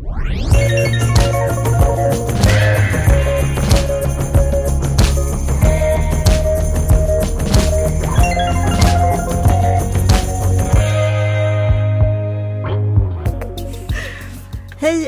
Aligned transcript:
Hej 0.00 0.12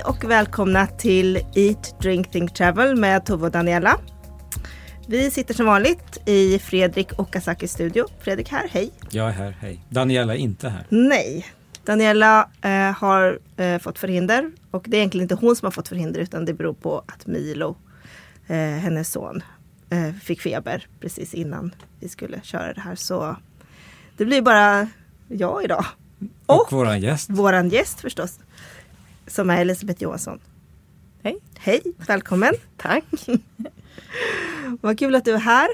och 0.04 0.24
välkomna 0.24 0.86
till 0.86 1.36
Eat, 1.36 2.00
Drink, 2.00 2.30
Think, 2.30 2.54
Travel 2.54 2.96
med 2.96 3.26
Tove 3.26 3.46
och 3.46 3.52
Daniela. 3.52 3.98
Vi 5.06 5.30
sitter 5.30 5.54
som 5.54 5.66
vanligt 5.66 6.22
i 6.26 6.58
Fredrik 6.58 7.18
Okazakis 7.18 7.72
studio. 7.72 8.06
Fredrik 8.20 8.48
här, 8.48 8.68
hej. 8.70 8.90
Jag 9.10 9.28
är 9.28 9.32
här, 9.32 9.56
hej. 9.60 9.84
Daniela 9.88 10.34
är 10.34 10.38
inte 10.38 10.68
här. 10.68 10.86
Nej, 10.88 11.46
Daniela 11.84 12.48
eh, 12.62 12.92
har 12.92 13.38
eh, 13.56 13.78
fått 13.78 13.98
förhinder 13.98 14.50
och 14.70 14.84
det 14.88 14.96
är 14.96 14.98
egentligen 14.98 15.22
inte 15.22 15.34
hon 15.34 15.56
som 15.56 15.66
har 15.66 15.70
fått 15.70 15.88
förhinder 15.88 16.20
utan 16.20 16.44
det 16.44 16.54
beror 16.54 16.74
på 16.74 17.04
att 17.06 17.26
Milo, 17.26 17.76
eh, 18.46 18.56
hennes 18.56 19.12
son, 19.12 19.42
eh, 19.90 20.12
fick 20.12 20.40
feber 20.40 20.86
precis 21.00 21.34
innan 21.34 21.74
vi 22.00 22.08
skulle 22.08 22.40
köra 22.42 22.72
det 22.72 22.80
här. 22.80 22.94
Så 22.94 23.36
det 24.16 24.24
blir 24.24 24.42
bara 24.42 24.88
jag 25.28 25.64
idag. 25.64 25.84
Och, 26.46 26.72
våran 26.72 27.00
gäst. 27.00 27.30
Våran 27.30 27.68
gäst 27.68 28.00
förstås. 28.00 28.38
Som 29.26 29.50
är 29.50 29.60
Elisabeth 29.60 30.02
Johansson. 30.02 30.40
Hej. 31.22 31.38
Hej, 31.58 31.82
välkommen. 32.06 32.54
Tack. 32.76 33.04
Vad 34.80 34.98
kul 34.98 35.14
att 35.14 35.24
du 35.24 35.32
är 35.32 35.38
här. 35.38 35.68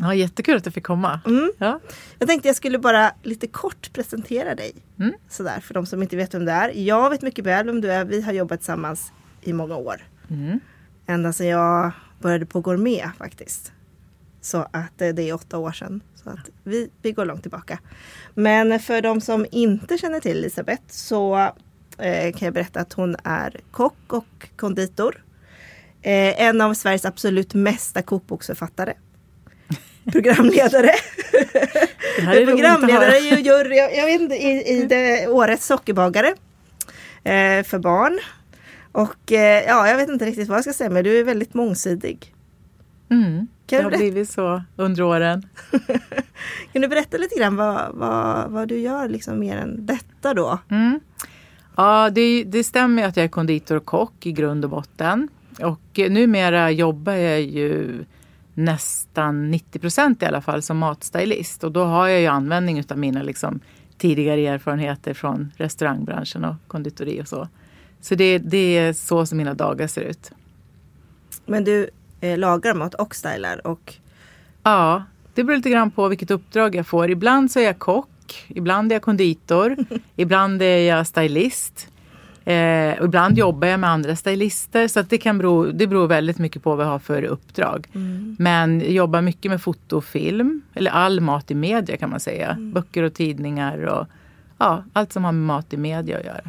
Ja, 0.00 0.14
jättekul 0.14 0.56
att 0.56 0.64
du 0.64 0.70
fick 0.70 0.86
komma. 0.86 1.20
Mm. 1.26 1.52
Ja. 1.58 1.80
Jag 2.18 2.28
tänkte 2.28 2.48
jag 2.48 2.56
skulle 2.56 2.78
bara 2.78 3.12
lite 3.22 3.46
kort 3.46 3.92
presentera 3.92 4.54
dig. 4.54 4.72
Mm. 4.98 5.12
Sådär, 5.28 5.60
för 5.60 5.74
de 5.74 5.86
som 5.86 6.02
inte 6.02 6.16
vet 6.16 6.34
vem 6.34 6.44
du 6.44 6.52
är. 6.52 6.72
Jag 6.74 7.10
vet 7.10 7.22
mycket 7.22 7.44
väl 7.44 7.66
vem 7.66 7.80
du 7.80 7.92
är. 7.92 8.04
Vi 8.04 8.22
har 8.22 8.32
jobbat 8.32 8.60
tillsammans 8.60 9.12
i 9.42 9.52
många 9.52 9.76
år. 9.76 10.02
Mm. 10.30 10.60
Ända 11.06 11.32
sedan 11.32 11.46
jag 11.46 11.92
började 12.20 12.46
på 12.46 12.60
Gourmet 12.60 13.10
faktiskt. 13.18 13.72
Så 14.40 14.58
att 14.70 15.00
eh, 15.02 15.08
det 15.08 15.22
är 15.22 15.34
åtta 15.34 15.58
år 15.58 15.72
sedan. 15.72 16.00
Så 16.14 16.30
att 16.30 16.50
vi, 16.64 16.90
vi 17.02 17.12
går 17.12 17.24
långt 17.24 17.42
tillbaka. 17.42 17.78
Men 18.34 18.80
för 18.80 19.02
de 19.02 19.20
som 19.20 19.46
inte 19.50 19.98
känner 19.98 20.20
till 20.20 20.36
Elisabeth 20.36 20.82
så 20.88 21.36
eh, 21.98 22.32
kan 22.32 22.46
jag 22.46 22.54
berätta 22.54 22.80
att 22.80 22.92
hon 22.92 23.16
är 23.24 23.60
kock 23.70 24.12
och 24.12 24.48
konditor. 24.56 25.24
Eh, 26.02 26.42
en 26.42 26.60
av 26.60 26.74
Sveriges 26.74 27.04
absolut 27.04 27.54
mesta 27.54 28.02
kokboksförfattare. 28.02 28.94
Programledare. 30.12 30.90
Det 32.16 32.22
här 32.22 32.36
är 32.36 32.46
programledare, 32.46 33.18
ju- 33.18 33.40
jury, 33.40 33.76
jag, 33.76 34.06
vet 34.06 34.20
inte, 34.20 34.34
i, 34.34 34.78
i 34.78 34.86
det, 34.86 35.28
årets 35.28 35.66
sockerbagare. 35.66 36.28
Eh, 37.24 37.62
för 37.64 37.78
barn. 37.78 38.18
Och 38.92 39.32
eh, 39.32 39.64
ja, 39.66 39.88
jag 39.88 39.96
vet 39.96 40.08
inte 40.08 40.24
riktigt 40.24 40.48
vad 40.48 40.56
jag 40.56 40.64
ska 40.64 40.72
säga 40.72 40.90
men 40.90 41.04
du 41.04 41.18
är 41.18 41.24
väldigt 41.24 41.54
mångsidig. 41.54 42.34
Mm. 43.10 43.48
Det 43.66 43.76
Kan, 43.76 43.84
har 43.84 43.90
du 43.90 43.96
berätta, 43.96 44.10
blivit 44.12 44.30
så 44.30 44.62
under 44.76 45.02
åren. 45.02 45.46
kan 46.72 46.82
du 46.82 46.88
berätta 46.88 47.16
lite 47.16 47.38
grann 47.38 47.56
vad, 47.56 47.94
vad, 47.94 48.50
vad 48.50 48.68
du 48.68 48.78
gör 48.78 49.08
liksom 49.08 49.38
mer 49.38 49.56
än 49.56 49.86
detta 49.86 50.34
då? 50.34 50.58
Mm. 50.70 51.00
Ja, 51.76 52.10
det, 52.10 52.44
det 52.44 52.64
stämmer 52.64 53.04
att 53.04 53.16
jag 53.16 53.24
är 53.24 53.28
konditor 53.28 53.76
och 53.76 53.84
kock 53.84 54.26
i 54.26 54.32
grund 54.32 54.64
och 54.64 54.70
botten. 54.70 55.28
Och 55.62 55.98
eh, 55.98 56.10
numera 56.10 56.70
jobbar 56.70 57.12
jag 57.12 57.40
ju 57.40 58.04
nästan 58.58 59.50
90 59.50 59.78
procent 59.78 60.22
i 60.22 60.26
alla 60.26 60.40
fall 60.40 60.62
som 60.62 60.78
matstylist. 60.78 61.64
Och 61.64 61.72
då 61.72 61.84
har 61.84 62.08
jag 62.08 62.20
ju 62.20 62.26
användning 62.26 62.84
av 62.90 62.98
mina 62.98 63.22
liksom, 63.22 63.60
tidigare 63.98 64.40
erfarenheter 64.40 65.14
från 65.14 65.52
restaurangbranschen 65.56 66.44
och 66.44 66.54
konditori 66.66 67.22
och 67.22 67.28
så. 67.28 67.48
Så 68.00 68.14
det, 68.14 68.38
det 68.38 68.78
är 68.78 68.92
så 68.92 69.26
som 69.26 69.38
mina 69.38 69.54
dagar 69.54 69.86
ser 69.86 70.00
ut. 70.00 70.30
Men 71.46 71.64
du 71.64 71.90
eh, 72.20 72.38
lagar 72.38 72.74
mat 72.74 72.94
och 72.94 73.14
stylar 73.14 73.66
och 73.66 73.94
Ja, 74.62 75.02
det 75.34 75.44
beror 75.44 75.56
lite 75.56 75.70
grann 75.70 75.90
på 75.90 76.08
vilket 76.08 76.30
uppdrag 76.30 76.74
jag 76.74 76.86
får. 76.86 77.10
Ibland 77.10 77.50
så 77.50 77.60
är 77.60 77.64
jag 77.64 77.78
kock, 77.78 78.44
ibland 78.48 78.92
är 78.92 78.96
jag 78.96 79.02
konditor, 79.02 79.76
ibland 80.16 80.62
är 80.62 80.78
jag 80.78 81.06
stylist. 81.06 81.88
Eh, 82.48 82.98
och 82.98 83.04
ibland 83.04 83.38
jobbar 83.38 83.68
jag 83.68 83.80
med 83.80 83.90
andra 83.90 84.16
stylister 84.16 84.88
så 84.88 85.00
att 85.00 85.10
det, 85.10 85.18
kan 85.18 85.38
bero, 85.38 85.64
det 85.64 85.86
beror 85.86 86.06
väldigt 86.06 86.38
mycket 86.38 86.62
på 86.62 86.76
vad 86.76 86.86
jag 86.86 86.90
har 86.90 86.98
för 86.98 87.22
uppdrag. 87.22 87.88
Men 88.38 88.80
jag 88.80 88.90
jobbar 88.90 89.20
mycket 89.20 89.50
med 89.50 89.62
foto 89.62 89.96
och 89.96 90.04
film, 90.04 90.62
eller 90.74 90.90
all 90.90 91.20
mat 91.20 91.50
i 91.50 91.54
media 91.54 91.96
kan 91.96 92.10
man 92.10 92.20
säga. 92.20 92.56
Böcker 92.60 93.02
och 93.02 93.14
tidningar 93.14 93.78
och 93.78 94.06
ja, 94.58 94.84
allt 94.92 95.12
som 95.12 95.24
har 95.24 95.32
med 95.32 95.46
mat 95.46 95.72
i 95.72 95.76
media 95.76 96.18
att 96.18 96.24
göra. 96.24 96.40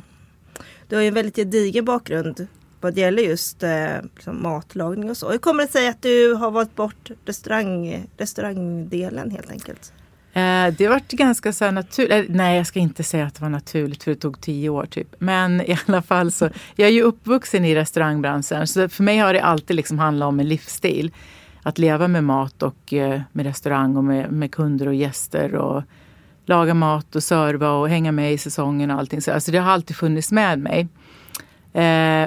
du 0.88 0.96
har 0.96 1.02
ju 1.02 1.08
en 1.08 1.14
väldigt 1.14 1.36
gedigen 1.36 1.86
bakgrund 1.86 2.48
vad 2.82 2.94
det 2.94 3.02
gäller 3.02 3.24
just 3.24 3.64
eh, 3.64 4.02
liksom 4.16 4.44
matlagning 4.44 5.09
och 5.09 5.18
så. 5.18 5.32
Hur 5.32 5.38
kommer 5.38 5.64
det 5.64 5.72
sig 5.72 5.88
att 5.88 6.02
du 6.02 6.34
har 6.34 6.52
valt 6.52 6.76
bort 6.76 7.12
restaurang, 7.26 8.06
restaurangdelen 8.18 9.32
helt 9.32 9.52
enkelt? 9.52 9.94
Eh, 10.40 10.74
det 10.78 10.88
vart 10.88 11.12
ganska 11.12 11.54
så 11.54 11.66
här 11.66 11.72
naturligt. 11.72 12.30
Eh, 12.30 12.36
nej, 12.36 12.58
jag 12.58 12.68
ska 12.68 12.80
inte 12.80 13.04
säga 13.04 13.26
att 13.26 13.36
det 13.36 13.42
var 13.42 13.50
naturligt 13.50 14.04
för 14.04 14.12
det 14.12 14.18
tog 14.18 14.42
tio 14.42 14.70
år 14.70 14.86
typ. 14.86 15.16
Men 15.20 15.62
i 15.62 15.78
alla 15.88 16.02
fall 16.02 16.32
så. 16.32 16.50
Jag 16.76 16.88
är 16.88 16.94
ju 16.94 17.02
uppvuxen 17.02 17.66
i 17.66 17.76
restaurangbranschen 17.76 18.68
så 18.68 18.90
för 18.90 19.04
mig 19.04 19.18
har 19.18 19.34
det 19.34 19.44
alltid 19.44 19.76
liksom 19.76 20.00
handlat 20.00 20.28
om 20.28 20.40
en 20.40 20.48
livsstil. 20.48 21.12
Att 21.64 21.78
leva 21.78 22.08
med 22.08 22.24
mat 22.24 22.64
och 22.64 22.94
eh, 22.94 23.22
med 23.32 23.46
restaurang 23.46 23.98
och 23.98 24.04
med, 24.04 24.32
med 24.32 24.52
kunder 24.52 24.88
och 24.88 24.96
gäster 24.96 25.56
och 25.56 25.84
laga 26.46 26.74
mat 26.74 27.16
och 27.16 27.24
serva 27.24 27.72
och 27.72 27.90
hänga 27.90 28.12
med 28.12 28.34
i 28.34 28.38
säsongen 28.38 28.92
och 28.92 29.00
allting. 29.00 29.22
Så, 29.22 29.32
alltså 29.32 29.52
det 29.52 29.58
har 29.58 29.72
alltid 29.72 29.96
funnits 29.96 30.32
med 30.32 30.60
mig. 30.60 30.88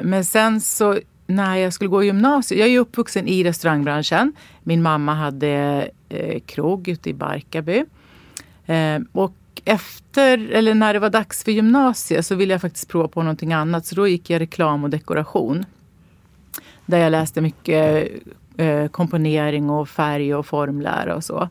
Men 0.03 0.25
sen 0.25 0.61
så 0.61 0.99
när 1.27 1.57
jag 1.57 1.73
skulle 1.73 1.89
gå 1.89 2.03
i 2.03 2.07
gymnasiet, 2.07 2.59
jag 2.59 2.69
är 2.69 2.73
ju 2.73 2.79
uppvuxen 2.79 3.29
i 3.29 3.45
restaurangbranschen. 3.45 4.33
Min 4.63 4.83
mamma 4.83 5.15
hade 5.15 5.89
eh, 6.09 6.41
krog 6.47 6.89
ute 6.89 7.11
i 7.11 7.15
Barkarby. 7.15 7.85
Eh, 8.73 9.01
och 9.13 9.35
efter, 9.65 10.39
eller 10.53 10.75
när 10.75 10.95
det 10.95 11.01
var 11.01 11.11
dags 11.11 11.45
för 11.45 11.53
gymnasiet 11.53 12.27
så 12.27 12.35
ville 12.35 12.55
jag 12.55 12.61
faktiskt 12.61 12.89
prova 12.89 13.09
på 13.09 13.23
någonting 13.23 13.53
annat. 13.53 13.87
Så 13.87 13.95
då 13.95 14.09
gick 14.09 14.31
jag 14.31 14.41
reklam 14.41 14.85
och 14.85 14.91
dekoration. 14.91 15.65
Där 16.87 16.99
jag 16.99 17.11
läste 17.11 17.41
mycket 17.41 18.09
eh, 18.57 18.89
komponering 18.89 19.71
och 19.71 19.89
färg 19.89 20.35
och 20.35 20.47
formlära 20.47 21.17
och 21.17 21.25
så. 21.25 21.49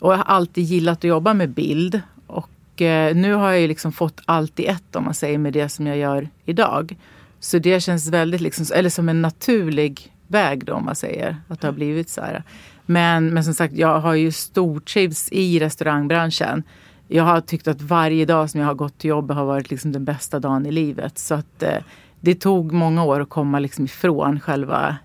Och 0.00 0.12
jag 0.12 0.16
har 0.16 0.24
alltid 0.24 0.64
gillat 0.64 0.98
att 0.98 1.04
jobba 1.04 1.34
med 1.34 1.50
bild. 1.50 2.00
Och 2.26 2.82
eh, 2.82 3.16
nu 3.16 3.34
har 3.34 3.50
jag 3.50 3.60
ju 3.60 3.68
liksom 3.68 3.92
fått 3.92 4.20
allt 4.24 4.60
i 4.60 4.66
ett 4.66 4.96
om 4.96 5.04
man 5.04 5.14
säger 5.14 5.38
med 5.38 5.52
det 5.52 5.68
som 5.68 5.86
jag 5.86 5.96
gör 5.96 6.28
idag. 6.44 6.96
Så 7.40 7.58
det 7.58 7.80
känns 7.80 8.08
väldigt 8.08 8.40
liksom, 8.40 8.66
eller 8.74 8.90
som 8.90 9.08
en 9.08 9.22
naturlig 9.22 10.14
väg 10.26 10.64
då 10.64 10.72
om 10.72 10.84
man 10.84 10.96
säger 10.96 11.36
att 11.48 11.60
det 11.60 11.66
har 11.66 11.72
blivit 11.72 12.08
så 12.08 12.20
här. 12.20 12.42
Men, 12.90 13.34
men 13.34 13.44
som 13.44 13.54
sagt, 13.54 13.74
jag 13.74 14.00
har 14.00 14.14
ju 14.14 14.32
stortrivts 14.32 15.28
i 15.32 15.58
restaurangbranschen. 15.58 16.62
Jag 17.08 17.24
har 17.24 17.40
tyckt 17.40 17.68
att 17.68 17.82
varje 17.82 18.24
dag 18.24 18.50
som 18.50 18.60
jag 18.60 18.66
har 18.66 18.74
gått 18.74 18.98
till 18.98 19.10
jobbet 19.10 19.36
har 19.36 19.44
varit 19.44 19.70
liksom 19.70 19.92
den 19.92 20.04
bästa 20.04 20.38
dagen 20.38 20.66
i 20.66 20.72
livet. 20.72 21.18
Så 21.18 21.34
att 21.34 21.62
eh, 21.62 21.76
det 22.20 22.34
tog 22.34 22.72
många 22.72 23.04
år 23.04 23.20
att 23.20 23.28
komma 23.28 23.58
liksom 23.58 23.84
ifrån 23.84 24.40
själva 24.40 24.96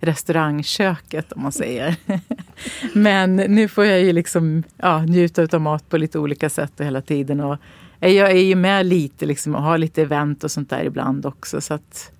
restaurangköket 0.00 1.32
om 1.32 1.42
man 1.42 1.52
säger. 1.52 1.96
Men 2.92 3.36
nu 3.36 3.68
får 3.68 3.84
jag 3.84 4.00
ju 4.00 4.12
liksom 4.12 4.62
ja, 4.76 5.02
njuta 5.02 5.56
av 5.56 5.60
mat 5.60 5.88
på 5.88 5.96
lite 5.96 6.18
olika 6.18 6.50
sätt 6.50 6.80
och 6.80 6.86
hela 6.86 7.00
tiden. 7.00 7.40
Och 7.40 7.58
Jag 7.98 8.30
är 8.30 8.44
ju 8.44 8.54
med 8.54 8.86
lite 8.86 9.26
liksom, 9.26 9.54
och 9.54 9.62
har 9.62 9.78
lite 9.78 10.02
event 10.02 10.44
och 10.44 10.50
sånt 10.50 10.70
där 10.70 10.84
ibland 10.84 11.26
också. 11.26 11.60
Så 11.60 11.74
att, 11.74 12.12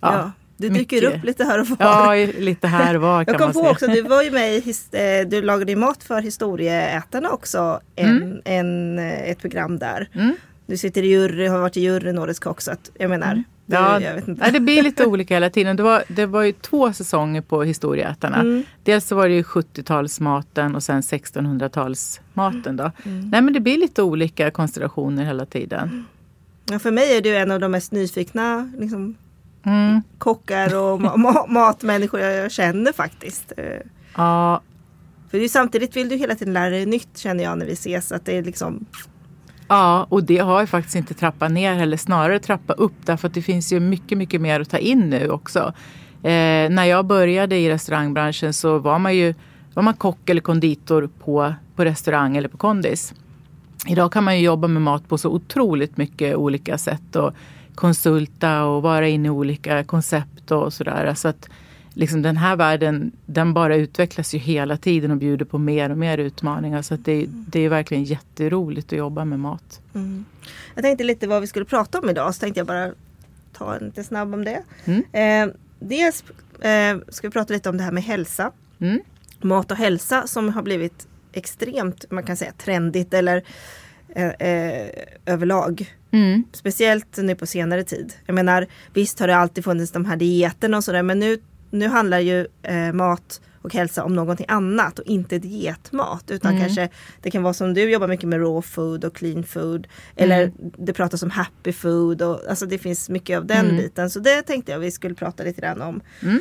Ja, 0.00 0.12
ja, 0.12 0.30
du 0.62 0.68
dyker 0.68 0.96
mycket. 0.96 1.18
upp 1.18 1.24
lite 1.24 1.44
här 1.44 1.60
och 1.60 1.66
var. 1.66 1.76
Ja, 1.80 2.14
lite 2.38 2.66
här 2.66 2.94
och 2.94 3.02
var 3.02 3.24
kan 3.24 3.32
Jag 3.34 3.40
kom 3.42 3.52
på 3.52 3.58
säga. 3.58 3.70
också, 3.70 3.86
du 3.86 4.02
var 4.08 4.22
ju 4.22 4.30
med 4.30 4.54
i, 4.56 4.74
eh, 4.92 5.28
du 5.28 5.42
lagade 5.42 5.72
ju 5.72 5.76
mat 5.78 6.04
för 6.04 6.20
historieätarna 6.20 7.30
också, 7.30 7.80
en, 7.96 8.42
en, 8.44 8.98
eh, 8.98 9.30
ett 9.30 9.38
program 9.38 9.78
där. 9.78 10.08
Mm. 10.14 10.36
Du 10.66 10.76
sitter 10.76 11.02
i 11.02 11.06
jury, 11.06 11.46
har 11.46 11.58
varit 11.58 11.76
i 11.76 11.80
juryn 11.80 12.18
Årets 12.18 12.38
kock 12.38 12.60
så 12.60 12.70
att 12.70 12.90
jag 12.98 13.10
menar, 13.10 13.34
du, 13.34 13.76
Ja, 13.76 14.00
nej, 14.26 14.52
det 14.52 14.60
blir 14.60 14.82
lite 14.82 15.06
olika 15.06 15.34
hela 15.34 15.50
tiden. 15.50 15.76
Det 15.76 15.82
var, 15.82 16.04
det 16.08 16.26
var 16.26 16.42
ju 16.42 16.52
två 16.52 16.92
säsonger 16.92 17.40
på 17.40 17.62
Historieätarna. 17.62 18.40
Mm. 18.40 18.62
Dels 18.82 19.06
så 19.06 19.16
var 19.16 19.28
det 19.28 19.34
ju 19.34 19.42
70-talsmaten 19.42 20.74
och 20.74 20.82
sen 20.82 21.00
1600-talsmaten. 21.00 22.76
Då. 22.76 22.90
Mm. 23.04 23.30
Nej, 23.30 23.42
men 23.42 23.52
det 23.52 23.60
blir 23.60 23.78
lite 23.78 24.02
olika 24.02 24.50
konstellationer 24.50 25.24
hela 25.24 25.46
tiden. 25.46 26.06
Ja, 26.70 26.78
för 26.78 26.90
mig 26.90 27.16
är 27.16 27.20
du 27.20 27.36
en 27.36 27.50
av 27.50 27.60
de 27.60 27.70
mest 27.70 27.92
nyfikna 27.92 28.72
liksom, 28.78 29.14
Mm. 29.64 30.02
kockar 30.18 30.66
och 30.76 31.00
ma- 31.00 31.14
ma- 31.16 31.48
matmänniskor 31.48 32.20
jag 32.20 32.52
känner 32.52 32.92
faktiskt. 32.92 33.52
Eh, 33.56 33.64
Ja, 34.16 34.60
För 35.30 35.38
det 35.38 35.44
är 35.44 35.48
samtidigt 35.48 35.96
vill 35.96 36.08
du 36.08 36.16
hela 36.16 36.34
tiden 36.34 36.54
lära 36.54 36.70
dig 36.70 36.86
nytt 36.86 37.18
känner 37.18 37.44
jag 37.44 37.58
när 37.58 37.66
vi 37.66 37.72
ses. 37.72 38.12
Att 38.12 38.24
det 38.24 38.36
är 38.38 38.42
liksom, 38.42 38.86
Ja, 39.68 40.06
och 40.08 40.24
det 40.24 40.38
har 40.38 40.60
ju 40.60 40.66
faktiskt 40.66 40.96
inte 40.96 41.14
trappat 41.14 41.50
ner 41.52 41.82
eller 41.82 41.96
snarare 41.96 42.38
trappa 42.38 42.72
upp 42.72 42.92
därför 43.04 43.28
att 43.28 43.34
det 43.34 43.42
finns 43.42 43.72
ju 43.72 43.80
mycket, 43.80 44.18
mycket 44.18 44.40
mer 44.40 44.60
att 44.60 44.70
ta 44.70 44.78
in 44.78 45.10
nu 45.10 45.30
också. 45.30 45.72
Eh, 46.22 46.70
när 46.70 46.84
jag 46.84 47.06
började 47.06 47.56
i 47.56 47.70
restaurangbranschen 47.70 48.52
så 48.52 48.78
var 48.78 48.98
man 48.98 49.16
ju 49.16 49.34
var 49.74 49.82
man 49.82 49.94
kock 49.94 50.30
eller 50.30 50.40
konditor 50.40 51.10
på, 51.24 51.54
på 51.76 51.84
restaurang 51.84 52.36
eller 52.36 52.48
på 52.48 52.56
kondis. 52.56 53.14
Idag 53.88 54.12
kan 54.12 54.24
man 54.24 54.38
ju 54.38 54.44
jobba 54.44 54.68
med 54.68 54.82
mat 54.82 55.08
på 55.08 55.18
så 55.18 55.30
otroligt 55.30 55.96
mycket 55.96 56.36
olika 56.36 56.78
sätt 56.78 57.16
och 57.16 57.32
konsulta 57.82 58.64
och 58.64 58.82
vara 58.82 59.08
inne 59.08 59.28
i 59.28 59.30
olika 59.30 59.84
koncept 59.84 60.50
och 60.50 60.72
sådär. 60.72 61.14
Så 61.14 61.28
att 61.28 61.48
liksom 61.94 62.22
den 62.22 62.36
här 62.36 62.56
världen 62.56 63.12
den 63.26 63.54
bara 63.54 63.76
utvecklas 63.76 64.34
ju 64.34 64.38
hela 64.38 64.76
tiden 64.76 65.10
och 65.10 65.16
bjuder 65.16 65.44
på 65.44 65.58
mer 65.58 65.90
och 65.90 65.98
mer 65.98 66.18
utmaningar. 66.18 66.82
Så 66.82 66.94
att 66.94 67.04
det, 67.04 67.26
det 67.28 67.60
är 67.60 67.68
verkligen 67.68 68.04
jätteroligt 68.04 68.92
att 68.92 68.98
jobba 68.98 69.24
med 69.24 69.40
mat. 69.40 69.80
mm. 69.94 70.24
Jag 70.74 70.84
tänkte 70.84 71.04
lite 71.04 71.26
vad 71.26 71.40
vi 71.40 71.46
skulle 71.46 71.64
prata 71.64 71.98
om 71.98 72.10
idag 72.10 72.34
så 72.34 72.40
tänkte 72.40 72.60
jag 72.60 72.66
bara 72.66 72.92
ta 73.52 73.74
en 73.74 73.84
lite 73.84 74.04
snabb 74.04 74.34
om 74.34 74.44
det. 74.44 74.62
Mm. 74.84 75.04
Eh, 75.12 75.54
dels 75.78 76.24
eh, 76.60 76.98
ska 77.08 77.28
vi 77.28 77.32
prata 77.32 77.54
lite 77.54 77.68
om 77.68 77.76
det 77.76 77.84
här 77.84 77.92
med 77.92 78.02
hälsa. 78.02 78.52
Mm. 78.78 79.00
Mat 79.40 79.70
och 79.70 79.76
hälsa 79.76 80.26
som 80.26 80.48
har 80.48 80.62
blivit 80.62 81.06
extremt, 81.32 82.10
man 82.10 82.22
kan 82.22 82.36
säga 82.36 82.52
trendigt 82.52 83.14
eller 83.14 83.42
eh, 84.08 84.28
eh, 84.28 84.88
överlag. 85.26 85.94
Mm. 86.12 86.44
Speciellt 86.52 87.16
nu 87.16 87.34
på 87.34 87.46
senare 87.46 87.84
tid. 87.84 88.12
Jag 88.26 88.34
menar 88.34 88.66
visst 88.94 89.20
har 89.20 89.26
det 89.26 89.36
alltid 89.36 89.64
funnits 89.64 89.92
de 89.92 90.04
här 90.04 90.16
dieterna 90.16 90.76
och 90.76 90.84
sådär 90.84 91.02
men 91.02 91.18
nu, 91.18 91.38
nu 91.70 91.88
handlar 91.88 92.18
ju 92.18 92.46
eh, 92.62 92.92
mat 92.92 93.40
och 93.62 93.74
hälsa 93.74 94.04
om 94.04 94.14
någonting 94.14 94.46
annat 94.48 94.98
och 94.98 95.04
inte 95.06 95.38
dietmat. 95.38 96.30
Utan 96.30 96.50
Mm. 96.50 96.62
kanske 96.62 96.88
det 97.22 97.30
kan 97.30 97.42
vara 97.42 97.54
som 97.54 97.74
du 97.74 97.90
jobbar 97.90 98.08
mycket 98.08 98.28
med 98.28 98.40
raw 98.40 98.62
food 98.68 99.04
och 99.04 99.14
clean 99.16 99.44
food. 99.44 99.86
Eller 100.16 100.42
Mm. 100.42 100.54
det 100.78 100.92
pratas 100.92 101.22
om 101.22 101.30
happy 101.30 101.72
food 101.72 102.22
och 102.22 102.40
alltså 102.48 102.66
det 102.66 102.78
finns 102.78 103.08
mycket 103.10 103.38
av 103.38 103.46
den 103.46 103.64
Mm. 103.64 103.76
biten. 103.76 104.10
Så 104.10 104.18
det 104.20 104.42
tänkte 104.42 104.72
jag 104.72 104.78
vi 104.78 104.90
skulle 104.90 105.14
prata 105.14 105.42
lite 105.42 105.60
grann 105.60 105.82
om. 105.82 106.00
Mm. 106.22 106.40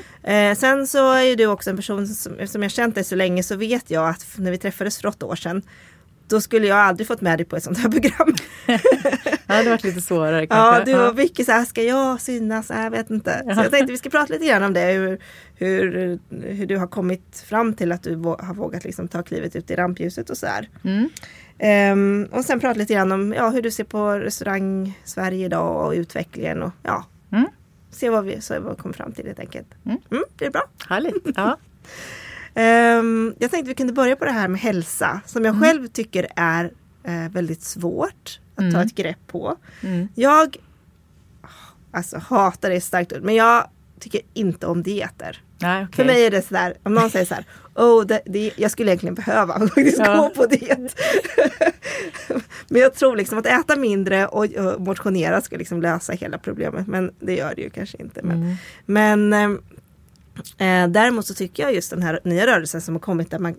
Eh, 0.51 0.57
sen 0.57 0.87
så 0.87 1.11
är 1.13 1.21
ju 1.23 1.35
du 1.35 1.45
också 1.45 1.69
en 1.69 1.75
person 1.75 2.07
som, 2.07 2.47
som 2.47 2.61
jag 2.63 2.71
känt 2.71 2.95
dig 2.95 3.03
så 3.03 3.15
länge 3.15 3.43
så 3.43 3.55
vet 3.55 3.91
jag 3.91 4.09
att 4.09 4.25
när 4.35 4.51
vi 4.51 4.57
träffades 4.57 4.97
för 5.01 5.07
åtta 5.07 5.25
år 5.25 5.35
sedan 5.35 5.61
då 6.31 6.41
skulle 6.41 6.67
jag 6.67 6.77
aldrig 6.77 7.07
fått 7.07 7.21
med 7.21 7.39
dig 7.39 7.45
på 7.45 7.55
ett 7.55 7.63
sånt 7.63 7.77
här 7.77 7.89
program. 7.89 8.35
Det 9.47 9.57
hade 9.57 9.69
varit 9.69 9.83
lite 9.83 10.01
svårare 10.01 10.41
Ja, 10.41 10.47
kanske. 10.49 10.91
du 10.91 10.97
var 10.97 11.13
mycket 11.13 11.45
så 11.45 11.51
här, 11.51 11.65
ska 11.65 11.83
jag 11.83 12.21
synas? 12.21 12.69
Jag 12.69 12.91
vet 12.91 13.09
inte. 13.09 13.41
Så 13.55 13.61
jag 13.61 13.71
tänkte 13.71 13.91
vi 13.91 13.97
ska 13.97 14.09
prata 14.09 14.33
lite 14.33 14.45
grann 14.45 14.63
om 14.63 14.73
det. 14.73 14.91
Hur, 14.91 15.19
hur, 15.55 16.19
hur 16.29 16.65
du 16.65 16.77
har 16.77 16.87
kommit 16.87 17.43
fram 17.49 17.73
till 17.73 17.91
att 17.91 18.03
du 18.03 18.15
har 18.15 18.53
vågat 18.53 18.83
liksom 18.83 19.07
ta 19.07 19.23
klivet 19.23 19.55
ut 19.55 19.71
i 19.71 19.75
rampljuset 19.75 20.29
och 20.29 20.37
så 20.37 20.45
här. 20.45 20.69
Mm. 20.83 21.09
Ehm, 21.59 22.27
och 22.31 22.45
sen 22.45 22.59
prata 22.59 22.79
lite 22.79 22.93
grann 22.93 23.11
om 23.11 23.33
ja, 23.33 23.49
hur 23.49 23.61
du 23.61 23.71
ser 23.71 23.83
på 23.83 24.11
restaurang 24.11 24.99
Sverige 25.03 25.45
idag 25.45 25.85
och 25.85 25.93
utvecklingen 25.93 26.63
och 26.63 26.71
ja. 26.83 27.05
Mm. 27.31 27.47
Se 27.91 28.09
vad 28.09 28.25
vi, 28.25 28.41
så 28.41 28.59
vad 28.59 28.75
vi 28.75 28.81
kommer 28.81 28.93
fram 28.93 29.11
till 29.11 29.25
helt 29.25 29.39
enkelt. 29.39 29.67
Mm. 29.85 29.97
Mm, 30.11 30.23
det 30.37 30.45
är 30.45 30.51
bra. 30.51 30.63
Härligt. 30.89 31.15
Ja. 31.35 31.57
Ehm, 32.55 33.35
jag 33.39 33.51
tänkte 33.51 33.69
vi 33.69 33.75
kunde 33.75 33.93
börja 33.93 34.15
på 34.15 34.25
det 34.25 34.31
här 34.31 34.47
med 34.47 34.59
hälsa 34.61 35.21
som 35.25 35.45
Mm. 35.45 35.55
jag 35.55 35.63
själv 35.67 35.87
tycker 35.87 36.27
är 36.35 36.71
eh, 37.03 37.29
väldigt 37.31 37.61
svårt 37.63 38.39
att 38.55 38.73
ta 38.73 38.81
ett 38.83 38.95
grepp 38.95 39.27
på. 39.27 39.55
Mm. 39.83 40.07
Jag 40.15 40.57
alltså, 41.91 42.17
hatar 42.17 42.69
det 42.69 42.81
starkt 42.81 43.13
men 43.21 43.35
jag 43.35 43.67
tycker 43.99 44.21
inte 44.33 44.67
om 44.67 44.83
dieter. 44.83 45.41
Nej, 45.61 45.83
okej. 45.83 45.95
För 45.95 46.05
mig 46.05 46.25
är 46.25 46.31
det 46.31 46.41
sådär, 46.41 46.73
om 46.83 46.93
någon 46.93 47.09
säger 47.09 47.25
så 47.25 47.33
här, 47.35 47.45
oh, 47.75 48.05
det, 48.05 48.21
det, 48.25 48.51
jag 48.55 48.71
skulle 48.71 48.91
egentligen 48.91 49.15
behöva 49.15 49.59
faktiskt 49.67 49.99
Ja. 49.99 50.15
gå 50.15 50.29
på 50.29 50.45
diet. 50.45 50.99
men 52.67 52.81
jag 52.81 52.93
tror 52.95 53.15
liksom 53.15 53.37
att 53.37 53.45
äta 53.45 53.75
mindre 53.75 54.27
och, 54.27 54.43
och 54.45 54.81
motionera 54.81 55.41
ska 55.41 55.57
liksom 55.57 55.81
lösa 55.81 56.13
hela 56.13 56.37
problemet. 56.37 56.87
Men 56.87 57.11
det 57.19 57.35
gör 57.35 57.53
det 57.55 57.61
ju 57.61 57.69
kanske 57.69 57.97
inte. 57.97 58.21
Men, 58.23 58.37
Mm. 58.43 58.55
men 58.85 59.59
eh, 60.57 60.87
däremot 60.87 61.25
så 61.27 61.33
tycker 61.33 61.63
jag 61.63 61.73
just 61.75 61.89
den 61.89 62.01
här 62.03 62.19
nya 62.23 62.47
rörelsen 62.47 62.81
som 62.81 62.95
har 62.95 62.99
kommit 62.99 63.31
där 63.31 63.39
man, 63.39 63.55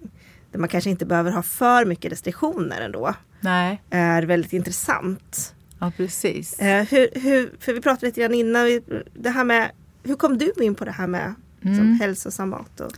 där 0.53 0.59
man 0.59 0.69
kanske 0.69 0.91
inte 0.91 1.07
behöver 1.07 1.31
ha 1.31 1.43
för 1.43 1.85
mycket 1.85 2.13
restriktioner 2.13 2.81
ändå. 2.81 3.15
Nej, 3.41 3.83
Är 3.91 4.23
väldigt 4.23 4.53
intressant. 4.53 5.55
ja 5.79 5.93
precis. 5.97 6.59
Eh, 6.59 6.85
hur, 6.85 7.09
hur, 7.21 7.53
för 7.61 7.73
vi 7.73 7.81
pratade 7.81 8.07
lite 8.07 8.21
grann 8.21 8.35
innan, 8.35 8.65
vi, 8.65 8.81
det 9.15 9.31
här 9.31 9.45
med, 9.45 9.71
hur 10.03 10.15
kom 10.15 10.39
du 10.39 10.53
in 10.61 10.75
på 10.75 10.85
det 10.85 10.91
här 10.93 11.07
med 11.07 11.35
Mm. 11.65 11.77
som 11.79 11.93
hälsosam 12.01 12.51
mat? 12.51 12.81
Och, 12.81 12.93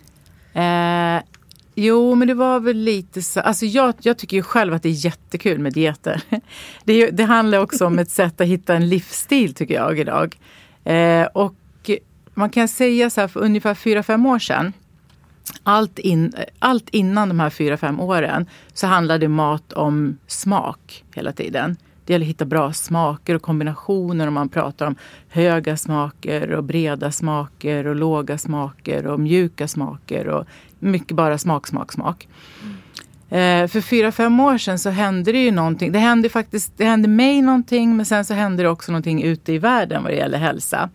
Eh, 0.60 1.22
jo, 1.74 2.14
men 2.14 2.28
det 2.28 2.34
var 2.34 2.60
väl 2.60 2.76
lite 2.76 3.22
så. 3.22 3.40
Alltså 3.40 3.66
jag, 3.66 3.94
jag 4.00 4.18
tycker 4.18 4.36
ju 4.36 4.42
själv 4.42 4.74
att 4.74 4.82
det 4.82 4.88
är 4.88 5.04
jättekul 5.04 5.58
med 5.58 5.72
dieter. 5.72 6.22
Det, 6.84 7.10
det 7.10 7.24
handlar 7.24 7.58
också 7.58 7.86
om 7.86 7.98
ett 7.98 8.10
sätt 8.10 8.40
att 8.40 8.46
hitta 8.46 8.74
en 8.74 8.88
livsstil 8.88 9.54
tycker 9.54 9.74
jag 9.74 9.98
idag. 9.98 10.38
Eh, 10.84 11.24
och 11.24 11.54
man 12.34 12.50
kan 12.50 12.68
säga 12.68 13.10
så 13.10 13.20
här, 13.20 13.28
för 13.28 13.40
ungefär 13.40 13.74
fyra 13.74 14.02
fem 14.02 14.26
år 14.26 14.38
sedan 14.38 14.72
allt, 15.62 15.98
in, 15.98 16.34
allt 16.58 16.88
innan 16.88 17.28
de 17.28 17.40
här 17.40 17.50
fyra 17.50 17.76
fem 17.76 18.00
åren 18.00 18.46
så 18.72 18.86
handlade 18.86 19.28
mat 19.28 19.72
om 19.72 20.18
smak 20.26 21.04
hela 21.14 21.32
tiden. 21.32 21.76
Det 22.04 22.12
gäller 22.12 22.26
att 22.26 22.30
hitta 22.30 22.44
bra 22.44 22.72
smaker 22.72 23.34
och 23.34 23.42
kombinationer 23.42 24.26
om 24.26 24.34
man 24.34 24.48
pratar 24.48 24.86
om 24.86 24.96
höga 25.28 25.76
smaker 25.76 26.50
och 26.50 26.64
breda 26.64 27.12
smaker 27.12 27.86
och 27.86 27.96
låga 27.96 28.38
smaker 28.38 29.06
och 29.06 29.20
mjuka 29.20 29.68
smaker 29.68 30.28
och 30.28 30.46
mycket 30.78 31.16
bara 31.16 31.38
smak, 31.38 31.66
smak, 31.66 31.92
smak. 31.92 32.28
Eh, 33.28 33.66
för 33.66 33.80
fyra, 33.80 34.12
fem 34.12 34.40
år 34.40 34.58
sedan 34.58 34.78
så 34.78 34.90
hände 34.90 35.32
det 35.32 35.44
ju 35.44 35.50
någonting. 35.50 35.92
Det 35.92 35.98
hände 35.98 36.28
faktiskt, 36.28 36.72
det 36.76 36.84
hände 36.84 37.08
mig 37.08 37.42
någonting 37.42 37.96
men 37.96 38.06
sen 38.06 38.24
så 38.24 38.34
hände 38.34 38.62
det 38.62 38.68
också 38.68 38.92
någonting 38.92 39.22
ute 39.22 39.52
i 39.52 39.58
världen 39.58 40.02
vad 40.02 40.12
det 40.12 40.16
gäller 40.16 40.38
hälsa. 40.38 40.90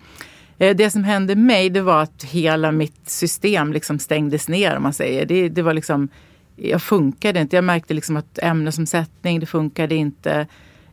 Eh, 0.59 0.75
Det 0.75 0.89
som 0.89 1.03
hände 1.03 1.35
mig 1.35 1.69
det 1.69 1.81
var 1.81 2.01
att 2.01 2.23
hela 2.23 2.71
mitt 2.71 3.09
system 3.09 3.73
liksom 3.73 3.99
stängdes 3.99 4.47
ner 4.49 4.75
om 4.77 4.83
man 4.83 4.93
säger. 4.93 5.25
Det, 5.25 5.49
det 5.49 5.61
var 5.61 5.73
liksom, 5.73 6.09
jag 6.55 6.81
funkade 6.81 7.39
inte. 7.39 7.55
Jag 7.57 7.63
märkte 7.63 7.93
liksom 7.93 8.17
att 8.17 8.39
ämnesomsättning, 8.41 9.39
det 9.39 9.45
funkade 9.45 9.95
inte. 9.95 10.47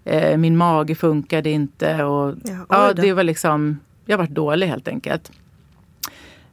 Eh, 0.05 0.37
Min 0.37 0.57
mage 0.57 0.95
funkade 0.95 1.51
inte. 1.51 2.05
Och, 2.05 2.35
Ja, 2.45 2.67
ja, 2.69 2.93
det 2.93 3.13
var 3.13 3.23
liksom, 3.25 3.79
jag 4.07 4.19
var 4.19 4.27
dålig 4.27 4.67
helt 4.67 4.89
enkelt. 4.89 5.33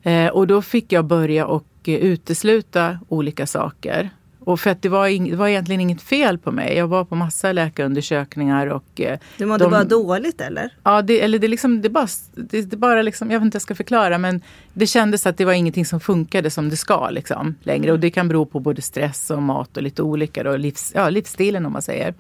Eh, 0.04 0.28
Och 0.28 0.48
då 0.48 0.62
fick 0.62 0.92
jag 0.92 1.06
börja 1.06 1.46
och 1.48 1.66
utesluta 1.86 3.00
olika 3.10 3.48
saker. 3.48 4.10
Och 4.46 4.60
för 4.60 4.70
att 4.70 4.82
det 4.82 4.90
var, 4.90 5.30
det 5.30 5.36
var 5.36 5.48
egentligen 5.48 5.82
inget 5.82 6.02
fel 6.02 6.38
på 6.38 6.52
mig. 6.52 6.78
Jag 6.78 6.88
var 6.88 7.06
på 7.06 7.16
massa 7.16 7.52
läkarundersökningar 7.52 8.68
och 8.68 9.02
eh, 9.02 9.20
du 9.38 9.46
mådde 9.46 9.64
de- 9.64 9.72
bara 9.72 9.84
dåligt 9.84 10.42
eller? 10.42 10.74
Ja, 10.84 11.02
det, 11.02 11.22
eller 11.22 11.40
det, 11.40 11.48
liksom, 11.48 11.82
det, 11.82 11.90
bara, 11.90 12.08
det, 12.36 12.62
det 12.62 12.78
bara 12.78 13.02
liksom, 13.02 13.32
jag 13.32 13.40
vet 13.40 13.46
inte 13.46 13.56
hur 13.56 13.60
jag 13.60 13.62
ska 13.62 13.76
förklara, 13.76 14.18
men 14.18 14.42
det 14.74 14.88
kändes 14.88 15.26
att 15.26 15.38
det 15.38 15.46
var 15.46 15.54
ingenting 15.54 15.86
som 15.86 16.00
funkade 16.00 16.50
som 16.50 16.70
det 16.70 16.78
ska 16.78 17.10
liksom, 17.10 17.56
längre. 17.64 17.92
Och 17.92 18.00
det 18.00 18.12
kan 18.12 18.28
bero 18.28 18.46
på 18.46 18.60
både 18.60 18.82
stress 18.82 19.32
och 19.32 19.42
mat 19.44 19.78
och 19.78 19.84
lite 19.84 20.02
olika, 20.02 20.44
då, 20.44 20.58
livs, 20.58 20.92
ja, 20.96 21.10
livsstilen 21.10 21.66
om 21.66 21.74
man 21.74 21.82
säger. 21.82 22.14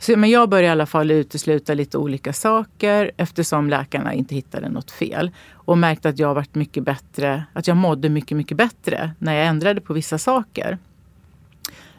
Så, 0.00 0.16
men 0.16 0.30
jag 0.30 0.48
började 0.48 0.66
i 0.66 0.70
alla 0.70 0.86
fall 0.86 1.10
utesluta 1.10 1.74
lite 1.74 1.98
olika 1.98 2.32
saker 2.32 3.10
eftersom 3.16 3.70
läkarna 3.70 4.14
inte 4.14 4.34
hittade 4.34 4.68
något 4.68 4.90
fel. 4.90 5.30
Och 5.52 5.78
märkte 5.78 6.08
att 6.08 6.18
jag 6.18 6.34
varit 6.34 6.54
mycket 6.54 6.84
bättre, 6.84 7.44
att 7.52 7.66
jag 7.66 7.76
mådde 7.76 8.08
mycket, 8.08 8.36
mycket 8.36 8.56
bättre 8.56 9.10
när 9.18 9.34
jag 9.34 9.46
ändrade 9.46 9.80
på 9.80 9.92
vissa 9.92 10.18
saker. 10.18 10.78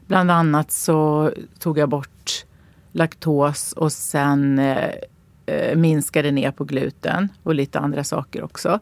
Bland 0.09 0.31
annat 0.31 0.71
så 0.71 1.31
tog 1.59 1.77
jag 1.77 1.89
bort 1.89 2.45
laktos 2.91 3.73
och 3.73 3.91
sen 3.91 4.59
eh, 4.59 4.89
eh, 5.45 5.75
minskade 5.75 6.31
ner 6.31 6.51
på 6.51 6.63
gluten 6.63 7.29
och 7.43 7.55
lite 7.55 7.79
andra 7.79 8.03
saker 8.03 8.43
också. 8.43 8.79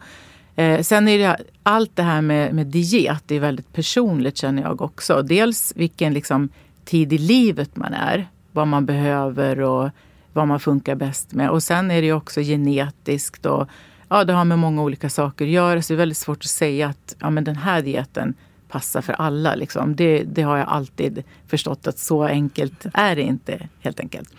Eh, 0.56 0.82
sen 0.82 1.08
är 1.08 1.18
det 1.18 1.38
allt 1.64 1.96
det 1.96 2.04
här 2.04 2.22
med, 2.22 2.54
med 2.54 2.68
diet, 2.68 3.24
det 3.26 3.36
är 3.36 3.40
väldigt 3.40 3.74
personligt 3.74 4.38
känner 4.38 4.62
jag 4.62 4.82
också. 4.82 5.22
Dels 5.22 5.74
vilken 5.76 6.14
liksom, 6.14 6.50
tid 6.86 7.14
i 7.14 7.18
livet 7.18 7.76
man 7.76 7.94
är. 7.94 8.28
vad 8.52 8.68
man 8.68 8.86
behöver 8.86 9.60
och 9.60 9.90
vad 10.34 10.48
man 10.48 10.60
funkar 10.60 10.96
bäst 10.96 11.34
med. 11.34 11.50
Och 11.50 11.64
sen 11.64 11.92
är 11.92 12.02
det 12.02 12.14
också 12.14 12.42
genetiskt 12.42 13.46
och 13.46 13.68
ja, 14.10 14.24
det 14.24 14.34
har 14.34 14.46
med 14.46 14.60
många 14.60 14.82
olika 14.82 15.10
saker 15.10 15.46
att 15.46 15.52
göra. 15.52 15.82
Så 15.82 15.94
det 15.94 15.96
är 15.96 15.98
väldigt 15.98 16.18
svårt 16.18 16.44
att 16.44 16.50
säga 16.50 16.88
att 16.88 17.16
ja, 17.20 17.30
men 17.30 17.44
den 17.44 17.56
här 17.56 17.82
dieten 17.82 18.34
passa 18.68 19.02
för 19.02 19.14
alla. 19.14 19.56
Liksom. 19.56 19.96
Det, 19.96 20.24
det 20.24 20.42
har 20.42 20.58
jag 20.58 20.68
alltid 20.68 21.24
förstått 21.48 21.88
att 21.88 22.00
så 22.00 22.24
enkelt 22.24 22.86
är 22.94 23.16
det 23.16 23.22
inte 23.22 23.70
helt 23.82 24.00
enkelt. 24.00 24.30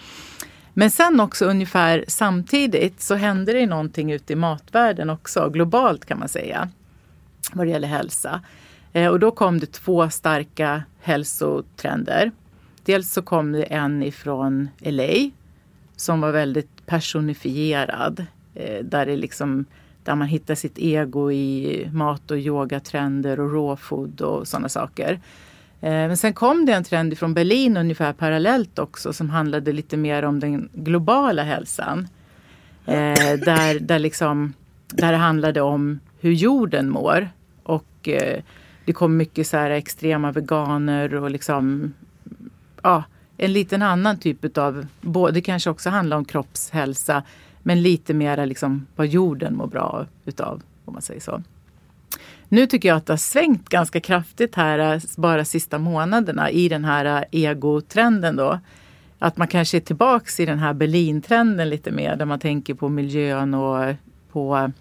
Men 0.75 0.91
sen 0.91 1.21
också 1.21 1.45
ungefär 1.45 2.05
samtidigt 2.09 3.01
så 3.01 3.15
hände 3.15 3.53
det 3.53 3.67
någonting 3.67 4.13
ute 4.13 4.33
i 4.33 4.37
matvärlden 4.37 5.11
också, 5.11 5.51
globalt 5.51 6.05
kan 6.05 6.19
man 6.19 6.29
säga, 6.29 6.69
vad 7.53 7.67
det 7.67 7.71
gäller 7.71 7.89
hälsa. 7.89 8.41
Eh, 8.93 9.09
och 9.09 9.21
då 9.21 9.31
kom 9.31 9.59
det 9.59 9.73
två 9.73 10.11
starka 10.11 10.83
hälsotrender. 11.01 12.33
Dels 12.85 13.13
så 13.13 13.23
kom 13.23 13.53
det 13.53 13.63
en 13.63 14.03
ifrån 14.03 14.69
LA 14.79 15.31
som 15.97 16.21
var 16.21 16.33
väldigt 16.33 16.87
personifierad. 16.87 18.27
Eh, 18.55 18.85
där, 18.85 19.07
det 19.07 19.17
liksom, 19.17 19.65
där 20.09 20.15
man 20.15 20.29
hittar 20.29 20.55
sitt 20.55 20.79
ego 20.79 21.33
i 21.33 21.89
mat 21.93 22.31
och 22.31 22.39
yogatrender 22.39 23.41
och 23.41 23.53
rawfood 23.53 24.21
och 24.21 24.49
sådana 24.49 24.69
saker. 24.69 25.13
Eh, 25.81 25.91
men 25.91 26.17
sen 26.17 26.33
kom 26.33 26.67
det 26.67 26.73
en 26.73 26.85
trend 26.85 27.19
från 27.19 27.35
Berlin 27.35 27.77
ungefär 27.77 28.13
parallellt 28.13 28.79
också 28.79 29.13
som 29.13 29.31
handlade 29.31 29.73
lite 29.73 29.97
mer 29.97 30.23
om 30.23 30.41
den 30.41 30.69
globala 30.73 31.43
hälsan. 31.43 32.09
Eh, 32.87 33.35
där, 33.45 33.81
där, 33.81 33.99
liksom, 33.99 34.53
där 34.87 35.13
det 35.13 35.19
handlade 35.19 35.61
om 35.61 36.01
hur 36.21 36.33
jorden 36.33 36.91
mår. 36.91 37.29
Och 37.63 38.09
eh, 38.09 38.43
det 38.85 38.93
kom 38.93 39.17
mycket 39.17 39.47
så 39.47 39.57
här 39.57 39.71
extrema 39.71 40.33
veganer 40.33 41.15
och 41.15 41.31
liksom, 41.31 41.95
ja, 42.83 43.05
en 43.37 43.53
liten 43.53 43.83
annan 43.83 44.19
typ 44.19 44.59
av, 44.59 44.87
det 45.33 45.41
kanske 45.41 45.71
också 45.71 45.91
handlar 45.91 46.17
om 46.17 46.25
kroppshälsa, 46.25 47.23
men 47.69 47.83
lite 47.83 48.15
mer 48.15 48.47
liksom 48.47 48.87
vad 48.97 49.07
jorden 49.07 49.57
mår 49.57 49.67
bra 49.67 50.07
utav, 50.25 50.63
om 50.85 50.93
man 50.93 51.03
säger 51.03 51.21
så. 51.21 51.43
Nu 52.49 52.67
tycker 52.67 52.89
jag 52.89 52.97
att 52.97 53.07
det 53.07 53.13
har 53.13 53.19
svängt 53.19 53.69
ganska 53.69 54.01
kraftigt 54.01 54.55
här 54.55 54.95
eh, 54.95 55.01
bara 55.17 55.45
sista 55.45 55.79
månaderna 55.79 56.51
i 56.51 56.69
den 56.69 56.85
här 56.85 57.05
eh, 57.05 57.25
egotrenden 57.31 58.37
då. 58.37 58.59
Att 59.19 59.37
man 59.37 59.49
kanske 59.49 59.77
är 59.77 59.81
tillbaks 59.81 60.41
i 60.41 60.47
den 60.47 60.59
här 60.59 60.73
Berlintrenden 60.73 61.69
lite 61.69 61.91
mer 61.91 62.17
där 62.17 62.25
man 62.25 62.39
tänker 62.39 62.75
på 62.75 62.89
miljön 62.89 63.55
och 63.55 63.85
eh, 63.85 63.97
på 64.33 64.73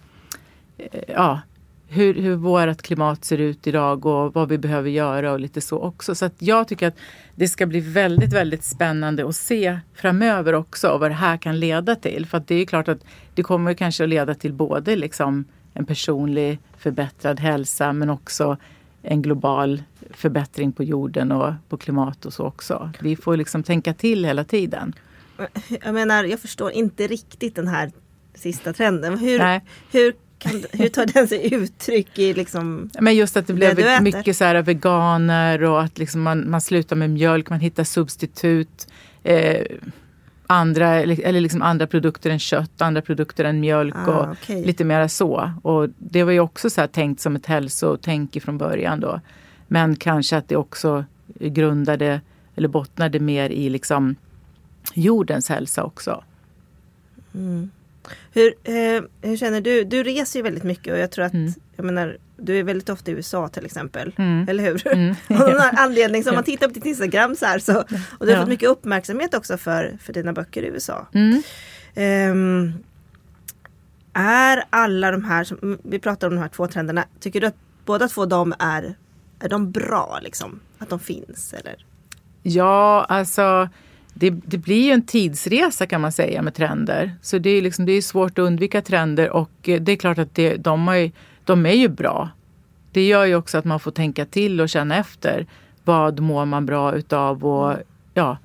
ja, 1.08 1.42
hur, 1.90 2.14
hur 2.14 2.36
vårt 2.36 2.82
klimat 2.82 3.26
ser 3.26 3.38
ut 3.38 3.68
idag 3.68 4.06
och 4.06 4.34
vad 4.34 4.50
vi 4.50 4.58
behöver 4.58 4.90
göra 4.90 5.32
och 5.32 5.40
lite 5.40 5.62
så 5.62 5.80
också. 5.80 6.16
Så 6.16 6.30
jag 6.40 6.68
tycker 6.68 6.88
att 6.88 6.98
det 7.36 7.48
ska 7.48 7.66
bli 7.66 7.80
väldigt, 7.80 8.34
väldigt 8.34 8.64
spännande 8.64 9.28
att 9.28 9.36
se 9.36 9.80
framöver 9.94 10.56
också 10.56 10.98
vad 10.98 11.12
det 11.12 11.16
här 11.16 11.38
kan 11.38 11.60
leda 11.60 11.96
till. 11.96 12.26
För 12.26 12.44
det 12.48 12.56
är 12.56 12.66
klart 12.66 12.88
att 12.88 13.00
det 13.36 13.44
kommer 13.44 13.74
kanske 13.74 14.04
att 14.04 14.10
leda 14.10 14.36
till 14.36 14.54
både 14.54 14.96
liksom 14.96 15.46
en 15.74 15.86
personlig 15.86 16.60
förbättrad 16.78 17.40
hälsa 17.40 17.94
men 17.94 18.10
också 18.10 18.58
en 19.02 19.22
global 19.22 19.84
förbättring 20.12 20.72
på 20.72 20.84
jorden 20.84 21.32
och 21.32 21.54
på 21.70 21.78
klimat 21.78 22.26
och 22.26 22.34
så 22.34 22.44
också. 22.44 22.92
Vi 23.00 23.16
får 23.16 23.38
liksom 23.38 23.64
tänka 23.64 23.94
till 23.94 24.26
hela 24.26 24.44
tiden. 24.44 24.94
Jag 25.84 25.94
menar, 25.94 26.24
jag 26.24 26.40
förstår 26.40 26.72
inte 26.72 27.08
riktigt 27.08 27.56
den 27.56 27.68
här 27.68 27.92
sista 28.36 28.74
trenden. 28.74 29.18
Hur, 29.18 29.62
hur 29.92 30.14
kan, 30.40 30.64
hur 30.72 30.90
tar 30.90 31.06
den 31.06 31.28
sig 31.28 31.54
uttryck 31.54 32.20
i 32.20 32.34
liksom 32.34 32.90
Men 33.00 33.16
just 33.16 33.38
att 33.38 33.48
det 33.48 33.54
blev 33.54 34.02
mycket 34.02 34.38
så 34.38 34.44
här 34.44 34.62
veganer 34.62 35.64
och 35.64 35.84
att 35.84 35.98
liksom 35.98 36.22
man, 36.22 36.50
man 36.50 36.62
slutar 36.62 36.96
med 36.96 37.10
mjölk, 37.10 37.50
man 37.50 37.60
hittar 37.60 37.84
substitut. 37.84 38.88
Eh, 39.24 39.66
andra, 40.48 40.90
eller 41.02 41.42
liksom 41.42 41.62
andra 41.62 41.88
produkter 41.88 42.30
än 42.30 42.40
kött, 42.40 42.82
andra 42.82 43.02
produkter 43.02 43.46
än 43.46 43.60
mjölk 43.60 43.96
ah, 43.96 44.12
och 44.12 44.32
okay. 44.32 44.66
lite 44.66 44.84
mer 44.84 45.08
så. 45.08 45.52
Och 45.64 45.90
det 45.98 46.24
var 46.24 46.32
ju 46.32 46.40
också 46.40 46.70
så 46.70 46.88
tänkt 46.88 47.22
som 47.22 47.36
ett 47.36 47.46
hälsotänk 47.46 48.44
från 48.44 48.58
början 48.58 49.00
då. 49.00 49.22
Men 49.68 49.96
kanske 49.96 50.38
att 50.38 50.48
det 50.48 50.56
också 50.56 51.06
grundade 51.40 52.22
eller 52.56 52.68
bottnade 52.68 53.20
mer 53.20 53.50
i 53.50 53.70
liksom 53.70 54.16
jordens 54.94 55.50
hälsa 55.50 55.84
också. 55.84 56.24
Mm. 57.34 57.70
Hur, 58.34 58.54
eh, 58.64 59.04
hur 59.22 59.38
känner 59.38 59.62
du? 59.62 59.84
Du 59.84 60.04
reser 60.04 60.40
ju 60.40 60.44
väldigt 60.44 60.64
mycket 60.64 60.94
och 60.94 61.00
jag 61.00 61.12
tror 61.12 61.26
att 61.26 61.34
mm. 61.34 61.54
jag 61.76 61.86
menar, 61.86 62.18
du 62.38 62.60
är 62.60 62.64
väldigt 62.64 62.90
ofta 62.90 63.12
i 63.12 63.14
USA 63.14 63.48
till 63.48 63.66
exempel. 63.66 64.14
Mm. 64.18 64.50
Eller 64.50 64.64
hur? 64.64 64.88
Mm. 64.88 65.16
Av 65.30 65.50
någon 65.50 65.78
anledning, 65.78 66.24
så 66.24 66.30
om 66.30 66.36
man 66.36 66.44
tittar 66.44 66.68
på 66.68 66.74
ditt 66.74 66.86
Instagram 66.86 67.36
så 67.36 67.46
här 67.46 67.60
så, 67.60 67.80
och 67.80 68.26
du 68.26 68.26
har 68.26 68.34
ja. 68.34 68.40
fått 68.40 68.50
mycket 68.50 68.70
uppmärksamhet 68.70 69.34
också 69.34 69.58
för, 69.58 69.98
för 70.02 70.14
dina 70.14 70.34
böcker 70.34 70.64
i 70.64 70.68
USA. 70.68 71.08
Um, 71.96 72.74
är 74.14 74.64
alla 74.70 75.12
de 75.12 75.24
här, 75.24 75.44
som, 75.44 75.78
vi 75.84 76.00
pratar 76.00 76.28
om 76.28 76.36
de 76.36 76.42
här 76.42 76.50
två 76.50 76.68
trenderna, 76.68 77.06
tycker 77.20 77.42
du 77.42 77.48
att 77.48 77.56
båda 77.86 78.08
två 78.08 78.26
de 78.26 78.54
är, 78.60 78.96
är 79.40 79.50
de 79.50 79.72
bra 79.72 80.20
liksom? 80.22 80.60
Att 80.78 80.90
de 80.90 81.00
finns 81.00 81.54
eller? 81.54 81.86
Ja, 82.44 83.06
alltså 83.10 83.70
det, 84.20 84.30
det, 84.30 84.58
blir 84.58 84.86
ju 84.86 84.92
en 84.92 85.02
tidsresa 85.02 85.86
kan 85.86 86.02
man 86.02 86.12
säga 86.12 86.42
med 86.42 86.54
trender. 86.54 87.16
Så 87.22 87.38
det 87.38 87.50
är, 87.50 87.62
liksom, 87.62 87.86
det 87.86 87.92
är 87.92 88.02
svårt 88.02 88.32
att 88.32 88.44
undvika 88.44 88.82
trender 88.82 89.30
och 89.30 89.70
eh, 89.70 89.82
det 89.82 89.92
är 89.92 89.96
klart 89.96 90.18
att 90.18 90.36
det, 90.36 90.56
de, 90.56 90.88
är, 90.88 91.12
de 91.44 91.66
är 91.66 91.74
ju 91.74 91.88
bra. 91.88 92.30
Det 92.92 93.08
gör 93.08 93.26
ju 93.26 93.36
också 93.36 93.58
att 93.58 93.66
man 93.66 93.80
får 93.80 93.92
tänka 93.92 94.26
till 94.26 94.62
och 94.62 94.70
känna 94.70 94.98
efter. 94.98 95.46
Vad 95.84 96.20
mår 96.20 96.46
man 96.46 96.66
bra 96.66 96.96
utav? 96.96 97.46
Och, 97.46 97.76
ja, 98.14 98.38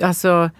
alltså, 0.00 0.50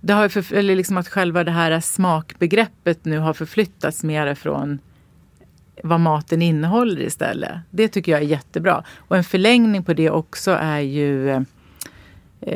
det 0.00 0.12
har 0.12 0.28
för, 0.28 0.54
eller 0.54 0.76
liksom 0.76 0.96
att 0.96 1.08
själva 1.08 1.44
det 1.44 1.50
här 1.50 1.80
smakbegreppet 1.80 3.04
nu 3.04 3.18
har 3.18 3.32
förflyttats 3.32 4.04
mer 4.04 4.34
från 4.34 4.78
vad 5.82 6.00
maten 6.00 6.42
innehåller 6.42 7.02
istället. 7.02 7.58
Det 7.70 7.88
tycker 7.88 8.12
jag 8.12 8.20
är 8.20 8.26
jättebra. 8.26 8.84
Och 8.98 9.16
en 9.16 9.24
förlängning 9.24 9.84
på 9.84 9.92
det 9.92 10.10
också 10.10 10.50
är 10.50 10.80
ju 10.80 11.30
Eh, 11.30 11.40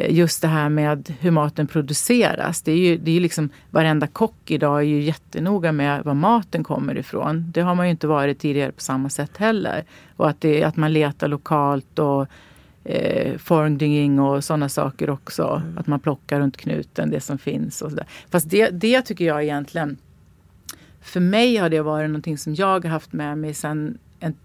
just 0.08 0.42
det 0.42 0.48
här 0.48 0.68
med 0.68 1.14
hur 1.20 1.30
maten 1.30 1.66
produceras. 1.66 2.62
Det 2.62 2.72
är 2.72 2.76
ju, 2.76 2.96
det 2.96 3.16
är 3.16 3.20
liksom, 3.20 3.48
varenda 3.70 4.06
kock 4.06 4.50
idag 4.50 4.78
är 4.78 4.82
ju 4.82 5.00
jättenoga 5.00 5.72
med 5.72 6.04
var 6.04 6.14
maten 6.14 6.64
kommer 6.64 6.98
ifrån. 6.98 7.44
Det 7.48 7.60
har 7.60 7.74
man 7.74 7.86
ju 7.86 7.90
inte 7.90 8.06
varit 8.06 8.38
tidigare 8.38 8.72
på 8.72 8.80
samma 8.80 9.10
sätt 9.10 9.36
heller. 9.36 9.84
Och 10.16 10.28
att, 10.28 10.40
det, 10.40 10.64
att 10.64 10.76
man 10.76 10.92
letar 10.92 11.28
lokalt 11.28 11.98
och 11.98 12.26
eh, 12.84 13.38
formdinging 13.38 14.20
och 14.20 14.44
sådana 14.44 14.68
saker 14.68 15.10
också. 15.10 15.62
Mm. 15.64 15.78
Att 15.78 15.86
man 15.86 16.00
plockar 16.00 16.40
runt 16.40 16.56
knuten 16.56 17.10
det 17.10 17.20
som 17.20 17.38
finns. 17.38 17.82
Och 17.82 17.90
så 17.90 17.96
där. 17.96 18.06
Fast 18.30 18.50
det, 18.50 18.70
det 18.70 19.02
tycker 19.02 19.24
jag 19.24 19.42
egentligen, 19.42 19.96
för 21.00 21.20
mig 21.20 21.56
har 21.56 21.68
det 21.68 21.80
varit 21.80 22.10
någonting 22.10 22.38
som 22.38 22.54
jag 22.54 22.84
har 22.84 22.90
haft 22.90 23.12
med 23.12 23.38
mig 23.38 23.54
sedan 23.54 23.98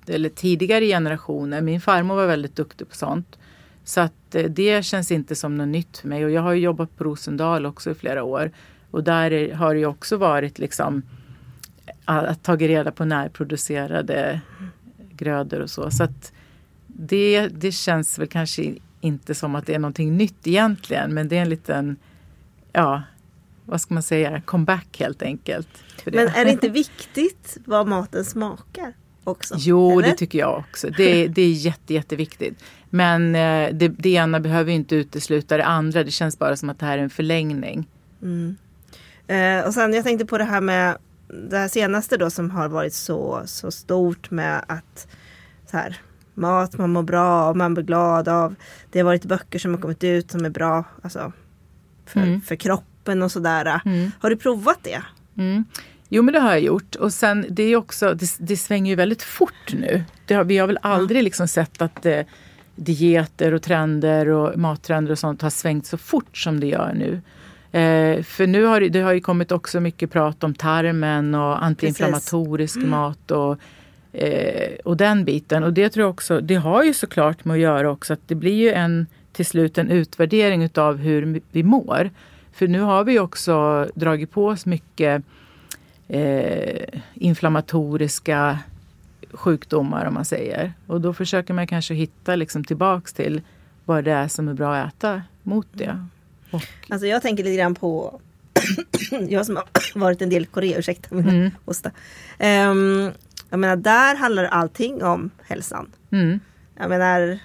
eller 0.08 0.30
tidigare 0.30 0.86
generationer. 0.86 1.62
Min 1.62 1.82
farmor 1.82 2.16
var 2.16 2.28
väldigt 2.28 2.56
duktig 2.56 2.90
på 2.90 2.96
sånt. 2.96 3.38
Så 3.90 4.02
att 4.02 4.36
eh, 4.36 4.44
det 4.44 4.86
känns 4.86 5.12
inte 5.12 5.36
som 5.36 5.58
något 5.58 5.68
nytt 5.68 5.98
för 5.98 6.08
mig. 6.08 6.26
Och 6.26 6.32
jag 6.32 6.42
har 6.42 6.54
jobbat 6.54 6.98
på 6.98 7.04
Rosendal 7.04 7.66
också 7.66 7.92
i 7.92 7.94
flera 7.94 8.24
år. 8.24 8.52
Och 8.92 9.04
där 9.04 9.54
har 9.54 9.76
det 9.76 9.86
också 9.86 10.18
varit 10.18 10.60
liksom 10.60 11.02
att 12.06 12.44
ta 12.44 12.56
reda 12.56 12.92
på 12.92 13.06
närproducerade 13.06 14.42
grödor 15.12 15.60
och 15.60 15.70
så. 15.70 15.92
Så 15.92 16.04
att 16.04 16.34
det, 16.88 17.48
det 17.48 17.72
känns 17.72 18.20
väl 18.20 18.28
kanske 18.28 18.76
inte 19.02 19.36
som 19.36 19.56
att 19.56 19.66
det 19.66 19.76
är 19.76 19.80
någonting 19.80 20.18
nytt 20.18 20.48
egentligen. 20.48 21.14
Men 21.14 21.28
det 21.28 21.38
är 21.38 21.42
en 21.42 21.50
liten, 21.50 21.96
ja, 22.72 23.04
vad 23.66 23.82
ska 23.82 23.94
man 23.94 24.04
säga, 24.04 24.42
comeback 24.42 25.00
helt 25.00 25.22
enkelt. 25.22 25.70
Men 26.06 26.28
är 26.28 26.46
det 26.46 26.52
inte 26.52 26.70
viktigt 26.70 27.58
vad 27.66 27.88
maten 27.88 28.26
smakar? 28.26 28.94
Också, 29.24 29.56
jo, 29.58 30.00
eller? 30.00 30.10
det 30.10 30.18
tycker 30.18 30.40
jag 30.40 30.60
också. 30.60 30.90
Det, 30.90 31.28
det 31.28 31.42
är 31.42 31.52
jätte, 31.52 31.94
jätteviktigt. 31.94 32.64
Men 32.90 33.36
eh, 33.36 33.74
det, 33.74 33.88
det 33.88 34.10
ena 34.10 34.40
behöver 34.40 34.72
inte 34.72 34.96
utesluta 34.96 35.58
det 35.58 35.66
andra. 35.66 36.04
Det 36.04 36.12
känns 36.12 36.40
bara 36.40 36.56
som 36.56 36.70
att 36.70 36.80
det 36.80 36.86
här 36.86 36.98
är 36.98 37.02
en 37.02 37.10
förlängning. 37.10 37.88
Mm. 38.22 38.58
Eh, 39.28 39.68
och 39.68 39.74
sen 39.74 39.94
jag 39.94 40.04
tänkte 40.04 40.26
på 40.26 40.38
det 40.38 40.44
här 40.44 40.62
med 40.62 40.98
det 41.50 41.58
här 41.58 41.68
senaste 41.68 42.18
då 42.18 42.30
som 42.30 42.52
har 42.52 42.70
varit 42.70 42.94
så, 42.94 43.42
så 43.46 43.72
stort 43.72 44.32
med 44.32 44.66
att 44.68 45.08
så 45.72 45.78
här, 45.78 45.98
mat 46.34 46.78
man 46.78 46.90
mår 46.90 47.04
bra 47.04 47.26
av, 47.26 47.58
man 47.58 47.74
blir 47.74 47.84
glad 47.84 48.28
av. 48.28 48.56
Det 48.92 49.00
har 49.00 49.06
varit 49.06 49.26
böcker 49.26 49.60
som 49.60 49.74
har 49.74 49.82
kommit 49.82 50.04
ut 50.04 50.32
som 50.32 50.46
är 50.46 50.50
bra 50.50 50.84
alltså, 51.02 51.32
för, 52.06 52.20
mm. 52.20 52.42
för 52.42 52.56
kroppen 52.56 53.22
och 53.22 53.32
sådär. 53.32 53.82
Mm. 53.86 54.12
Har 54.20 54.30
du 54.30 54.36
provat 54.36 54.80
det? 54.82 55.02
Mm. 55.38 55.66
Jo 56.10 56.24
men 56.24 56.34
det 56.34 56.40
har 56.40 56.50
jag 56.50 56.62
gjort 56.62 56.96
och 56.96 57.14
sen 57.14 57.46
det 57.50 57.64
är 57.64 57.76
också, 57.76 58.14
det, 58.14 58.36
det 58.40 58.58
svänger 58.58 58.92
ju 58.92 58.96
väldigt 58.96 59.24
fort 59.24 59.74
nu. 59.74 60.04
Har, 60.30 60.44
vi 60.44 60.58
har 60.58 60.68
väl 60.68 60.80
aldrig 60.82 61.24
liksom 61.24 61.48
sett 61.48 61.82
att 61.82 62.06
eh, 62.06 62.22
dieter 62.80 63.54
och 63.54 63.62
trender 63.62 64.28
och 64.28 64.60
mattrender 64.60 65.12
och 65.12 65.20
sånt 65.20 65.42
har 65.42 65.50
svängt 65.50 65.86
så 65.86 65.98
fort 65.98 66.38
som 66.38 66.60
det 66.60 66.68
gör 66.68 66.94
nu. 66.94 67.22
Eh, 67.72 68.24
för 68.24 68.48
nu 68.48 68.64
har 68.64 68.82
det, 68.82 68.90
det 68.90 69.02
har 69.02 69.14
ju 69.14 69.20
kommit 69.20 69.52
också 69.52 69.80
mycket 69.80 70.12
prat 70.12 70.44
om 70.44 70.54
tarmen 70.54 71.36
och 71.36 71.64
antiinflammatorisk 71.64 72.76
mm. 72.76 72.90
mat 72.90 73.32
och, 73.32 73.58
eh, 74.14 74.76
och 74.86 74.98
den 74.98 75.26
biten. 75.26 75.64
Och 75.64 75.74
det 75.74 75.90
tror 75.90 76.04
jag 76.04 76.10
också, 76.10 76.42
det 76.42 76.56
har 76.56 76.84
ju 76.84 76.94
såklart 76.94 77.46
med 77.46 77.54
att 77.54 77.60
göra 77.60 77.92
också 77.92 78.14
att 78.14 78.28
det 78.28 78.36
blir 78.36 78.56
ju 78.56 78.72
en 78.72 79.08
till 79.32 79.46
slut 79.46 79.78
en 79.78 79.90
utvärdering 79.90 80.64
utav 80.64 80.98
hur 80.98 81.42
vi 81.52 81.64
mår. 81.64 82.10
För 82.54 82.68
nu 82.68 82.80
har 82.80 83.04
vi 83.04 83.20
också 83.20 83.88
dragit 83.96 84.32
på 84.32 84.48
oss 84.48 84.66
mycket 84.66 85.24
eh, 86.08 87.00
inflammatoriska 87.14 88.60
sjukdomar 89.34 90.06
om 90.06 90.14
man 90.14 90.26
säger. 90.26 90.74
Och 90.88 91.02
då 91.02 91.14
försöker 91.14 91.54
man 91.54 91.68
kanske 91.68 91.94
hitta 91.94 92.36
liksom 92.36 92.64
tillbaks 92.64 93.14
till 93.14 93.42
vad 93.86 94.04
det 94.04 94.12
är 94.12 94.28
som 94.28 94.48
är 94.48 94.54
bra 94.54 94.76
att 94.76 94.94
äta 94.96 95.22
mot 95.44 95.68
det. 95.74 96.06
Och, 96.52 96.62
Alltså 96.90 97.08
jag 97.08 97.22
tänker 97.22 97.44
lite 97.44 97.56
grann 97.58 97.76
på 97.76 98.20
jag 99.30 99.46
som 99.46 99.56
har 99.56 99.66
varit 100.00 100.22
en 100.22 100.30
del 100.30 100.44
i 100.44 100.46
Korea, 100.46 100.78
ursäkta 100.80 101.16
min 101.16 101.30
Mm. 101.30 101.52
hosta. 101.66 101.92
Ehm, 102.38 103.12
jag 103.50 103.60
menar 103.60 103.76
där 103.76 104.16
handlar 104.16 104.44
allting 104.44 105.04
om 105.04 105.30
hälsan. 105.48 105.88
mm, 106.12 106.40
Jag 106.78 106.90
menar 106.90 107.40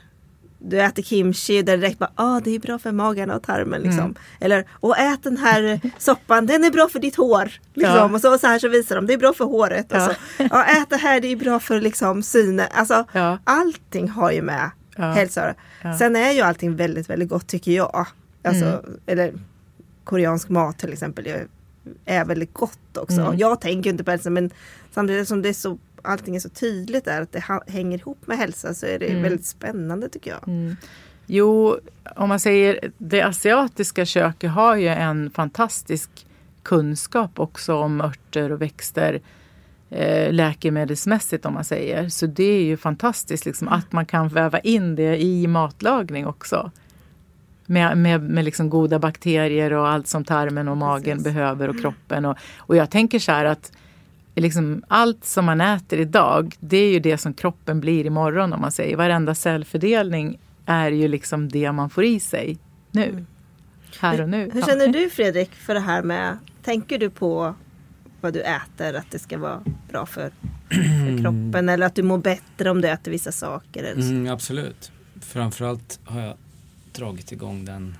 du 0.66 0.80
äter 0.82 1.02
kimchi 1.02 1.62
där 1.62 1.72
det 1.76 1.80
direkt 1.82 1.98
bara 1.98 2.10
ah, 2.14 2.40
det 2.40 2.50
är 2.54 2.58
bra 2.58 2.78
för 2.78 2.92
magen 2.92 3.30
och 3.30 3.42
tarmen 3.42 3.80
liksom. 3.82 3.98
Mm. 4.00 4.14
Eller 4.40 4.64
och 4.72 4.98
ät 4.98 5.22
den 5.22 5.36
här 5.36 5.80
soppan, 5.98 6.46
den 6.46 6.64
är 6.64 6.70
bra 6.70 6.88
för 6.88 6.98
ditt 6.98 7.16
hår. 7.16 7.50
Liksom. 7.74 7.94
Ja. 7.96 8.04
Och 8.14 8.20
så, 8.20 8.38
så 8.38 8.46
här 8.46 8.58
så 8.58 8.68
visar 8.68 8.96
de, 8.96 9.06
det 9.06 9.12
är 9.14 9.18
bra 9.18 9.32
för 9.32 9.44
håret. 9.44 9.92
Och 9.92 9.98
Ja. 9.98 10.06
så, 10.08 10.14
ja, 10.50 10.64
ät 10.64 10.90
det 10.90 10.96
här, 10.96 11.20
det 11.20 11.28
är 11.28 11.36
bra 11.36 11.60
för 11.60 11.80
liksom 11.80 12.22
synen. 12.22 12.66
Alltså 12.72 13.04
Ja. 13.12 13.38
allting 13.44 14.08
har 14.08 14.30
ju 14.32 14.42
med 14.42 14.70
Ja. 14.96 15.04
hälsa. 15.12 15.54
Sen 15.98 16.16
är 16.16 16.32
ju 16.32 16.40
allting 16.40 16.76
väldigt, 16.76 17.10
väldigt 17.10 17.28
gott 17.28 17.46
tycker 17.46 17.72
jag. 17.72 18.06
Alltså, 18.44 18.64
Mm. 18.64 18.80
eller 19.06 19.32
koreansk 20.04 20.48
mat 20.48 20.78
till 20.78 20.92
exempel 20.92 21.26
är, 21.26 21.46
är 22.04 22.24
väldigt 22.24 22.54
gott 22.54 22.96
också. 22.96 23.20
Mm. 23.20 23.38
Jag 23.38 23.60
tänker 23.60 23.90
inte 23.90 24.04
på 24.04 24.10
hälsa 24.10 24.30
men 24.30 24.50
samtidigt 24.94 25.28
som 25.28 25.42
det 25.42 25.48
är 25.48 25.52
så, 25.52 25.78
allting 26.04 26.36
är 26.36 26.40
så 26.40 26.48
tydligt 26.48 27.04
där 27.04 27.22
att 27.22 27.32
det 27.32 27.44
hänger 27.66 27.98
ihop 27.98 28.26
med 28.26 28.38
hälsa 28.38 28.74
så 28.74 28.86
är 28.86 28.98
det 28.98 29.06
Mm. 29.06 29.22
väldigt 29.22 29.46
spännande 29.46 30.08
tycker 30.08 30.30
jag. 30.30 30.76
Jo, 31.26 31.78
om 32.16 32.28
man 32.28 32.40
säger 32.40 32.90
det 32.98 33.22
asiatiska 33.22 34.04
köket 34.06 34.50
har 34.50 34.76
ju 34.76 34.88
en 34.88 35.30
fantastisk 35.30 36.10
kunskap 36.62 37.38
också 37.40 37.74
om 37.74 38.00
örter 38.00 38.52
och 38.52 38.62
växter 38.62 39.20
eh, 39.90 40.32
läkemedelsmässigt 40.32 41.46
om 41.46 41.54
man 41.54 41.64
säger. 41.64 42.08
Så 42.08 42.26
det 42.26 42.44
är 42.44 42.62
ju 42.64 42.76
fantastiskt 42.76 43.46
liksom, 43.46 43.68
att 43.68 43.92
man 43.92 44.06
kan 44.06 44.28
väva 44.28 44.58
in 44.58 44.96
det 44.96 45.22
i 45.22 45.46
matlagning 45.46 46.26
också. 46.26 46.70
Med, 47.66 47.98
med, 47.98 48.20
med 48.22 48.44
liksom 48.44 48.70
goda 48.70 48.98
bakterier 48.98 49.72
och 49.72 49.88
allt 49.88 50.06
som 50.06 50.24
tarmen 50.24 50.68
och 50.68 50.76
magen 50.76 51.16
Precis. 51.18 51.24
behöver 51.34 51.68
och 51.68 51.80
kroppen. 51.80 52.24
Och, 52.24 52.36
och 52.58 52.76
jag 52.76 52.90
tänker 52.90 53.18
så 53.18 53.32
här 53.32 53.44
att 53.44 53.72
liksom 54.40 54.84
allt 54.88 55.24
som 55.24 55.44
man 55.44 55.60
äter 55.60 56.00
idag, 56.00 56.54
det 56.60 56.76
är 56.76 56.90
ju 56.90 57.00
det 57.00 57.18
som 57.18 57.34
kroppen 57.34 57.80
blir 57.80 58.06
imorgon 58.06 58.52
om 58.52 58.60
man 58.60 58.72
säger. 58.72 58.96
Varenda 58.96 59.34
cellfördelning 59.34 60.38
är 60.66 60.90
ju 60.90 61.08
liksom 61.08 61.48
det 61.48 61.72
man 61.72 61.90
får 61.90 62.04
i 62.04 62.20
sig 62.20 62.58
nu. 62.90 63.24
Här 64.00 64.20
och 64.20 64.28
nu. 64.28 64.50
Hur 64.52 64.62
känner 64.62 64.88
du 64.88 65.10
Fredrik 65.10 65.50
för 65.54 65.74
det 65.74 65.80
här 65.80 66.02
med, 66.02 66.38
tänker 66.62 66.98
du 66.98 67.10
på 67.10 67.54
vad 68.20 68.32
du 68.32 68.42
äter, 68.42 68.94
att 68.94 69.10
det 69.10 69.18
ska 69.18 69.38
vara 69.38 69.62
bra 69.88 70.06
för, 70.06 70.30
för 70.68 71.22
kroppen 71.22 71.68
eller 71.68 71.86
att 71.86 71.94
du 71.94 72.02
mår 72.02 72.18
bättre 72.18 72.70
om 72.70 72.80
du 72.80 72.88
äter 72.88 73.10
vissa 73.10 73.32
saker? 73.32 73.84
Eller 73.84 74.02
så? 74.02 74.08
Mm, 74.08 74.32
absolut. 74.32 74.92
Framförallt 75.20 76.00
har 76.04 76.20
jag 76.20 76.36
dragit 76.92 77.32
igång 77.32 77.64
den 77.64 77.96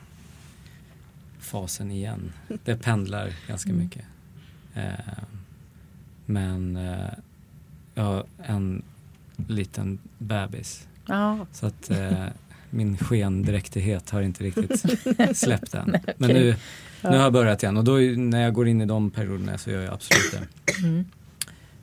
fasen 1.41 1.91
igen. 1.91 2.33
Det 2.65 2.77
pendlar 2.77 3.33
ganska 3.49 3.73
mycket. 3.73 4.05
Eh, 4.75 4.83
men 6.27 6.77
eh, 6.77 7.09
jag 7.95 8.03
har 8.05 8.25
en 8.43 8.83
liten 9.49 9.99
bebis. 10.19 10.89
Ja, 11.07 11.47
Så 11.53 11.67
att 11.67 11.91
eh, 11.91 12.25
min 12.71 12.99
skendräktighet 12.99 14.11
har 14.11 14.23
inte 14.23 14.45
riktigt 14.45 14.85
släppt 15.37 15.75
än. 15.75 15.97
Men 16.19 16.31
nu, 16.31 16.57
nu 17.03 17.09
har 17.09 17.17
jag 17.17 17.33
börjat 17.33 17.63
igen 17.63 17.77
och 17.77 17.85
då 17.85 18.03
är- 18.03 18.17
när 18.17 18.43
jag 18.43 18.55
går 18.55 18.69
in 18.69 18.81
i 18.81 18.87
de 18.87 19.11
perioderna 19.11 19.59
så 19.59 19.71
gör 19.71 19.83
jag 19.83 19.95
absolut 19.95 20.33
det. 20.33 20.73
Mm. 20.87 21.05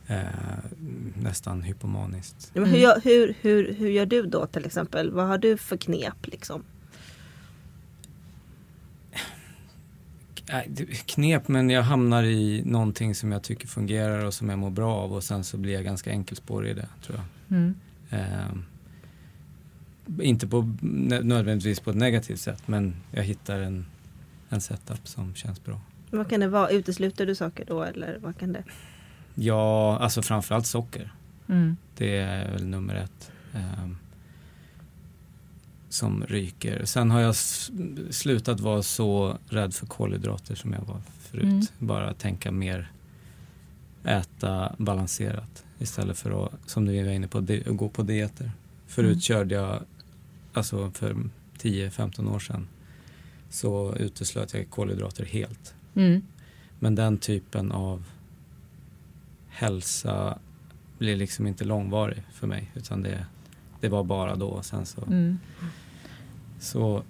Eh, 0.07 0.17
nästan 1.23 1.61
hypomaniskt. 1.63 2.51
Men 2.53 2.65
hur, 2.65 3.01
hur, 3.03 3.35
hur, 3.41 3.73
hur 3.73 3.89
gör 3.89 4.05
du 4.05 4.25
då 4.25 4.45
till 4.45 4.65
exempel? 4.65 5.11
Vad 5.11 5.27
har 5.27 5.37
du 5.37 5.57
för 5.57 5.77
knep 5.77 6.15
liksom? 6.27 6.63
Nej, 10.33 10.35
det 10.35 10.40
är 10.40 10.40
knep 11.05 11.47
men 11.47 11.69
jag 11.69 11.83
hamnar 11.83 12.23
i 12.23 12.63
någonting 12.65 13.15
som 13.15 13.31
jag 13.31 13.43
tycker 13.43 13.67
fungerar 13.67 14.25
och 14.25 14.33
som 14.33 14.49
jag 14.49 14.59
mår 14.59 14.69
bra 14.69 14.95
av 14.95 15.13
och 15.13 15.23
sen 15.23 15.43
så 15.43 15.57
blir 15.57 15.73
jag 15.73 15.83
ganska 15.83 16.09
enkelspårig 16.11 16.71
i 16.71 16.73
det 16.73 16.87
tror 17.05 17.17
jag. 17.17 17.57
mm. 17.57 17.75
Eh, 18.09 18.51
inte 20.21 20.47
på, 20.47 20.61
nö- 20.81 21.23
nödvändigtvis 21.23 21.79
på 21.79 21.89
ett 21.89 21.95
negativt 21.95 22.39
sätt 22.39 22.63
men 22.67 22.95
jag 23.11 23.23
hittar 23.23 23.59
en, 23.59 23.85
en 24.49 24.61
setup 24.61 25.07
som 25.07 25.35
känns 25.35 25.63
bra. 25.63 25.81
Vad 26.09 26.29
kan 26.29 26.39
det 26.39 26.47
vara? 26.47 26.69
Utesluter 26.69 27.25
du 27.25 27.35
saker 27.35 27.65
då 27.67 27.83
eller 27.83 28.17
vad 28.21 28.37
kan 28.37 28.53
det? 28.53 28.63
Ja, 29.35 29.97
alltså 29.99 30.21
framförallt 30.21 30.65
socker. 30.67 31.13
Mm. 31.49 31.77
Det 31.97 32.17
är 32.17 32.51
väl 32.51 32.65
nummer 32.65 32.95
ett. 32.95 33.31
ehm, 33.53 33.97
som 35.93 36.25
ryker. 36.27 36.85
Sen 36.85 37.11
har 37.11 37.19
jag 37.19 37.35
slutat 38.09 38.59
vara 38.59 38.83
så 38.83 39.37
rädd 39.49 39.73
för 39.73 39.85
kolhydrater 39.85 40.55
som 40.55 40.73
jag 40.73 40.81
var 40.81 41.01
förut. 41.19 41.43
Mm. 41.43 41.65
Bara 41.79 42.13
tänka 42.13 42.51
mer 42.51 42.91
äta 44.03 44.75
balanserat 44.77 45.63
istället 45.79 46.17
för 46.17 46.45
att, 46.45 46.53
som 46.65 46.85
du 46.85 47.03
var 47.03 47.11
inne 47.11 47.27
på, 47.27 47.45
gå 47.65 47.89
på 47.89 48.03
dieter. 48.03 48.51
Förut 48.87 49.07
Mm. 49.07 49.21
körde 49.21 49.55
jag, 49.55 49.83
alltså 50.53 50.91
för 50.91 51.15
10-15 51.59 52.35
år 52.35 52.39
sedan, 52.39 52.67
så 53.49 53.95
uteslöt 53.95 54.53
jag 54.53 54.69
kolhydrater 54.69 55.25
helt. 55.25 55.73
Mm. 55.95 56.21
Men 56.79 56.95
den 56.95 57.17
typen 57.17 57.71
av 57.71 58.03
hälsa 59.49 60.39
blir 60.97 61.15
liksom 61.15 61.47
inte 61.47 61.63
långvarig 61.63 62.23
för 62.33 62.47
mig 62.47 62.71
utan 62.75 63.03
det, 63.03 63.25
det 63.81 63.89
var 63.89 64.03
bara 64.03 64.35
då 64.35 64.61
sen 64.61 64.85
så, 64.85 65.01
Mm. 65.01 65.39
så 66.59 67.03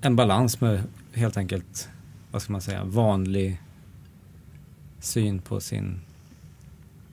en 0.00 0.16
balans 0.16 0.60
med 0.60 0.82
helt 1.12 1.36
enkelt, 1.36 1.88
vad 2.30 2.42
ska 2.42 2.52
man 2.52 2.60
säga, 2.62 2.84
vanlig 2.84 3.60
syn 5.00 5.38
på 5.38 5.60
sin 5.60 6.00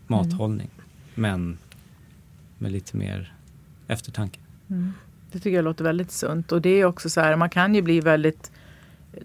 mathållning 0.07 0.69
men 1.15 1.57
med 2.57 2.71
lite 2.71 2.97
mer 2.97 3.33
eftertanke. 3.87 4.39
Mm. 4.69 4.93
Det 5.31 5.39
tycker 5.39 5.55
jag 5.55 5.65
låter 5.65 5.83
väldigt 5.83 6.11
sunt. 6.11 6.51
Och 6.51 6.61
det 6.61 6.69
är 6.69 6.85
också 6.85 7.09
så 7.09 7.21
här, 7.21 7.35
man 7.35 7.49
kan 7.49 7.75
ju 7.75 7.81
bli 7.81 7.99
väldigt 7.99 8.51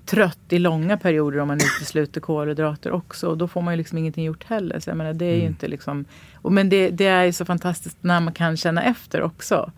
trött 0.05 0.38
i 0.48 0.59
långa 0.59 0.96
perioder 0.96 1.38
om 1.38 1.48
man 1.48 1.57
utesluter 1.57 2.20
kolhydrater 2.20 2.92
också. 2.92 3.29
Och 3.29 3.38
då 3.38 3.48
får 3.48 3.62
man 3.62 3.72
ju 3.74 3.79
liksom 3.79 3.98
ingenting 3.98 4.24
gjort 4.24 4.44
heller. 4.44 4.81
Så 4.81 4.90
jag 4.90 4.96
menar, 4.96 5.12
det 5.12 5.24
är 5.24 5.35
Mm. 5.35 5.46
inte 5.46 5.68
liksom... 5.68 6.05
Och 6.35 6.53
men 6.53 6.68
det, 6.68 6.90
det 6.90 7.07
är 7.07 7.24
ju 7.24 7.33
så 7.33 7.44
fantastiskt 7.44 7.96
när 8.00 8.20
man 8.20 8.33
kan 8.35 8.57
känna 8.57 8.83
efter 8.83 9.22
också. 9.22 9.72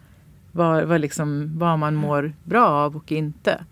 Vad, 0.53 0.85
vad, 0.85 1.01
liksom, 1.01 1.59
vad 1.59 1.79
man 1.79 1.95
mår 1.95 2.33
bra 2.45 2.67
av 2.69 2.97
och 2.97 3.13
inte. 3.13 3.65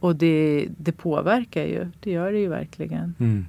Och 0.00 0.16
det, 0.16 0.68
det 0.78 0.92
påverkar 0.92 1.62
ju. 1.64 1.88
Det 2.00 2.10
gör 2.10 2.32
det 2.32 2.38
ju 2.38 2.48
verkligen. 2.48 3.14
Mm. 3.20 3.46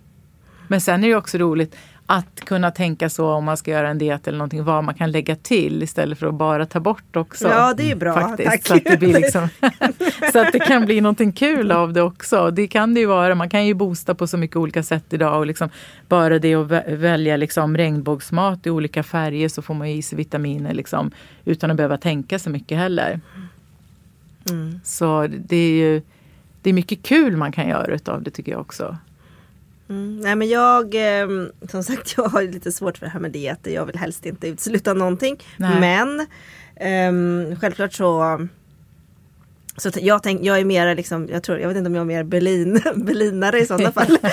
Men 0.67 0.82
sen 0.82 1.04
är 1.04 1.08
det 1.08 1.15
också 1.15 1.38
roligt 1.38 1.76
att 2.08 2.41
kunna 2.46 2.72
tänka 2.72 3.10
så 3.10 3.30
om 3.32 3.44
man 3.46 3.58
ska 3.58 3.72
göra 3.72 3.89
en 3.89 3.98
diet 3.98 4.28
eller 4.28 4.38
någonting, 4.38 4.63
vad 4.63 4.84
man 4.84 4.96
kan 4.96 5.12
lägga 5.12 5.36
till 5.36 5.84
istället 5.84 6.20
för 6.20 6.28
att 6.28 6.34
bara 6.34 6.65
ta 6.65 6.80
bort 6.80 7.15
också. 7.15 7.48
Ja 7.48 7.74
det 7.78 7.91
är 7.91 7.96
bra, 7.96 8.13
Faktiskt, 8.13 8.50
tack. 8.50 8.68
så, 8.68 8.76
att 8.76 8.84
det 8.86 8.98
blir 8.98 9.13
liksom, 9.13 9.50
så 10.34 10.39
att 10.39 10.52
det 10.52 10.60
kan 10.60 10.86
bli 10.86 11.02
någonting 11.02 11.32
kul 11.32 11.72
av 11.72 11.94
det 11.94 12.02
också. 12.02 12.52
Det 12.52 12.68
kan 12.68 12.94
det 12.94 13.00
ju 13.00 13.06
vara. 13.06 13.36
Man 13.36 13.50
kan 13.50 13.65
ju 13.65 13.74
boosta 13.74 14.15
på 14.15 14.28
så 14.28 14.38
mycket 14.38 14.56
olika 14.56 14.84
sätt 14.84 15.13
idag. 15.13 15.38
Och 15.39 15.46
liksom 15.46 15.70
bara 16.08 16.39
det 16.39 16.56
att 16.56 16.68
vä- 16.68 16.96
välja 16.96 17.38
liksom 17.38 17.78
regnbågsmat 17.78 18.68
i 18.68 18.70
olika 18.70 19.04
färger 19.04 19.50
så 19.50 19.62
får 19.62 19.74
man 19.74 19.89
ju 19.89 19.96
i 19.96 20.02
sig 20.02 20.18
vitaminer 20.18 20.74
liksom, 20.74 21.12
utan 21.46 21.72
att 21.72 21.78
behöva 21.78 21.98
tänka 21.98 22.39
så 22.39 22.50
mycket 22.50 22.78
heller. 22.78 23.20
Mm. 24.50 24.80
Så 24.84 25.28
det 25.28 25.56
är 25.58 25.72
ju 25.72 26.02
det 26.62 26.70
är 26.70 26.74
mycket 26.74 27.04
kul 27.04 27.38
man 27.38 27.52
kan 27.52 27.70
göra 27.70 27.96
utav 27.96 28.24
det 28.24 28.32
tycker 28.32 28.52
jag 28.52 28.62
också. 28.62 28.98
Mm. 29.89 30.19
Nej 30.19 30.36
men 30.36 30.50
jag, 30.50 30.95
ehm, 30.95 31.52
som 31.69 31.84
sagt 31.84 32.13
jag 32.17 32.24
har 32.24 32.41
lite 32.43 32.71
svårt 32.71 32.98
för 32.98 33.06
det 33.06 33.12
här 33.12 33.19
med 33.19 33.32
dieter. 33.32 33.71
Jag 33.71 33.86
vill 33.86 33.98
helst 33.98 34.26
inte 34.26 34.48
utesluta 34.48 34.93
någonting. 34.93 35.38
Nej. 35.58 35.80
Men 35.80 36.28
ehm, 36.76 37.56
självklart 37.60 37.93
så 37.93 38.48
så 39.78 39.91
jag, 40.02 40.24
tänk, 40.24 40.43
jag 40.43 40.60
är 40.60 40.65
mer 40.65 40.95
liksom, 40.95 41.28
jag 41.32 41.43
tror, 41.43 41.60
jag 41.60 41.67
vet 41.67 41.78
inte 41.78 41.88
om 41.88 41.95
jag 41.95 42.02
är 42.02 42.06
mer 42.06 42.24
Berlin, 42.24 42.74
berlinare 42.95 43.60
i 43.60 43.65
sådana 43.65 43.91
fall. 43.91 44.17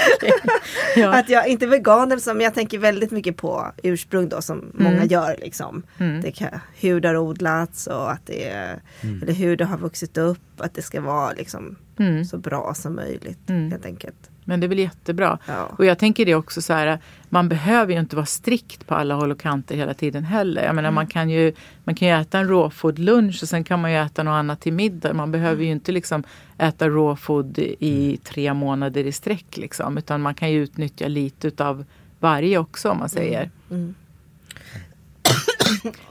Ja. 0.96 1.18
Att 1.18 1.28
jag 1.28 1.48
inte 1.48 1.64
är 1.64 1.68
vegan, 1.68 2.08
men 2.26 2.40
jag 2.40 2.54
tänker 2.54 2.78
väldigt 2.78 3.10
mycket 3.10 3.36
på 3.36 3.72
ursprung 3.82 4.28
då 4.28 4.42
som 4.42 4.70
många 4.74 5.04
gör. 5.04 5.36
Liksom. 5.38 5.82
Mm. 5.98 6.20
Det 6.22 6.32
kan, 6.32 6.48
hur 6.80 7.00
det 7.00 7.08
har 7.08 7.16
odlats 7.16 7.86
och 7.86 8.12
att 8.12 8.26
det 8.26 8.48
är, 8.48 8.80
eller 9.22 9.32
hur 9.32 9.56
det 9.56 9.64
har 9.64 9.78
vuxit 9.78 10.18
upp. 10.18 10.38
Att 10.58 10.74
det 10.74 10.82
ska 10.82 11.00
vara 11.00 11.32
liksom, 11.32 11.76
Mm. 11.98 12.24
så 12.24 12.38
bra 12.38 12.74
som 12.74 12.94
möjligt 12.94 13.50
Mm. 13.50 13.70
helt 13.70 13.86
enkelt. 13.86 14.30
Men 14.44 14.61
det 14.61 14.66
är 14.66 14.68
väl 14.68 14.78
jättebra. 14.78 15.38
Ja. 15.46 15.68
Och 15.78 15.85
jag 15.85 15.98
tänker 15.98 16.26
det 16.26 16.35
också 16.35 16.62
så 16.62 16.72
här, 16.72 16.98
man 17.28 17.48
behöver 17.48 17.92
ju 17.92 18.00
inte 18.00 18.16
vara 18.16 18.26
strikt 18.26 18.87
på 18.87 18.94
alla 18.94 19.14
håll 19.14 19.31
och 19.31 19.40
kanter 19.40 19.76
hela 19.76 19.94
tiden 19.94 20.24
heller. 20.24 20.64
Jag 20.64 20.74
menar 20.74 20.90
man 20.90 21.07
kan 21.07 21.31
ju, 21.31 21.52
man 21.85 21.94
kan 21.94 22.09
ju 22.09 22.14
äta 22.14 22.38
en 22.38 22.48
råfood-lunch 22.48 23.42
och 23.42 23.48
sen 23.48 23.64
kan 23.64 23.81
man 23.81 23.92
ju 23.92 23.98
äta 23.98 24.22
något 24.22 24.33
annat 24.33 24.61
till 24.61 24.72
middag. 24.72 25.14
Man 25.14 25.33
behöver 25.33 25.64
ju 25.64 25.70
inte 25.70 25.92
liksom 25.92 26.24
äta 26.59 26.88
råfood 26.88 27.59
i 27.59 28.18
tre 28.24 28.55
månader 28.55 29.07
i 29.07 29.12
sträck 29.12 29.57
liksom. 29.57 29.98
Utan 29.98 30.20
man 30.20 30.35
kan 30.35 30.50
ju 30.50 30.62
utnyttja 30.62 31.09
lite 31.09 31.48
utav 31.48 31.85
varje 32.20 32.59
också 32.59 32.90
om 32.90 32.98
man 32.98 33.09
säger. 33.09 33.50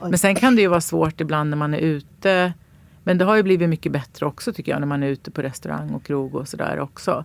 Men 0.00 0.18
sen 0.18 0.34
kan 0.34 0.56
det 0.56 0.62
ju 0.62 0.68
vara 0.68 0.80
svårt 0.80 1.20
ibland 1.20 1.50
när 1.50 1.56
man 1.56 1.74
är 1.74 1.78
ute. 1.78 2.52
Men 3.04 3.18
det 3.18 3.24
har 3.24 3.36
ju 3.36 3.42
blivit 3.42 3.68
mycket 3.68 3.92
bättre 3.92 4.26
också 4.26 4.52
tycker 4.52 4.72
jag 4.72 4.80
när 4.80 4.86
man 4.86 5.02
är 5.02 5.08
ute 5.08 5.30
på 5.30 5.42
restaurang 5.42 5.90
och 5.90 6.04
krog 6.04 6.34
och 6.34 6.48
sådär 6.48 6.80
också. 6.80 7.24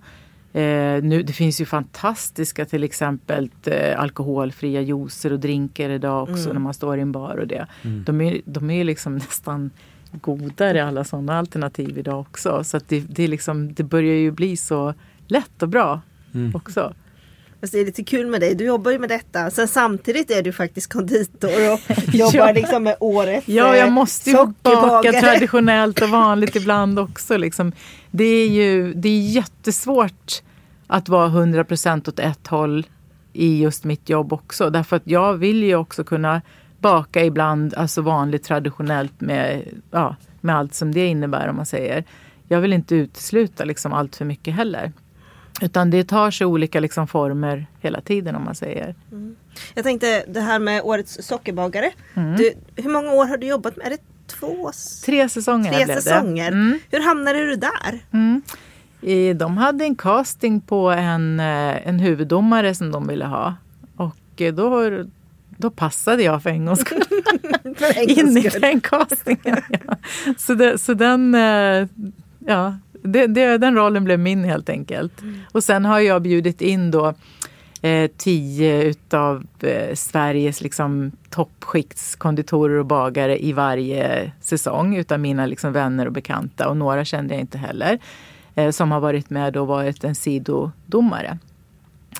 Eh, 0.57 1.03
nu, 1.03 1.23
det 1.23 1.33
finns 1.33 1.61
ju 1.61 1.65
fantastiska 1.65 2.65
till 2.65 2.83
exempel 2.83 3.49
eh, 3.65 3.99
alkoholfria 3.99 4.81
juicer 4.81 5.33
och 5.33 5.39
drinkar 5.39 5.89
idag 5.89 6.29
också 6.29 6.53
när 6.53 6.59
man 6.59 6.73
står 6.73 6.97
i 6.97 7.01
en 7.01 7.11
bar 7.11 7.37
och 7.37 7.47
det. 7.47 7.67
De 8.05 8.21
är, 8.21 8.41
de 8.45 8.69
är 8.69 8.83
liksom 8.83 9.15
nästan 9.27 9.71
godare 10.11 10.85
alla 10.85 11.03
sådana 11.03 11.39
alternativ 11.39 11.97
idag 11.97 12.19
också. 12.19 12.63
Så 12.63 12.77
att 12.77 12.89
det, 12.89 12.99
det, 12.99 13.23
är 13.23 13.27
liksom, 13.27 13.73
det 13.73 13.83
börjar 13.83 14.15
ju 14.15 14.31
bli 14.31 14.57
så 14.57 14.93
lätt 15.27 15.63
och 15.63 15.69
bra 15.69 16.01
också. 16.53 16.93
Fast 17.61 17.73
det 17.73 17.79
är 17.79 17.85
lite 17.85 18.03
kul 18.03 18.27
med 18.27 18.41
dig, 18.41 18.55
du 18.55 18.65
jobbar 18.65 18.91
ju 18.91 18.99
med 18.99 19.09
detta. 19.09 19.51
Sen 19.51 19.67
samtidigt 19.67 20.31
är 20.31 20.41
du 20.41 20.51
faktiskt 20.51 20.93
konditor 20.93 21.73
och 21.73 21.79
jobbar 22.13 22.53
liksom 22.53 22.83
med 22.83 22.95
årets 22.99 23.47
Ja, 23.47 23.77
jag 23.77 23.91
måste 23.91 24.29
ju 24.29 24.37
baka 24.63 25.11
traditionellt 25.11 26.01
och 26.01 26.09
vanligt 26.09 26.55
ibland 26.55 26.99
också. 26.99 27.37
Liksom. 27.37 27.71
Det 28.11 28.23
är 28.23 28.47
ju 28.47 28.93
det 28.93 29.09
är 29.09 29.19
jättesvårt 29.19 30.41
att 30.87 31.09
vara 31.09 31.29
100% 31.29 32.09
åt 32.09 32.19
ett 32.19 32.47
håll 32.47 32.85
i 33.33 33.61
just 33.61 33.83
mitt 33.83 34.09
jobb 34.09 34.33
också. 34.33 34.69
Därför 34.69 34.95
att 34.95 35.07
jag 35.07 35.33
vill 35.33 35.63
ju 35.63 35.75
också 35.75 36.03
kunna 36.03 36.41
baka 36.79 37.25
ibland, 37.25 37.73
alltså 37.73 38.01
vanligt 38.01 38.43
traditionellt 38.43 39.21
med, 39.21 39.63
ja, 39.91 40.15
med 40.41 40.55
allt 40.55 40.73
som 40.73 40.93
det 40.93 41.05
innebär 41.05 41.47
om 41.47 41.55
man 41.55 41.65
säger. 41.65 42.03
Jag 42.47 42.61
vill 42.61 42.73
inte 42.73 42.95
utesluta 42.95 43.65
liksom 43.65 43.93
allt 43.93 44.15
för 44.15 44.25
mycket 44.25 44.53
heller. 44.53 44.91
Utan 45.61 45.89
det 45.89 46.03
tar 46.03 46.31
sig 46.31 46.47
olika 46.47 46.79
liksom 46.79 47.07
former 47.07 47.67
hela 47.81 48.01
tiden 48.01 48.35
om 48.35 48.43
man 48.43 48.55
säger. 48.55 48.95
Jag 49.73 49.83
tänkte 49.83 50.23
det 50.27 50.41
här 50.41 50.59
med 50.59 50.81
årets 50.83 51.17
sockerbagare. 51.21 51.91
Mm. 52.13 52.35
Du, 52.35 52.53
hur 52.75 52.89
många 52.89 53.11
år 53.11 53.25
har 53.25 53.37
du 53.37 53.47
jobbat 53.47 53.77
med? 53.77 53.85
Är 53.85 53.89
det 53.89 54.01
två? 54.27 54.71
Tre 55.05 55.29
säsonger 55.29 55.73
Tre 55.73 55.95
säsonger. 55.95 56.51
Mm. 56.51 56.79
Hur 56.91 56.99
hamnade 56.99 57.45
du 57.45 57.55
där? 57.55 57.99
De 59.35 59.57
hade 59.57 59.83
en 59.83 59.95
casting 59.95 60.61
på 60.61 60.89
en, 60.89 61.39
eh, 61.39 61.87
en 61.87 61.99
huvuddomare 61.99 62.75
som 62.75 62.91
de 62.91 63.07
ville 63.07 63.25
ha. 63.25 63.55
Och 63.95 64.41
eh, 64.41 64.53
då, 64.53 64.89
då 65.57 65.69
passade 65.69 66.23
jag 66.23 66.43
för 66.43 66.49
en 66.49 66.65
gångs 66.65 66.79
skull 66.79 67.03
in 68.07 68.37
i 68.37 68.49
den 68.61 68.81
castingen. 68.81 69.61
Ja. 69.69 69.95
Så, 70.37 70.53
det, 70.53 70.77
så 70.77 70.93
den, 70.93 71.35
eh, 71.35 71.87
ja, 72.39 72.77
det, 73.03 73.27
det, 73.27 73.57
den 73.57 73.75
rollen 73.75 74.03
blev 74.03 74.19
min 74.19 74.43
helt 74.43 74.69
enkelt. 74.69 75.21
Och 75.51 75.63
sen 75.63 75.85
har 75.85 75.99
jag 75.99 76.21
bjudit 76.21 76.61
in 76.61 76.91
då 76.91 77.13
eh, 77.81 78.11
tio 78.17 78.83
utav 78.83 79.45
eh, 79.59 79.95
Sveriges 79.95 80.61
liksom, 80.61 81.11
toppskiktskonditorer 81.29 82.75
och 82.75 82.85
bagare 82.85 83.43
i 83.43 83.53
varje 83.53 84.31
säsong 84.41 84.95
utav 84.95 85.19
mina 85.19 85.45
liksom, 85.45 85.73
vänner 85.73 86.05
och 86.05 86.13
bekanta. 86.13 86.69
Och 86.69 86.77
några 86.77 87.05
kände 87.05 87.33
jag 87.33 87.41
inte 87.41 87.57
heller. 87.57 87.99
Eh, 88.57 88.71
som 88.71 88.91
har 88.91 88.99
varit 88.99 89.29
med 89.29 89.57
och 89.57 89.67
varit 89.67 90.03
en 90.03 90.15
sidodomare 90.15 91.37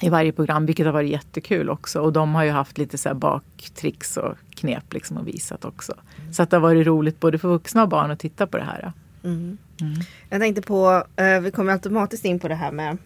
i 0.02 0.10
varje 0.10 0.32
program, 0.32 0.66
vilket 0.66 0.86
har 0.86 0.94
varit 0.94 1.12
jättekul 1.12 1.70
också. 1.70 2.02
Och 2.02 2.14
de 2.14 2.36
har 2.36 2.44
ju 2.44 2.52
haft 2.52 2.78
lite 2.78 2.98
så 2.98 3.14
baktricks 3.14 4.18
och 4.18 4.34
knep 4.56 4.94
liksom 4.94 5.18
och 5.18 5.28
visat 5.28 5.66
också. 5.66 5.94
Så 6.32 6.44
att 6.44 6.50
det 6.50 6.58
har 6.58 6.62
varit 6.62 6.88
roligt 6.88 7.20
både 7.20 7.38
för 7.38 7.48
vuxna 7.48 7.84
och 7.84 7.90
barn 7.90 8.12
att 8.12 8.20
titta 8.20 8.48
på 8.48 8.58
det 8.58 8.64
här. 8.64 8.92
Jag 10.30 10.42
tänkte 10.42 10.62
på, 10.62 11.04
eh, 11.16 11.40
vi 11.40 11.52
kommer 11.52 11.74
automatiskt 11.74 12.26
in 12.26 12.40
på 12.40 12.48
det 12.48 12.56
här 12.56 12.72
med, 12.72 12.98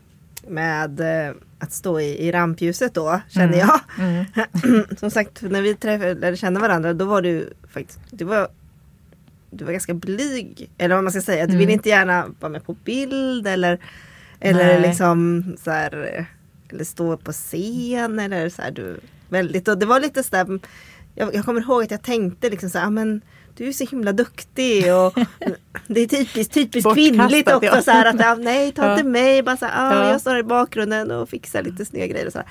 med 0.47 0.99
eh, 0.99 1.35
att 1.59 1.71
stå 1.71 1.99
i, 1.99 2.27
i 2.27 2.31
rampljuset 2.31 2.93
då, 2.93 3.21
känner 3.29 3.57
jag. 3.57 3.79
Som 4.99 5.11
sagt, 5.11 5.41
när 5.41 5.61
vi 5.61 5.75
träffade, 5.75 6.27
eller 6.27 6.35
kände 6.35 6.59
varandra, 6.59 6.93
då 6.93 7.05
var 7.05 7.21
du 7.21 7.53
faktiskt, 7.73 7.99
du 8.11 8.25
var, 8.25 8.47
du 9.51 9.65
var 9.65 9.71
ganska 9.71 9.93
blyg. 9.93 10.69
Eller 10.77 10.95
vad 10.95 11.03
man 11.03 11.11
ska 11.11 11.21
säga, 11.21 11.47
du 11.47 11.57
ville 11.57 11.71
inte 11.71 11.89
gärna 11.89 12.25
vara 12.39 12.51
med 12.51 12.65
på 12.65 12.73
bild 12.73 13.47
eller, 13.47 13.79
eller 14.39 14.65
Nej. 14.65 14.81
liksom 14.81 15.43
så 15.63 15.71
här, 15.71 16.25
eller 16.69 16.83
stå 16.83 17.17
på 17.17 17.31
scen 17.31 18.19
eller 18.19 18.49
så 18.49 18.61
här, 18.61 18.71
du, 18.71 18.99
väldigt, 19.29 19.67
och 19.67 19.77
det 19.77 19.85
var 19.85 19.99
lite 19.99 20.23
sådär, 20.23 20.59
jag, 21.15 21.35
jag 21.35 21.45
kommer 21.45 21.61
ihåg 21.61 21.83
att 21.83 21.91
jag 21.91 22.01
tänkte 22.03 22.49
liksom 22.49 22.69
så 22.69 22.77
här, 22.79 22.87
"Ah, 22.87 22.89
men 22.89 23.21
du 23.57 23.67
är 23.67 23.71
så 23.71 23.85
himla 23.85 24.11
duktig 24.11 24.95
och 24.95 25.13
det 25.87 26.01
är 26.01 26.07
typiskt, 26.07 26.53
typiskt 26.53 26.93
kvinnligt 26.93 27.51
också 27.51 27.65
ja. 27.75 27.81
så 27.81 27.91
här 27.91 28.05
att 28.05 28.25
ah, 28.25 28.35
nej 28.35 28.71
ta 28.71 28.85
Ja. 28.85 28.91
inte 28.93 29.03
mig, 29.07 29.43
bara 29.43 29.57
så 29.57 29.65
här, 29.65 29.91
ah, 29.91 30.03
Ja. 30.05 30.11
jag 30.11 30.21
står 30.21 30.31
här 30.31 30.39
i 30.39 30.43
bakgrunden 30.43 31.11
och 31.11 31.29
fixar 31.29 31.63
lite 31.63 31.85
snygga 31.85 32.07
grejer 32.07 32.25
och 32.27 32.33
så. 32.33 32.41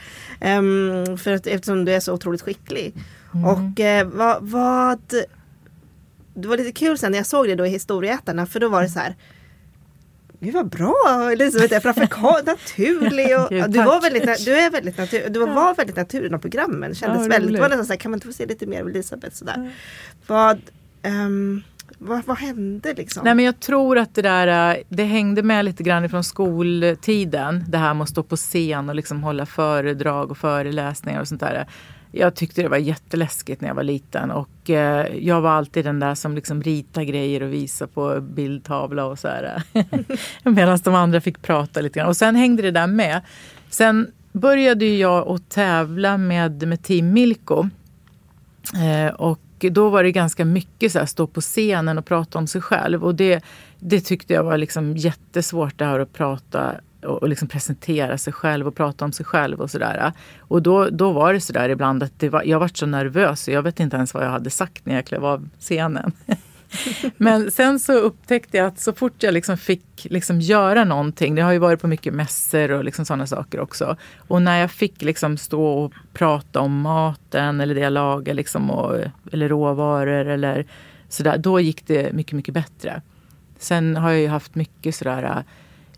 Ehm, 0.40 1.18
för 1.18 1.32
att, 1.32 1.46
eftersom 1.46 1.84
du 1.84 1.92
är 1.92 2.00
så 2.00 2.12
otroligt 2.14 2.42
skicklig. 2.42 2.94
Mm. 3.34 3.44
Och 3.46 3.80
eh, 3.80 4.06
vad, 4.06 4.38
vad 4.42 5.14
Det 6.34 6.48
var 6.48 6.56
lite 6.56 6.72
kul 6.72 6.98
sen 6.98 7.12
när 7.12 7.18
jag 7.18 7.26
såg 7.26 7.46
det 7.48 7.54
då 7.54 7.66
i 7.66 7.70
Historieätarna 7.70 8.46
för 8.46 8.60
då 8.60 8.68
var 8.68 8.82
det 8.82 8.88
så 8.88 8.98
här 8.98 9.16
Gud 10.40 10.54
vad 10.54 10.68
bra 10.68 11.30
Elisabeth 11.32 11.74
är 11.74 11.80
framför 11.80 12.02
ka- 12.06 12.46
naturlig 12.46 13.38
och 13.40 13.48
Gud, 13.48 13.70
du, 13.70 13.82
var 13.82 14.00
väldigt, 14.00 14.44
du 14.44 14.54
är 14.54 14.70
väldigt 14.70 14.98
natur, 14.98 15.28
du 15.28 15.40
var 15.40 15.74
väldigt 15.74 15.96
naturlig 15.96 16.34
i 16.34 16.38
programmen. 16.38 16.94
Kändes 16.94 17.22
Ja, 17.22 17.28
väldigt, 17.28 17.54
det 17.54 17.60
var 17.60 17.68
nästan 17.68 17.86
så 17.86 17.92
här, 17.92 17.98
kan 17.98 18.10
man 18.10 18.16
inte 18.16 18.26
få 18.26 18.32
se 18.32 18.46
lite 18.46 18.66
mer 18.66 18.80
av 18.82 18.88
Elisabeth 18.88 19.36
sådär. 19.36 19.72
Vad, 20.26 20.60
ehm, 21.02 21.62
vad, 21.98 22.24
vad 22.24 22.38
hände 22.38 22.94
liksom? 22.94 23.24
Nej 23.24 23.34
men 23.34 23.44
jag 23.44 23.60
tror 23.60 23.98
att 23.98 24.14
det 24.14 24.22
där, 24.22 24.76
eh, 24.76 24.82
det 24.88 25.04
hängde 25.04 25.42
med 25.42 25.64
lite 25.64 25.82
grann 25.82 26.04
ifrån 26.04 26.24
skoltiden. 26.24 27.64
Det 27.68 27.78
här 27.78 27.94
med 27.94 28.02
att 28.02 28.08
stå 28.08 28.22
på 28.22 28.36
scen 28.36 28.88
och 28.88 28.94
liksom 28.94 29.22
hålla 29.22 29.46
föredrag 29.46 30.30
och 30.30 30.38
föreläsningar 30.38 31.20
och 31.20 31.28
sånt 31.28 31.40
där. 31.40 31.66
Jag 32.12 32.34
tyckte 32.34 32.62
det 32.62 32.68
var 32.68 32.76
jätteläskigt 32.76 33.60
när 33.60 33.68
jag 33.68 33.74
var 33.74 33.82
liten 33.82 34.30
och 34.30 34.70
eh, 34.70 35.06
jag 35.18 35.40
var 35.40 35.50
alltid 35.50 35.84
den 35.84 36.00
där 36.00 36.14
som 36.14 36.34
liksom 36.34 36.62
ritade 36.62 37.06
grejer 37.06 37.42
och 37.42 37.52
visade 37.52 37.92
på 37.92 38.20
bildtavla 38.20 39.04
och 39.04 39.18
så 39.18 39.28
här. 39.28 39.62
Eh, 39.72 39.84
medan 40.52 40.78
de 40.84 40.94
andra 40.94 41.20
fick 41.20 41.42
prata 41.42 41.80
lite 41.80 41.98
grann. 41.98 42.08
Och 42.08 42.16
sen 42.16 42.36
hängde 42.36 42.62
det 42.62 42.70
där 42.70 42.86
med. 42.86 43.20
Sen 43.68 44.10
började 44.32 44.86
jag 44.86 45.28
att 45.28 45.48
tävla 45.48 46.18
med, 46.18 46.68
med 46.68 46.82
Team 46.82 47.12
Milko. 47.12 47.68
Eh, 48.74 49.14
och 49.14 49.40
då 49.58 49.88
var 49.88 50.02
det 50.02 50.12
ganska 50.12 50.44
mycket 50.44 50.92
så 50.92 50.98
här, 50.98 51.06
stå 51.06 51.26
på 51.26 51.40
scenen 51.40 51.98
och 51.98 52.04
prata 52.04 52.38
om 52.38 52.46
sig 52.46 52.60
själv. 52.60 53.04
Och 53.04 53.14
det, 53.14 53.44
det 53.78 54.00
tyckte 54.00 54.34
jag 54.34 54.44
var 54.44 54.58
liksom 54.58 54.96
jättesvårt 54.96 55.78
det 55.78 55.84
här 55.84 56.00
att 56.00 56.12
prata 56.12 56.74
och, 57.02 57.22
och 57.22 57.28
liksom 57.28 57.48
presentera 57.48 58.18
sig 58.18 58.32
själv 58.32 58.66
och 58.66 58.74
prata 58.74 59.04
om 59.04 59.12
sig 59.12 59.26
själv 59.26 59.60
och 59.60 59.70
sådär. 59.70 60.12
Och 60.38 60.62
då, 60.62 60.88
då 60.90 61.12
var 61.12 61.32
det 61.32 61.40
sådär 61.40 61.68
ibland 61.68 62.02
att 62.02 62.18
det 62.18 62.28
var, 62.28 62.42
jag 62.42 62.60
var 62.60 62.70
så 62.74 62.86
nervös 62.86 63.40
så 63.40 63.50
jag 63.50 63.62
vet 63.62 63.80
inte 63.80 63.96
ens 63.96 64.14
vad 64.14 64.24
jag 64.24 64.30
hade 64.30 64.50
sagt 64.50 64.86
när 64.86 64.94
jag 64.94 65.06
klev 65.06 65.24
av 65.24 65.48
scenen. 65.58 66.12
Men 67.16 67.50
sen 67.50 67.80
så 67.80 67.92
upptäckte 67.92 68.56
jag 68.56 68.66
att 68.66 68.80
så 68.80 68.92
fort 68.92 69.22
jag 69.22 69.34
liksom 69.34 69.56
fick 69.56 70.06
liksom 70.10 70.40
göra 70.40 70.84
någonting, 70.84 71.34
det 71.34 71.42
har 71.42 71.52
ju 71.52 71.58
varit 71.58 71.80
på 71.80 71.86
mycket 71.86 72.14
mässor 72.14 72.70
och 72.70 72.84
liksom 72.84 73.04
sådana 73.04 73.26
saker 73.26 73.60
också. 73.60 73.96
Och 74.16 74.42
när 74.42 74.60
jag 74.60 74.70
fick 74.70 75.02
liksom 75.02 75.36
stå 75.36 75.64
och 75.64 75.92
prata 76.12 76.60
om 76.60 76.80
maten 76.80 77.60
eller 77.60 77.74
det 77.74 77.80
jag 77.80 77.92
lagar 77.92 78.34
liksom 78.34 78.70
och, 78.70 78.96
eller 79.32 79.48
råvaror 79.48 80.26
eller 80.26 80.66
sådär, 81.08 81.38
då 81.38 81.60
gick 81.60 81.86
det 81.86 82.12
mycket, 82.12 82.32
mycket 82.32 82.54
bättre. 82.54 83.02
Sen 83.58 83.96
har 83.96 84.10
jag 84.10 84.20
ju 84.20 84.28
haft 84.28 84.54
mycket 84.54 84.94
sådär 84.94 85.44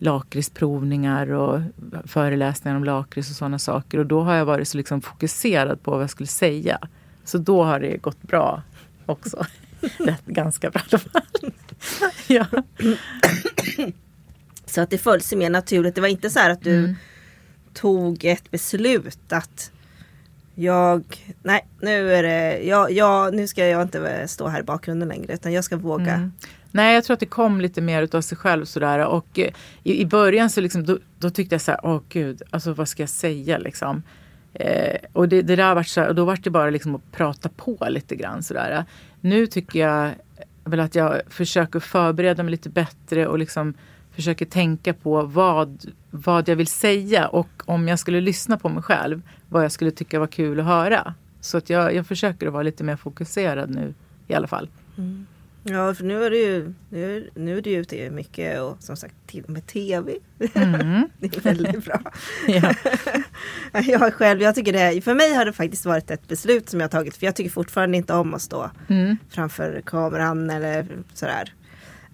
lakritsprovningar 0.02 1.32
och 1.32 1.60
föreläsningar 2.04 2.76
om 2.76 2.84
lakrits 2.84 3.30
och 3.30 3.36
sådana 3.36 3.58
saker. 3.58 3.98
Och 3.98 4.06
då 4.06 4.20
har 4.22 4.34
jag 4.34 4.44
varit 4.44 4.68
så 4.68 4.76
liksom 4.76 5.00
fokuserad 5.00 5.82
på 5.82 5.90
vad 5.90 6.02
jag 6.02 6.10
skulle 6.10 6.26
säga. 6.26 6.78
Så 7.24 7.38
då 7.38 7.64
har 7.64 7.80
det 7.80 7.96
gått 7.96 8.22
bra 8.22 8.62
också. 9.06 9.44
Rätt, 9.98 10.26
ganska 10.26 10.70
bra 10.70 10.80
i 10.80 10.84
alla 10.90 10.98
fall. 10.98 11.22
ja. 12.26 12.46
Så 14.66 14.80
att 14.80 14.90
det 14.90 14.98
föll 14.98 15.20
sig 15.20 15.38
mer 15.38 15.50
naturligt. 15.50 15.94
Det 15.94 16.00
var 16.00 16.08
inte 16.08 16.30
så 16.30 16.38
här 16.38 16.50
att 16.50 16.62
du 16.62 16.78
Mm. 16.78 16.94
tog 17.74 18.24
ett 18.24 18.50
beslut 18.50 19.32
att 19.32 19.70
jag, 20.54 21.22
nej 21.42 21.66
nu 21.80 22.12
är 22.14 22.22
det, 22.22 22.62
jag, 22.62 22.90
jag, 22.92 23.34
nu 23.34 23.46
ska 23.46 23.66
jag 23.66 23.82
inte 23.82 24.28
stå 24.28 24.48
här 24.48 24.60
i 24.60 24.62
bakgrunden 24.62 25.08
längre 25.08 25.34
utan 25.34 25.52
jag 25.52 25.64
ska 25.64 25.76
våga. 25.76 26.12
Mm. 26.14 26.32
Nej, 26.72 26.94
jag 26.94 27.04
tror 27.04 27.14
att 27.14 27.20
det 27.20 27.26
kom 27.26 27.60
lite 27.60 27.80
mer 27.80 28.02
utav 28.02 28.20
sig 28.20 28.38
själv 28.38 28.64
sådär. 28.64 29.06
Och 29.06 29.38
eh, 29.38 29.50
i, 29.82 30.00
i 30.00 30.06
början 30.06 30.50
så 30.50 30.60
liksom, 30.60 30.84
då, 30.84 30.98
då 31.18 31.30
tyckte 31.30 31.54
jag 31.54 31.62
så 31.62 31.70
här, 31.70 31.80
åh 31.82 32.00
gud, 32.08 32.42
alltså 32.50 32.72
vad 32.72 32.88
ska 32.88 33.02
jag 33.02 33.10
säga 33.10 33.58
liksom? 33.58 34.02
Eh, 34.54 34.96
och 35.12 35.28
det, 35.28 35.42
det 35.42 35.56
där 35.56 35.74
var 35.74 35.82
så 35.82 36.00
här, 36.00 36.08
och 36.08 36.14
då 36.14 36.24
var 36.24 36.38
det 36.42 36.50
bara 36.50 36.70
liksom 36.70 36.94
att 36.94 37.12
prata 37.12 37.48
på 37.48 37.86
lite 37.88 38.16
grann 38.16 38.42
sådär. 38.42 38.84
Nu 39.20 39.46
tycker 39.46 39.80
jag 39.80 40.10
väl 40.64 40.80
att 40.80 40.94
jag 40.94 41.20
försöker 41.28 41.80
förbereda 41.80 42.42
mig 42.42 42.50
lite 42.50 42.68
bättre 42.68 43.26
och 43.26 43.38
liksom 43.38 43.74
försöker 44.10 44.46
tänka 44.46 44.94
på 44.94 45.22
vad, 45.22 45.84
vad 46.10 46.48
jag 46.48 46.56
vill 46.56 46.66
säga 46.66 47.28
och 47.28 47.62
om 47.64 47.88
jag 47.88 47.98
skulle 47.98 48.20
lyssna 48.20 48.58
på 48.58 48.68
mig 48.68 48.82
själv, 48.82 49.22
vad 49.48 49.64
jag 49.64 49.72
skulle 49.72 49.90
tycka 49.90 50.20
var 50.20 50.26
kul 50.26 50.60
att 50.60 50.66
höra. 50.66 51.14
Så 51.40 51.58
att 51.58 51.70
jag, 51.70 51.94
jag 51.94 52.06
försöker 52.06 52.46
att 52.46 52.52
vara 52.52 52.62
lite 52.62 52.84
mer 52.84 52.96
fokuserad 52.96 53.70
nu 53.70 53.94
i 54.28 54.34
alla 54.34 54.46
fall. 54.46 54.68
Mm. 54.98 55.26
Ja, 55.64 55.94
för 55.94 56.04
nu 56.04 56.24
är 56.24 56.30
det 56.30 56.36
ju, 56.36 56.72
nu 56.90 57.30
nu 57.34 57.58
är 57.58 57.62
det 57.62 57.72
ute 57.74 58.10
mycket 58.10 58.60
och 58.60 58.76
som 58.80 58.96
sagt 58.96 59.14
till 59.26 59.44
och 59.44 59.50
med 59.50 59.66
tv. 59.66 60.12
Mm. 60.54 61.08
det 61.18 61.36
är 61.36 61.40
väldigt 61.40 61.84
bra. 61.84 62.00
Ja. 62.46 62.74
jag 63.82 64.14
själv, 64.14 64.42
jag 64.42 64.54
tycker 64.54 64.72
det, 64.72 65.00
för 65.04 65.14
mig 65.14 65.34
har 65.34 65.44
det 65.44 65.52
faktiskt 65.52 65.84
varit 65.86 66.10
ett 66.10 66.28
beslut 66.28 66.68
som 66.68 66.80
jag 66.80 66.84
har 66.84 66.90
tagit. 66.90 67.16
För 67.16 67.26
jag 67.26 67.36
tycker 67.36 67.50
fortfarande 67.50 67.96
inte 67.96 68.14
om 68.14 68.34
att 68.34 68.42
stå 68.42 68.70
Mm. 68.88 69.16
framför 69.30 69.82
kameran 69.86 70.50
eller 70.50 70.86
sådär. 71.14 71.54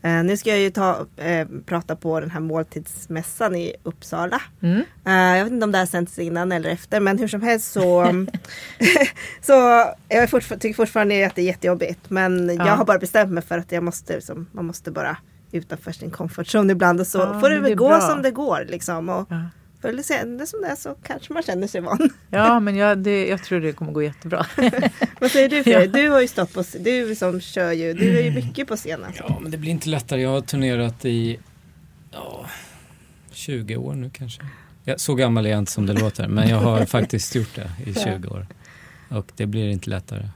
Eh, 0.02 0.24
nu 0.24 0.36
ska 0.36 0.50
jag 0.50 0.58
ju 0.58 0.70
ta, 0.70 1.06
eh, 1.16 1.48
prata 1.66 1.96
på 1.96 2.20
den 2.20 2.30
här 2.30 2.40
måltidsmässan 2.40 3.56
i 3.56 3.74
Uppsala. 3.82 4.42
Mm. 4.62 4.82
Eh, 5.06 5.36
jag 5.38 5.44
vet 5.44 5.52
inte 5.52 5.64
om 5.64 5.72
det 5.72 5.78
här 5.78 5.86
sänds 5.86 6.18
innan 6.18 6.52
eller 6.52 6.70
efter 6.70 7.00
men 7.00 7.18
hur 7.18 7.28
som 7.28 7.42
helst 7.42 7.72
så, 7.72 8.06
så 9.42 9.52
jag 10.08 10.28
fortfar- 10.30 10.56
tycker 10.58 10.74
fortfarande 10.76 11.26
att 11.26 11.34
det 11.34 11.42
är 11.42 11.46
jättejobbigt. 11.46 12.10
Men 12.10 12.48
Ja. 12.58 12.66
jag 12.66 12.76
har 12.76 12.84
bara 12.84 12.98
bestämt 12.98 13.32
mig 13.32 13.42
för 13.42 13.58
att 13.58 13.72
jag 13.72 13.82
måste, 13.82 14.14
liksom, 14.14 14.46
man 14.52 14.64
måste 14.66 14.90
bara 14.90 15.16
utanför 15.52 15.92
sin 15.92 16.10
comfort 16.10 16.46
zone 16.54 16.72
ibland 16.72 17.00
och 17.00 17.06
så 17.06 17.18
Ja, 17.18 17.40
får 17.40 17.50
det 17.50 17.60
väl 17.60 17.74
gå 17.74 17.88
bra. 17.88 18.00
som 18.00 18.22
det 18.22 18.30
går 18.30 18.64
liksom. 18.68 19.08
Och 19.08 19.26
Ja. 19.30 19.42
Förr 19.80 19.88
eller 19.88 20.02
senare 20.02 20.46
som 20.46 20.60
det 20.60 20.68
är 20.68 20.76
så 20.76 20.94
kanske 21.02 21.32
man 21.32 21.42
känner 21.42 21.66
sig 21.66 21.80
van. 21.80 22.10
Ja, 22.30 22.60
men 22.60 22.76
jag, 22.76 22.98
det, 22.98 23.28
jag 23.28 23.44
tror 23.44 23.60
det 23.60 23.72
kommer 23.72 23.92
gå 23.92 24.02
jättebra. 24.02 24.46
Vad 25.20 25.30
säger 25.30 25.48
du 25.48 25.62
Fredrik? 25.64 25.88
Ja. 25.88 26.02
Du 26.02 26.10
har 26.10 26.20
ju 26.20 26.28
stått 26.28 26.54
på, 26.54 26.64
du 26.80 27.14
som 27.14 27.40
kör 27.40 27.72
ju, 27.72 27.94
du 27.94 28.18
är 28.18 28.22
ju 28.22 28.30
mycket 28.30 28.68
på 28.68 28.76
scen 28.76 29.04
alltså. 29.04 29.24
Ja, 29.28 29.38
men 29.40 29.50
det 29.50 29.58
blir 29.58 29.70
inte 29.70 29.88
lättare. 29.88 30.22
Jag 30.22 30.30
har 30.30 30.40
turnerat 30.40 31.04
i 31.04 31.38
ja, 32.10 32.46
20 33.32 33.76
år 33.76 33.94
nu 33.94 34.10
kanske. 34.10 34.42
Ja, 34.84 34.98
så 34.98 35.14
gammal 35.14 35.46
är 35.46 35.50
jag 35.50 35.58
inte 35.58 35.72
som 35.72 35.86
det 35.86 35.92
låter, 35.92 36.28
men 36.28 36.48
jag 36.48 36.58
har 36.58 36.84
faktiskt 36.86 37.34
gjort 37.34 37.54
det 37.54 37.70
i 37.90 37.94
20 37.94 38.28
år. 38.28 38.46
Och 39.08 39.32
det 39.36 39.46
blir 39.46 39.68
inte 39.68 39.90
lättare. 39.90 40.28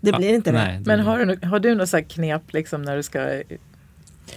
Det 0.00 0.12
blir 0.12 0.34
inte 0.34 0.52
det. 0.52 0.58
Nej, 0.58 0.78
det 0.78 0.86
Men 0.86 1.00
har 1.00 1.24
du, 1.24 1.46
har 1.46 1.58
du 1.58 1.74
något 1.74 1.88
så 1.88 1.96
här 1.96 2.04
knep 2.04 2.52
liksom 2.52 2.82
när 2.82 2.96
du 2.96 3.02
ska... 3.02 3.42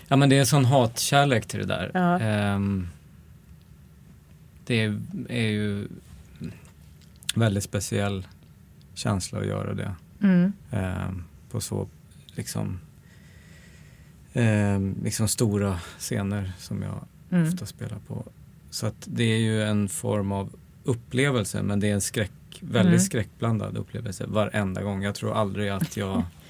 Ja 0.07 0.15
men 0.15 0.29
det 0.29 0.35
är 0.35 0.39
en 0.39 0.45
sån 0.45 0.65
hatkärlek 0.65 1.45
till 1.45 1.59
det 1.59 1.65
där. 1.65 1.91
Ja. 1.93 2.19
Ehm, 2.19 2.87
det 4.65 4.81
är, 4.83 5.01
är 5.29 5.47
ju 5.49 5.87
väldigt 7.35 7.63
speciell 7.63 8.27
känsla 8.93 9.39
att 9.39 9.45
göra 9.47 9.73
det. 9.73 9.95
Mm. 10.21 10.53
Ehm, 10.71 11.23
på 11.51 11.61
så 11.61 11.87
liksom, 12.35 12.79
ehm, 14.33 14.95
liksom 15.03 15.27
stora 15.27 15.79
scener 15.99 16.51
som 16.57 16.81
jag 16.81 17.05
Mm. 17.31 17.47
ofta 17.47 17.65
spelar 17.65 17.97
på. 18.07 18.23
Så 18.69 18.85
att 18.87 19.07
det 19.11 19.23
är 19.23 19.37
ju 19.37 19.63
en 19.63 19.89
form 19.89 20.31
av 20.31 20.49
upplevelse 20.83 21.63
men 21.63 21.79
det 21.79 21.89
är 21.89 21.93
en 21.93 22.01
skräck, 22.01 22.31
väldigt 22.59 22.87
Mm. 22.93 22.99
skräckblandad 22.99 23.77
upplevelse 23.77 24.25
varenda 24.27 24.81
gång. 24.83 25.03
Jag 25.03 25.15
tror 25.15 25.33
aldrig 25.33 25.69
att 25.69 25.97
jag, 25.97 26.23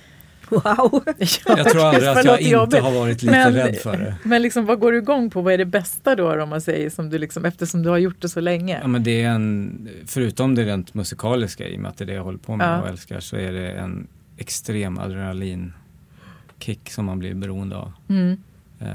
Wow! 0.50 1.04
jag 1.48 1.70
tror 1.72 1.86
aldrig 1.86 2.10
att 2.10 2.26
jag 2.26 2.40
inte 2.42 2.50
jobbigt. 2.52 2.80
har 2.82 2.92
varit 2.92 3.22
lite 3.22 3.32
Men- 3.32 3.54
rädd 3.54 3.76
för 3.76 3.98
det. 3.98 4.16
Men 4.24 4.42
liksom, 4.42 4.66
vad 4.66 4.80
går 4.80 4.92
du 4.92 4.98
igång 4.98 5.30
på? 5.30 5.42
Vad 5.42 5.54
är 5.54 5.58
det 5.58 5.66
bästa 5.66 6.16
då 6.16 6.44
om 6.44 6.50
man 6.50 6.62
säger 6.62 6.90
som 6.90 7.10
du 7.10 7.18
liksom, 7.18 7.46
eftersom 7.46 7.84
du 7.84 7.90
har 7.90 7.98
gjort 7.98 8.22
det 8.22 8.30
så 8.30 8.40
länge? 8.40 8.80
Ja, 8.82 8.88
men 8.88 9.04
det 9.04 9.24
är 9.24 9.30
en, 9.30 9.90
förutom 10.06 10.56
det 10.56 10.64
rent 10.66 10.94
musikaliska 10.94 11.68
i 11.68 11.76
och 11.78 11.82
med 11.82 11.90
att 11.90 11.98
det 11.98 12.04
är 12.04 12.06
det 12.06 12.14
jag 12.14 12.24
håller 12.24 12.38
på 12.38 12.56
med 12.56 12.68
Ja. 12.68 12.82
och 12.82 12.88
älskar 12.90 13.20
så 13.20 13.36
är 13.36 13.52
det 13.52 13.72
en 13.72 14.08
extrem 14.38 14.98
adrenalinkick 14.98 16.90
som 16.90 17.06
man 17.06 17.20
blir 17.20 17.34
beroende 17.34 17.76
av. 17.76 17.92
Mm. 18.10 18.38
Eh, 18.80 18.88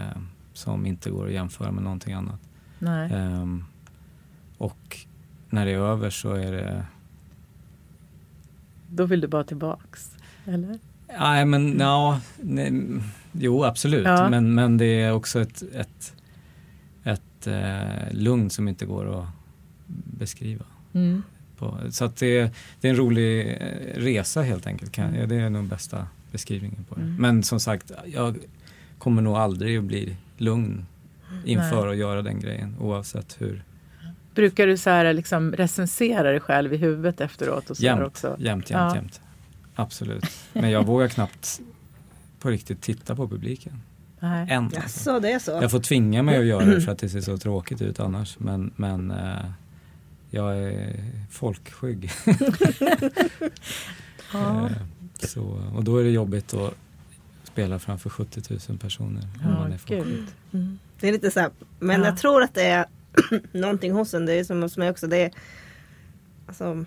som 0.52 0.86
inte 0.86 1.10
går 1.10 1.26
att 1.26 1.32
jämföra 1.32 1.70
med 1.70 1.82
någonting 1.82 2.12
annat. 2.14 2.40
Nej. 2.78 3.12
Ehm, 3.12 3.64
och 4.58 4.96
när 5.50 5.66
det 5.66 5.72
är 5.72 5.78
över 5.78 6.10
så 6.10 6.32
är 6.32 6.52
det, 6.52 6.84
Då 8.90 9.04
vill 9.04 9.20
du 9.20 9.26
bara 9.28 9.44
tillbaks? 9.44 10.10
Eller? 10.46 10.78
Nej 11.18 11.44
men 11.44 11.78
ja, 11.80 12.20
nej, 12.36 12.72
jo 13.32 13.64
absolut. 13.64 14.06
Ja. 14.06 14.28
Men, 14.28 14.54
men 14.54 14.76
det 14.76 15.02
är 15.02 15.12
också 15.12 15.40
ett, 15.40 15.62
ett, 15.74 16.14
ett 17.04 17.46
eh, 17.46 18.12
lugn 18.12 18.50
som 18.50 18.68
inte 18.68 18.86
går 18.86 19.20
att 19.20 19.26
beskriva. 20.04 20.64
Mm. 20.92 21.22
På. 21.58 21.78
Så 21.90 22.04
att 22.04 22.16
det, 22.16 22.50
det 22.80 22.88
är 22.88 22.90
en 22.90 22.96
rolig 22.98 23.40
eh, 23.60 24.00
resa 24.00 24.42
helt 24.42 24.66
enkelt. 24.66 24.92
Kan, 24.92 25.14
ja, 25.14 25.26
det 25.26 25.36
är 25.36 25.50
nog 25.50 25.64
bästa 25.64 26.06
beskrivningen 26.32 26.84
på 26.88 26.94
det. 26.94 27.00
Mm. 27.00 27.16
Men 27.16 27.42
som 27.42 27.60
sagt, 27.60 27.92
jag 28.06 28.38
kommer 28.98 29.22
nog 29.22 29.36
aldrig 29.36 29.78
att 29.78 29.84
bli 29.84 30.16
lugn 30.36 30.86
inför 31.44 31.80
Nej. 31.82 31.90
att 31.90 31.96
göra 31.96 32.22
den 32.22 32.40
grejen 32.40 32.76
oavsett 32.80 33.36
hur. 33.38 33.62
Brukar 34.34 34.66
du 34.66 34.76
så 34.76 34.90
här 34.90 35.12
liksom 35.12 35.52
recensera 35.52 36.30
dig 36.30 36.40
själv 36.40 36.74
i 36.74 36.76
huvudet 36.76 37.20
efteråt? 37.20 37.70
Och 37.70 37.76
så 37.76 37.82
Jämt, 37.82 38.02
också? 38.02 38.36
jämt, 38.38 38.70
jämt, 38.70 38.70
Ja. 38.70 38.96
jämt. 38.96 39.20
Absolut. 39.80 40.24
Men 40.52 40.70
jag 40.70 40.86
vågar 40.86 41.08
knappt 41.08 41.60
på 42.40 42.48
riktigt 42.50 42.80
titta 42.82 43.16
på 43.16 43.28
publiken. 43.28 43.80
Nej. 44.20 44.46
Än. 44.50 44.64
alltså. 44.64 44.78
Jaså, 44.80 45.20
det 45.20 45.32
är 45.32 45.38
så? 45.38 45.50
Jag 45.50 45.70
får 45.70 45.80
tvinga 45.80 46.22
mig 46.22 46.38
att 46.38 46.44
göra 46.44 46.64
det 46.64 46.80
för 46.80 46.92
att 46.92 46.98
det 46.98 47.08
ser 47.08 47.20
så 47.20 47.38
tråkigt 47.38 47.82
ut 47.82 48.00
annars. 48.00 48.38
Men, 48.38 48.72
men 48.76 49.10
eh, 49.10 49.44
jag 50.30 50.58
är 50.58 51.04
folkskygg. 51.30 52.10
Ja. 54.32 54.66
Eh, 54.66 54.72
Så, 55.28 55.42
och 55.76 55.84
då 55.84 55.96
är 55.96 56.04
det 56.04 56.10
jobbigt 56.10 56.54
att 56.54 56.74
spela 57.44 57.78
framför 57.78 58.10
70 58.10 58.42
000 58.68 58.78
personer. 58.78 59.22
om 59.44 59.52
man 59.54 59.70
Ja, 59.86 59.94
är 59.96 60.04
gud. 60.04 60.26
Mm. 60.52 60.78
Det 61.00 61.08
är 61.08 61.12
lite 61.12 61.30
så 61.30 61.40
här, 61.40 61.50
men 61.78 62.00
Ja. 62.00 62.06
jag 62.06 62.18
tror 62.18 62.42
att 62.42 62.54
det 62.54 62.62
är 62.66 62.86
någonting 63.52 63.92
hos 63.92 64.14
en, 64.14 64.26
det 64.26 64.32
är 64.34 64.44
som 64.44 64.62
hos 64.62 64.76
mig 64.76 64.90
också, 64.90 65.06
det 65.06 65.16
är 65.16 65.30
alltså, 66.46 66.84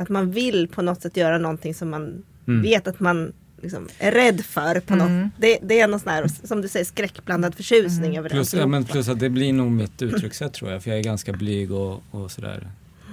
att 0.00 0.08
man 0.08 0.30
vill 0.30 0.68
på 0.68 0.82
något 0.82 1.02
sätt 1.02 1.16
göra 1.16 1.38
någonting 1.38 1.74
som 1.74 1.90
man 1.90 2.22
Mm. 2.48 2.62
vet 2.62 2.88
att 2.88 3.00
man 3.00 3.32
liksom 3.62 3.88
är 3.98 4.12
rädd 4.12 4.40
för 4.44 4.80
på 4.80 4.94
Mm. 4.94 5.20
något. 5.22 5.30
Det, 5.38 5.58
det 5.62 5.80
är 5.80 5.88
någon 5.88 6.00
sån 6.00 6.12
här, 6.12 6.26
som 6.46 6.62
du 6.62 6.68
säger, 6.68 6.84
skräckblandad 6.84 7.54
förtjusning 7.54 8.06
Mm. 8.10 8.18
över 8.18 8.28
Plus, 8.28 8.50
det. 8.50 8.58
ja, 8.58 8.66
men 8.66 8.84
plus 8.84 9.08
att 9.08 9.18
det 9.20 9.28
blir 9.28 9.52
nog 9.52 9.70
mitt 9.72 10.02
uttryckssätt 10.02 10.52
tror 10.52 10.70
jag. 10.70 10.82
För 10.82 10.90
jag 10.90 10.98
är 10.98 11.02
ganska 11.04 11.32
blyg 11.32 11.72
och, 11.72 12.02
och 12.10 12.30
sådär 12.30 12.68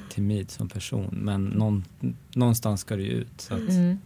timid 0.09 0.51
som 0.51 0.69
person. 0.69 1.17
Men 1.21 1.45
någon, 1.45 1.83
någonstans 2.33 2.81
ska 2.81 2.95
det 2.95 3.03
ju 3.03 3.11
ut. 3.11 3.27
Så 3.41 3.53
att 3.53 3.69
Mm. 3.69 3.97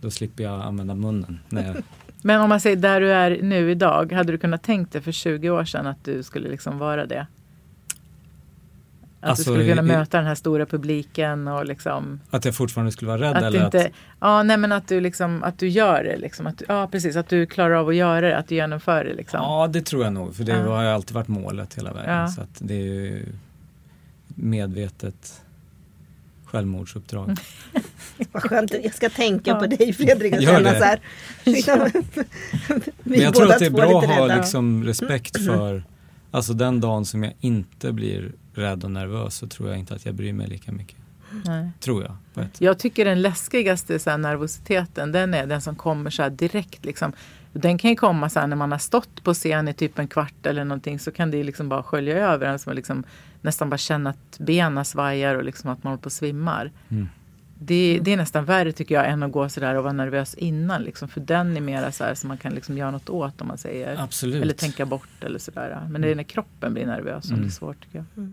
då 0.00 0.10
slipper 0.10 0.44
jag 0.44 0.60
använda 0.62 0.94
munnen. 0.94 1.40
När 1.48 1.66
jag, 1.66 1.76
Men 2.22 2.40
om 2.40 2.48
man 2.48 2.60
säger 2.60 2.76
där 2.76 3.00
du 3.00 3.12
är 3.12 3.42
nu 3.42 3.70
idag, 3.70 4.12
hade 4.12 4.32
du 4.32 4.38
kunnat 4.38 4.62
tänkt 4.62 4.92
dig 4.92 5.02
för 5.02 5.12
20 5.12 5.50
år 5.50 5.64
sedan 5.64 5.86
att 5.86 6.04
du 6.04 6.22
skulle 6.22 6.48
liksom 6.48 6.78
vara 6.78 7.06
det? 7.06 7.26
Att 9.20 9.28
Alltså, 9.30 9.50
du 9.50 9.56
skulle 9.56 9.68
kunna 9.74 9.82
möta 9.82 10.16
den 10.18 10.26
här 10.26 10.34
stora 10.34 10.66
publiken 10.66 11.48
och 11.48 11.66
liksom 11.66 12.20
att 12.30 12.44
jag 12.44 12.54
fortfarande 12.54 12.92
skulle 12.92 13.08
vara 13.08 13.20
rädd 13.20 13.36
att 13.36 13.42
eller 13.42 13.64
inte, 13.64 13.80
att... 13.86 13.92
ja 14.20 14.42
nej 14.42 14.56
men 14.56 14.72
att 14.72 14.88
du 14.88 15.00
liksom, 15.00 15.42
att 15.44 15.58
du 15.58 15.68
gör 15.68 16.04
det 16.04 16.16
liksom, 16.16 16.46
att 16.46 16.62
ja 16.68 16.88
precis, 16.92 17.16
att 17.16 17.28
du 17.28 17.46
klarar 17.46 17.74
av 17.74 17.88
att 17.88 17.94
göra 17.94 18.20
det, 18.28 18.36
att 18.36 18.48
du 18.48 18.54
genomför 18.54 19.04
det 19.04 19.14
liksom. 19.14 19.40
Ja, 19.42 19.66
det 19.66 19.82
tror 19.82 20.04
jag 20.04 20.12
nog. 20.12 20.34
För 20.36 20.44
det 20.44 20.52
Ja. 20.52 20.74
har 20.74 20.82
ju 20.82 20.88
alltid 20.88 21.14
varit 21.14 21.28
målet 21.28 21.74
hela 21.78 21.92
vägen. 21.92 22.14
Ja. 22.14 22.28
Så 22.28 22.40
att 22.40 22.48
det 22.58 22.74
är 22.74 22.78
ju 22.84 23.26
medvetet 24.26 25.40
självmordsuppdrag. 26.44 27.36
Vad 28.32 28.42
skönt, 28.42 28.74
jag 28.84 28.94
ska 28.94 29.08
tänka 29.10 29.50
Ja. 29.50 29.54
på 29.56 29.66
dig 29.66 29.92
Fredrik 29.92 30.34
och 30.34 30.42
Gör 30.42 30.52
känna 30.54 30.72
det. 30.72 30.78
så 30.78 30.84
här. 30.84 31.00
Liksom, 31.44 31.90
Men 33.02 33.20
jag 33.20 33.34
tror 33.34 33.50
att 33.52 33.58
det 33.58 33.66
är 33.66 33.70
bra 33.70 33.98
att 34.02 34.06
ha 34.10 34.26
liksom 34.36 34.84
respekt 34.84 35.44
för, 35.44 35.82
alltså 36.30 36.52
den 36.52 36.80
dagen 36.80 37.04
som 37.04 37.24
jag 37.24 37.32
inte 37.40 37.92
blir 37.92 38.32
rädd 38.58 38.84
och 38.84 38.90
nervös 38.90 39.34
så 39.34 39.46
tror 39.46 39.68
jag 39.68 39.78
inte 39.78 39.94
att 39.94 40.06
jag 40.06 40.14
bryr 40.14 40.32
mig 40.32 40.46
lika 40.46 40.72
mycket. 40.72 40.96
Nej. 41.44 41.70
Tror 41.80 42.02
jag. 42.02 42.16
På 42.34 42.40
ett. 42.40 42.60
Jag 42.60 42.78
tycker 42.78 43.04
den 43.04 43.22
läskigaste 43.22 43.98
så 43.98 44.10
här, 44.10 44.18
nervositeten, 44.18 45.12
den 45.12 45.34
är 45.34 45.46
den 45.46 45.60
som 45.60 45.76
kommer 45.76 46.10
så 46.10 46.22
här 46.22 46.30
direkt. 46.30 46.84
Liksom. 46.84 47.12
Den 47.52 47.78
kan 47.78 47.90
ju 47.90 47.96
komma 47.96 48.28
så 48.30 48.40
här, 48.40 48.46
när 48.46 48.56
man 48.56 48.72
har 48.72 48.78
stått 48.78 49.24
på 49.24 49.34
scen 49.34 49.68
i 49.68 49.74
typ 49.74 49.98
en 49.98 50.08
kvart 50.08 50.46
eller 50.46 50.64
någonting 50.64 50.98
så 50.98 51.10
kan 51.10 51.30
det 51.30 51.44
liksom 51.44 51.68
bara 51.68 51.82
skölja 51.82 52.16
över 52.28 52.46
en. 52.46 52.58
Så 52.58 52.68
man 52.68 52.76
liksom 52.76 53.04
nästan 53.40 53.70
bara 53.70 53.78
känna 53.78 54.10
att 54.10 54.38
benen 54.38 54.84
svajar 54.84 55.34
och 55.34 55.44
liksom 55.44 55.70
att 55.70 55.84
man 55.84 55.90
håller 55.90 56.02
på 56.02 56.06
att 56.06 56.12
svimmar. 56.12 56.72
Mm. 56.88 57.08
Det, 57.60 57.98
det 58.02 58.12
är 58.12 58.16
nästan 58.16 58.44
värre 58.44 58.72
tycker 58.72 58.94
jag 58.94 59.08
än 59.08 59.22
att 59.22 59.32
gå 59.32 59.48
så 59.48 59.60
där 59.60 59.74
och 59.74 59.82
vara 59.82 59.92
nervös 59.92 60.34
innan. 60.34 60.82
Liksom, 60.82 61.08
för 61.08 61.20
den 61.20 61.56
är 61.56 61.60
mera 61.60 61.92
så 61.92 62.04
här 62.04 62.14
som 62.14 62.28
man 62.28 62.38
kan 62.38 62.54
liksom 62.54 62.78
göra 62.78 62.90
något 62.90 63.08
åt 63.10 63.40
om 63.40 63.48
man 63.48 63.58
säger. 63.58 63.96
Absolut. 64.02 64.42
Eller 64.42 64.54
tänka 64.54 64.86
bort 64.86 65.08
eller 65.24 65.38
sådär. 65.38 65.86
Men 65.90 66.02
det 66.02 66.10
är 66.10 66.14
när 66.14 66.22
kroppen 66.22 66.74
blir 66.74 66.86
nervös 66.86 67.26
som 67.26 67.34
Mm. 67.34 67.46
det 67.46 67.48
är 67.48 67.52
svårt 67.52 67.80
tycker 67.84 68.04
jag. 68.14 68.32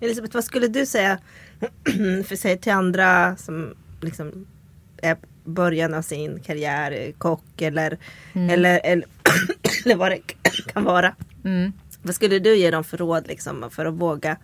Elisabeth, 0.00 0.34
vad 0.34 0.44
skulle 0.44 0.68
du 0.68 0.86
säga 0.86 1.18
för 2.24 2.36
säg 2.36 2.58
till 2.58 2.72
andra 2.72 3.36
som 3.36 3.74
liksom 4.00 4.46
är 4.96 5.16
början 5.44 5.94
av 5.94 6.02
sin 6.02 6.40
karriär, 6.40 7.12
kock 7.18 7.62
eller, 7.62 7.98
eller, 8.32 8.80
eller, 8.84 9.06
eller 9.84 9.96
vad 9.96 10.10
det 10.10 10.18
kan 10.72 10.84
vara. 10.84 11.14
Vad 12.02 12.14
skulle 12.14 12.38
du 12.38 12.56
ge 12.56 12.70
dem 12.70 12.84
för 12.84 12.96
råd 12.96 13.26
liksom, 13.26 13.70
för 13.70 13.86
att 13.86 13.94
våga, 13.94 14.36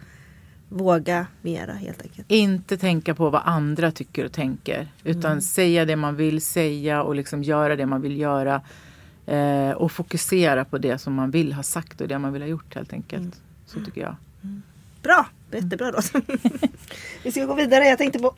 våga 0.69 1.27
mera 1.43 1.73
helt 1.73 2.03
enkelt? 2.03 2.31
Inte 2.31 2.77
tänka 2.77 3.15
på 3.15 3.31
vad 3.31 3.43
andra 3.45 3.93
tycker 3.93 4.25
och 4.25 4.33
tänker. 4.33 4.89
Utan 5.05 5.43
säga 5.43 5.85
det 5.85 5.97
man 5.97 6.17
vill 6.17 6.41
säga 6.41 7.03
och 7.03 7.15
liksom 7.15 7.43
göra 7.43 7.77
det 7.77 7.87
man 7.87 8.01
vill 8.01 8.19
göra. 8.21 8.63
Eh, 9.27 9.71
och 9.71 9.93
fokusera 9.93 10.65
på 10.65 10.79
det 10.79 10.99
som 10.99 11.15
man 11.15 11.31
vill 11.31 11.53
ha 11.53 11.63
sagt 11.63 12.01
och 12.01 12.09
det 12.09 12.19
man 12.19 12.33
vill 12.33 12.43
ha 12.43 12.49
gjort 12.49 12.75
helt 12.75 12.93
enkelt. 12.93 13.41
Så 13.67 13.85
tycker 13.85 14.01
jag. 14.01 14.17
Bra, 15.03 15.27
jättebra 15.57 15.91
då. 15.91 16.01
vi 17.23 17.33
ska 17.33 17.45
gå 17.45 17.55
vidare. 17.55 17.85
Jag 17.85 17.99
tänkte 17.99 18.19
på 18.19 18.35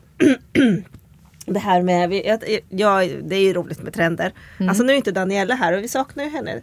det 1.45 1.59
här 1.59 1.81
med, 1.81 2.09
vi- 2.09 2.27
jag, 2.27 2.39
ja, 2.69 3.05
det 3.23 3.35
är 3.35 3.39
ju 3.41 3.53
roligt 3.53 3.81
med 3.83 3.93
trender. 3.93 4.31
Alltså 4.69 4.83
nu 4.83 4.93
är 4.93 4.97
inte 4.97 5.11
Daniela 5.11 5.55
här 5.55 5.73
och 5.77 5.83
vi 5.83 5.87
saknar 5.87 6.23
ju 6.23 6.29
henne. 6.29 6.61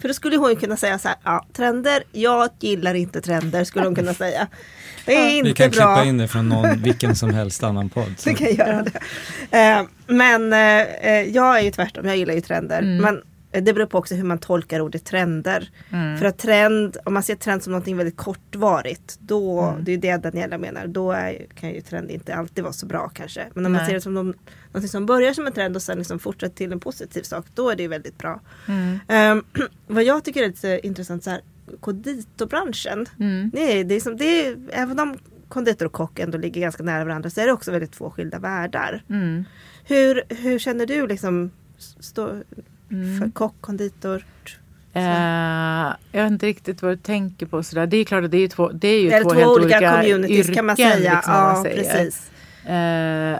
För 0.00 0.08
då 0.08 0.14
skulle 0.14 0.36
hon 0.36 0.50
ju 0.50 0.56
kunna 0.56 0.76
säga 0.76 0.98
så 0.98 1.08
här, 1.08 1.16
ja 1.24 1.46
trender, 1.52 2.02
jag 2.12 2.48
gillar 2.60 2.94
inte 2.94 3.20
trender 3.20 3.64
skulle 3.64 3.84
hon 3.84 3.94
kunna 3.94 4.14
säga. 4.14 4.46
Det 5.06 5.14
är 5.14 5.30
inte 5.30 5.48
Vi 5.48 5.54
kan 5.54 5.70
bra. 5.70 5.94
klippa 5.96 6.08
in 6.08 6.18
det 6.18 6.28
från 6.28 6.48
någon, 6.48 6.78
vilken 6.82 7.16
som 7.16 7.34
helst 7.34 7.62
annan 7.62 7.88
podd. 7.88 8.14
Så. 8.18 8.30
Vi 8.30 8.36
kan 8.36 8.54
göra 8.54 8.82
det. 9.50 9.58
Eh, 9.58 9.82
men 10.06 10.52
eh, 10.52 10.80
eh, 10.82 11.22
jag 11.22 11.58
är 11.58 11.62
ju 11.62 11.70
tvärtom, 11.70 12.06
jag 12.06 12.16
gillar 12.16 12.34
ju 12.34 12.40
trender. 12.40 12.82
Men 12.82 13.16
eh, 13.16 13.22
det 13.52 13.72
beror 13.72 13.86
på 13.86 13.98
också 13.98 14.14
hur 14.14 14.24
man 14.24 14.38
tolkar 14.38 14.80
ordet 14.80 15.04
trender. 15.04 15.70
För 16.18 16.24
att 16.24 16.38
trend, 16.38 16.96
om 17.04 17.14
man 17.14 17.22
ser 17.22 17.34
trend 17.34 17.62
som 17.62 17.72
någonting 17.72 17.96
väldigt 17.96 18.16
kortvarigt, 18.16 19.18
då, 19.20 19.74
det 19.80 19.92
är 19.92 19.98
det 19.98 20.16
Daniela 20.16 20.58
menar, 20.58 20.86
då 20.86 21.12
är, 21.12 21.46
kan 21.54 21.70
ju 21.70 21.80
trend 21.80 22.10
inte 22.10 22.34
alltid 22.34 22.64
vara 22.64 22.72
så 22.72 22.86
bra 22.86 23.08
kanske. 23.08 23.46
Men 23.54 23.66
om 23.66 23.72
man 23.72 23.78
Nej. 23.78 23.86
ser 23.86 23.94
det 23.94 24.00
som 24.00 24.14
någon, 24.14 24.34
någonting 24.66 24.88
som 24.88 25.06
börjar 25.06 25.32
som 25.32 25.46
en 25.46 25.52
trend 25.52 25.76
och 25.76 25.82
sen 25.82 25.98
liksom 25.98 26.18
fortsätter 26.18 26.56
till 26.56 26.72
en 26.72 26.80
positiv 26.80 27.22
sak, 27.22 27.46
då 27.54 27.70
är 27.70 27.76
det 27.76 27.82
ju 27.82 27.88
väldigt 27.88 28.18
bra. 28.18 28.40
Eh, 29.08 29.36
vad 29.86 30.04
jag 30.04 30.24
tycker 30.24 30.42
är 30.42 30.48
lite 30.48 30.80
intressant, 30.82 31.24
så 31.24 31.30
här, 31.30 31.40
konditorbranschen, 31.80 33.06
det 33.52 33.80
är, 33.80 33.84
det 33.84 33.94
är 33.94 34.00
som, 34.00 34.16
det 34.16 34.46
är, 34.46 34.56
även 34.70 34.98
om 35.00 35.18
konditor 35.48 35.86
och 35.86 35.92
kock 35.92 36.18
ändå 36.18 36.38
ligger 36.38 36.60
ganska 36.60 36.82
nära 36.82 37.04
varandra 37.04 37.30
så 37.30 37.40
är 37.40 37.46
det 37.46 37.52
också 37.52 37.70
väldigt 37.70 37.92
två 37.92 38.10
skilda 38.10 38.38
världar. 38.38 39.04
Mm. 39.08 39.44
Hur, 39.84 40.22
hur 40.28 40.58
känner 40.58 40.86
du 40.86 41.06
liksom 41.06 41.50
stå, 41.78 42.42
Mm. 42.92 43.18
för 43.18 43.30
kock, 43.30 43.54
konditor? 43.60 44.24
Eh, 44.94 45.02
jag 46.12 46.22
vet 46.22 46.32
inte 46.32 46.46
riktigt 46.46 46.82
vad 46.82 46.92
du 46.92 46.96
tänker 46.96 47.46
på. 47.46 47.62
Sådär. 47.62 47.86
Det 47.86 47.96
är 47.96 48.04
klart 48.04 48.24
att 48.24 48.30
det 48.30 48.38
är, 48.38 48.48
två, 48.48 48.68
det 48.68 48.88
är 48.88 49.00
ju 49.00 49.10
två, 49.10 49.30
två 49.30 49.38
helt 49.38 49.46
olika 49.46 49.76
olika 49.76 49.92
communities 49.92 50.54
kan 50.54 50.66
man 50.66 50.80
yrken, 50.80 50.92
säga. 50.92 51.14
Liksom, 51.14 51.34
om 51.34 51.40
ja, 51.40 51.52
man 51.52 51.64
precis. 51.64 52.30
Eh, 52.66 53.38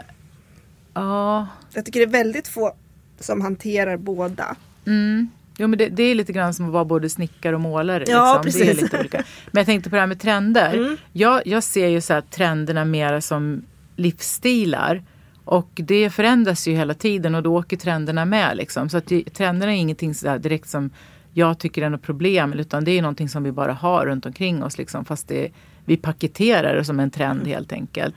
ja, 0.93 1.47
Jag 1.73 1.85
tycker 1.85 1.99
det 1.99 2.05
är 2.05 2.23
väldigt 2.23 2.47
få 2.47 2.73
som 3.19 3.41
hanterar 3.41 3.97
båda. 3.97 4.55
Mm. 4.85 5.29
Jo, 5.57 5.67
men 5.67 5.79
det, 5.79 5.89
det 5.89 6.03
är 6.03 6.15
lite 6.15 6.33
grann 6.33 6.53
som 6.53 6.65
att 6.65 6.71
vara 6.71 6.85
både 6.85 7.09
snickare 7.09 7.55
och 7.55 7.61
målare. 7.61 8.03
Ja, 8.07 8.41
liksom. 8.43 8.61
Det 8.61 8.65
är 8.65 8.69
precis. 8.69 8.83
lite 8.83 8.99
olika. 8.99 9.23
Men 9.51 9.59
jag 9.59 9.65
tänkte 9.65 9.89
på 9.89 9.95
det 9.95 9.99
här 9.99 10.07
med 10.07 10.19
trender. 10.19 10.73
Mm. 10.73 10.97
Jag, 11.11 11.41
jag 11.47 11.63
ser 11.63 11.87
ju 11.87 12.01
så 12.01 12.21
trenderna 12.29 12.85
mera 12.85 13.21
som 13.21 13.65
livsstilar. 13.95 15.03
Och 15.45 15.69
det 15.73 16.09
förändras 16.09 16.67
ju 16.67 16.75
hela 16.75 16.93
tiden 16.93 17.35
och 17.35 17.43
då 17.43 17.57
åker 17.57 17.77
trenderna 17.77 18.25
med. 18.25 18.57
Liksom. 18.57 18.89
Så 18.89 18.97
att 18.97 19.07
det, 19.07 19.23
trenderna 19.23 19.71
är 19.71 19.77
ingenting 19.77 20.15
så 20.15 20.37
direkt 20.37 20.69
som 20.69 20.89
jag 21.33 21.59
tycker 21.59 21.81
är 21.81 21.89
något 21.89 22.01
problem. 22.01 22.53
Utan 22.53 22.83
det 22.83 22.91
är 22.91 23.01
någonting 23.01 23.29
som 23.29 23.43
vi 23.43 23.51
bara 23.51 23.73
har 23.73 24.05
runt 24.05 24.25
omkring 24.25 24.63
oss. 24.63 24.77
Liksom, 24.77 25.05
fast 25.05 25.27
det, 25.27 25.51
vi 25.85 25.97
paketerar 25.97 26.75
det 26.75 26.85
som 26.85 26.99
en 26.99 27.11
trend 27.11 27.47
helt 27.47 27.71
enkelt. 27.71 28.15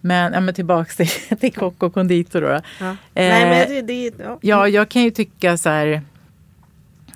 Men, 0.00 0.32
ja, 0.32 0.40
men 0.40 0.54
tillbaks 0.54 0.96
till, 0.96 1.08
till 1.40 1.52
kock 1.52 1.82
och 1.82 1.94
konditor 1.94 2.40
då. 2.40 2.48
Ja. 2.48 2.60
Eh, 2.90 2.96
Nej, 3.14 3.68
men 3.68 3.86
det, 3.86 4.10
det, 4.10 4.24
ja. 4.24 4.38
Ja, 4.40 4.68
jag 4.68 4.88
kan 4.88 5.02
ju 5.02 5.10
tycka 5.10 5.58
så 5.58 5.68
här. 5.68 6.02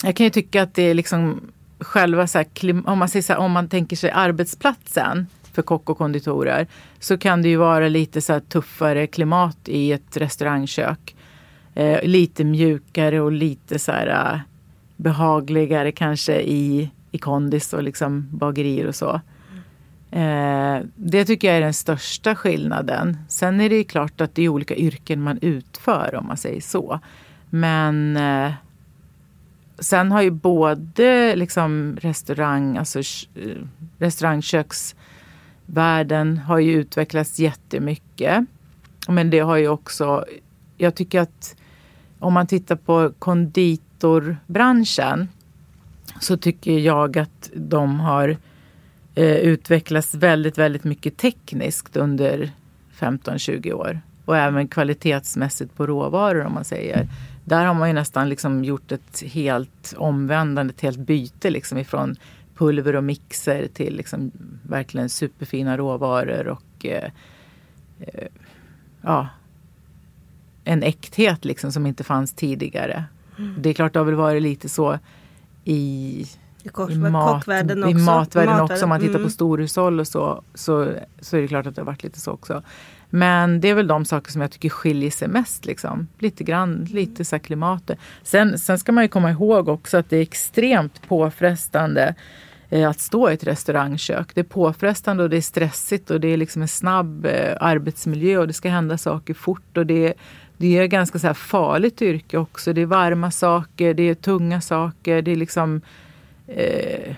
Jag 0.02 0.16
kan 0.16 0.24
ju 0.24 0.30
tycka 0.30 0.62
att 0.62 0.74
det 0.74 0.82
är 0.82 0.94
liksom 0.94 1.40
själva 1.78 2.26
så 2.26 2.38
här, 2.38 2.46
om 2.88 2.98
man 2.98 3.08
säger 3.08 3.22
så 3.22 3.32
här, 3.32 3.40
om 3.40 3.52
man 3.52 3.68
tänker 3.68 3.96
sig 3.96 4.10
arbetsplatsen 4.10 5.26
för 5.56 5.62
kock 5.62 5.90
och 5.90 5.98
konditorer 5.98 6.66
så 7.00 7.18
kan 7.18 7.42
det 7.42 7.48
ju 7.48 7.56
vara 7.56 7.88
lite 7.88 8.20
så 8.20 8.32
här 8.32 8.40
tuffare 8.40 9.06
klimat 9.06 9.58
i 9.64 9.92
ett 9.92 10.16
restaurangkök. 10.16 11.16
Eh, 11.74 12.02
lite 12.02 12.44
mjukare 12.44 13.20
och 13.20 13.32
lite 13.32 13.78
så 13.78 13.92
här 13.92 14.06
eh, 14.06 14.40
behagligare 14.96 15.92
kanske 15.92 16.40
i, 16.40 16.90
i 17.12 17.18
kondis 17.18 17.72
och 17.72 17.82
liksom 17.82 18.28
bagerier 18.30 18.86
och 18.86 18.94
så. 18.94 19.20
Eh, 20.10 20.78
det 20.94 21.24
tycker 21.24 21.48
jag 21.48 21.56
är 21.56 21.60
den 21.60 21.74
största 21.74 22.34
skillnaden. 22.34 23.16
Sen 23.28 23.60
är 23.60 23.68
det 23.68 23.76
ju 23.76 23.84
klart 23.84 24.20
att 24.20 24.34
det 24.34 24.42
är 24.42 24.48
olika 24.48 24.76
yrken 24.76 25.22
man 25.22 25.38
utför 25.42 26.14
om 26.14 26.26
man 26.26 26.36
säger 26.36 26.60
så. 26.60 27.00
Men 27.50 28.16
eh, 28.16 28.52
sen 29.78 30.12
har 30.12 30.22
ju 30.22 30.30
både 30.30 31.36
liksom 31.36 31.96
restaurang, 32.00 32.76
alltså 32.76 32.98
eh, 32.98 33.02
sh- 33.02 33.68
Världen 35.66 36.38
har 36.38 36.58
ju 36.58 36.72
utvecklats 36.72 37.38
jättemycket. 37.38 38.44
Men 39.08 39.30
det 39.30 39.38
har 39.38 39.56
ju 39.56 39.68
också, 39.68 40.24
jag 40.76 40.94
tycker 40.94 41.20
att 41.20 41.56
om 42.18 42.32
man 42.32 42.46
tittar 42.46 42.76
på 42.76 43.12
konditorbranschen 43.18 45.28
så 46.20 46.36
tycker 46.36 46.78
jag 46.78 47.18
att 47.18 47.50
de 47.54 48.00
har 48.00 48.36
eh, 49.14 49.36
utvecklats 49.36 50.14
väldigt, 50.14 50.58
väldigt 50.58 50.84
mycket 50.84 51.16
tekniskt 51.16 51.96
under 51.96 52.50
15-20 52.98 53.72
år. 53.72 54.00
Och 54.24 54.36
även 54.36 54.68
kvalitetsmässigt 54.68 55.76
på 55.76 55.86
råvaror 55.86 56.44
om 56.44 56.54
man 56.54 56.64
säger. 56.64 57.08
Där 57.44 57.64
har 57.64 57.74
man 57.74 57.88
ju 57.88 57.94
nästan 57.94 58.28
liksom 58.28 58.64
gjort 58.64 58.92
ett 58.92 59.22
helt 59.26 59.94
omvändande, 59.96 60.72
ett 60.72 60.80
helt 60.80 60.98
byte 60.98 61.50
liksom 61.50 61.78
ifrån 61.78 62.16
pulver 62.56 62.96
och 62.96 63.04
mixer 63.04 63.68
till 63.68 63.96
liksom 63.96 64.30
verkligen 64.62 65.08
superfina 65.08 65.76
råvaror 65.76 66.48
och 66.48 66.86
eh, 66.86 67.10
eh, 68.00 68.28
ja, 69.02 69.28
en 70.64 70.82
äkthet 70.82 71.44
liksom 71.44 71.72
som 71.72 71.86
inte 71.86 72.04
fanns 72.04 72.32
tidigare. 72.32 73.04
Det 73.58 73.70
är 73.70 73.74
klart 73.74 73.92
det 73.92 73.98
har 73.98 74.04
väl 74.04 74.14
varit 74.14 74.42
lite 74.42 74.68
så 74.68 74.98
i 75.64 76.26
I 76.62 76.68
kock, 76.68 76.90
i, 76.90 76.94
mat, 76.96 77.48
i 77.48 77.94
också. 77.94 78.04
matvärlden 78.04 78.60
också. 78.60 78.82
Om 78.84 78.88
man 78.88 79.00
tittar 79.00 79.14
Mm. 79.14 79.24
på 79.24 79.30
storhushåll 79.30 80.00
och 80.00 80.08
så, 80.08 80.42
så, 80.54 80.92
så 81.20 81.36
är 81.36 81.42
det 81.42 81.48
klart 81.48 81.66
att 81.66 81.74
det 81.74 81.80
har 81.80 81.86
varit 81.86 82.02
lite 82.02 82.20
så 82.20 82.32
också. 82.32 82.62
Men 83.16 83.60
det 83.60 83.68
är 83.68 83.74
väl 83.74 83.86
de 83.86 84.04
saker 84.04 84.32
som 84.32 84.40
jag 84.40 84.50
tycker 84.50 84.68
skiljer 84.68 85.10
sig 85.10 85.28
mest. 85.28 85.64
Liksom. 85.66 86.08
Lite 86.18 86.44
grann, 86.44 86.84
lite 86.90 87.24
så 87.24 87.38
klimatet. 87.38 87.98
Sen, 88.22 88.58
sen 88.58 88.78
ska 88.78 88.92
man 88.92 89.04
ju 89.04 89.08
komma 89.08 89.30
ihåg 89.30 89.68
också 89.68 89.96
att 89.96 90.10
det 90.10 90.16
är 90.16 90.22
extremt 90.22 91.08
påfrestande 91.08 92.14
eh, 92.70 92.90
att 92.90 93.00
stå 93.00 93.30
i 93.30 93.34
ett 93.34 93.44
restaurangkök. 93.44 94.34
Det 94.34 94.40
är 94.40 94.44
påfrestande 94.44 95.22
och 95.22 95.30
det 95.30 95.36
är 95.36 95.40
stressigt 95.40 96.10
och 96.10 96.20
det 96.20 96.28
är 96.28 96.36
liksom 96.36 96.62
en 96.62 96.68
snabb 96.68 97.26
eh, 97.26 97.56
arbetsmiljö 97.60 98.38
och 98.38 98.46
det 98.46 98.52
ska 98.52 98.68
hända 98.68 98.98
saker 98.98 99.34
fort. 99.34 99.76
Och 99.76 99.86
det, 99.86 100.14
det 100.56 100.78
är 100.78 100.86
ganska 100.86 101.18
så 101.18 101.34
farligt 101.34 102.02
yrke 102.02 102.38
också. 102.38 102.72
Det 102.72 102.80
är 102.80 102.86
varma 102.86 103.30
saker, 103.30 103.94
det 103.94 104.02
är 104.02 104.14
tunga 104.14 104.60
saker, 104.60 105.22
det 105.22 105.30
är 105.30 105.36
liksom 105.36 105.80
eh, 106.46 107.14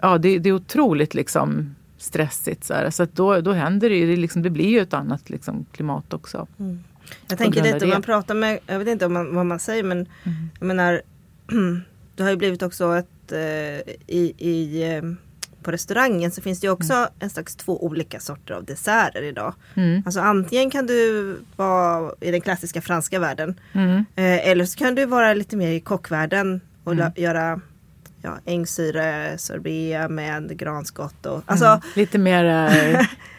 ja, 0.00 0.18
det, 0.18 0.38
det 0.38 0.48
är 0.48 0.52
otroligt 0.52 1.14
liksom 1.14 1.74
stressigt. 2.02 2.64
Så, 2.64 2.74
här. 2.74 2.90
så 2.90 3.02
att 3.02 3.14
då, 3.16 3.40
då 3.40 3.52
händer 3.52 3.90
det 3.90 3.96
ju, 3.96 4.06
det, 4.06 4.16
liksom, 4.16 4.42
det 4.42 4.50
blir 4.50 4.68
ju 4.68 4.80
ett 4.80 4.94
annat 4.94 5.30
liksom, 5.30 5.66
klimat 5.72 6.12
också. 6.14 6.46
Jag 7.28 7.38
tänker 7.38 7.62
lite 7.62 7.84
om 7.84 7.90
man 7.90 8.02
pratar 8.02 8.34
med, 8.34 8.58
jag 8.66 8.78
vet 8.78 8.88
inte 8.88 9.06
om 9.06 9.12
man, 9.12 9.34
vad 9.34 9.46
man 9.46 9.58
säger 9.58 9.82
men 9.82 10.08
jag 10.58 10.66
menar 10.66 11.02
det 12.16 12.22
har 12.22 12.30
ju 12.30 12.36
blivit 12.36 12.62
också 12.62 12.96
ett 12.96 13.32
eh, 13.32 13.38
i, 14.06 14.34
i 14.38 14.82
eh, 14.92 15.02
på 15.62 15.70
restaurangen 15.72 16.30
så 16.30 16.42
finns 16.42 16.60
det 16.60 16.66
ju 16.66 16.70
också 16.70 17.08
en 17.18 17.30
slags 17.30 17.56
två 17.56 17.84
olika 17.84 18.20
sorter 18.20 18.54
av 18.54 18.64
desserter 18.64 19.22
idag. 19.22 19.54
Mm. 19.74 20.02
Alltså 20.06 20.20
antingen 20.20 20.70
kan 20.70 20.86
du 20.86 21.36
vara 21.56 22.12
i 22.20 22.30
den 22.30 22.40
klassiska 22.40 22.80
franska 22.80 23.18
världen 23.18 23.60
Mm. 23.72 23.96
eh, 24.16 24.48
eller 24.48 24.64
så 24.64 24.78
kan 24.78 24.94
du 24.94 25.06
vara 25.06 25.34
lite 25.34 25.56
mer 25.56 25.68
i 25.72 25.80
kockvärlden 25.80 26.60
och 26.84 26.92
Mm. 26.92 27.12
göra 27.16 27.60
ja, 28.22 28.38
ängsyre 28.44 29.34
sorbet 29.38 30.10
med 30.10 30.58
granskott 30.58 31.26
och 31.26 31.42
alltså 31.46 31.66
Mm. 31.66 31.80
Lite 31.94 32.18
mer 32.18 32.44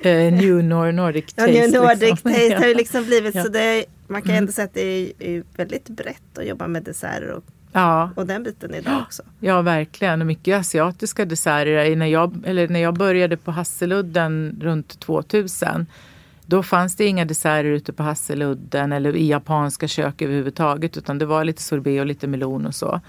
eh, 0.03 0.33
New 0.33 0.61
Nor- 0.63 0.91
Nordic 0.91 1.25
Ja, 1.35 1.45
taste. 1.45 1.59
New 1.67 1.71
Nordic 1.81 2.01
liksom. 2.01 2.31
taste 2.33 2.55
har 2.55 2.65
ju 2.67 2.73
liksom 2.75 3.03
blivit 3.05 3.35
Ja. 3.35 3.39
Mm. 3.41 3.45
så 3.53 3.59
det 3.59 3.85
man 4.07 4.21
kan 4.21 4.35
ändå 4.35 4.51
säga 4.51 4.65
att 4.65 4.73
det 4.73 4.81
är, 4.81 5.11
är 5.19 5.43
väldigt 5.55 5.89
brett 5.89 6.37
att 6.37 6.45
jobba 6.47 6.67
med 6.67 6.83
desserter 6.83 7.31
och, 7.31 7.43
Ja, 7.75 8.09
och 8.15 8.27
den 8.27 8.43
biten 8.43 8.73
idag 8.73 9.01
också. 9.01 9.23
ja, 9.39 9.61
verkligen. 9.61 10.21
Och 10.21 10.27
mycket 10.27 10.59
asiatiska 10.59 11.25
desserter. 11.25 11.95
När 11.95 12.05
jag, 12.05 12.43
eller 12.45 12.67
när 12.67 12.79
jag 12.79 12.93
började 12.97 13.37
på 13.37 13.51
Hasseludden 13.51 14.59
runt 14.61 14.99
2000 14.99 15.85
då 16.45 16.63
fanns 16.63 16.95
det 16.95 17.05
inga 17.05 17.25
desserter 17.25 17.63
ute 17.63 17.93
på 17.93 18.03
Hasseludden 18.03 18.91
eller 18.91 19.15
i 19.15 19.27
japanska 19.27 19.87
kök 19.87 20.21
överhuvudtaget 20.21 20.97
utan 20.97 21.17
det 21.17 21.25
var 21.25 21.43
lite 21.43 21.61
sorbet 21.61 21.99
och 21.99 22.05
lite 22.05 22.27
melon 22.27 22.65
och 22.65 22.75
så. 22.75 23.01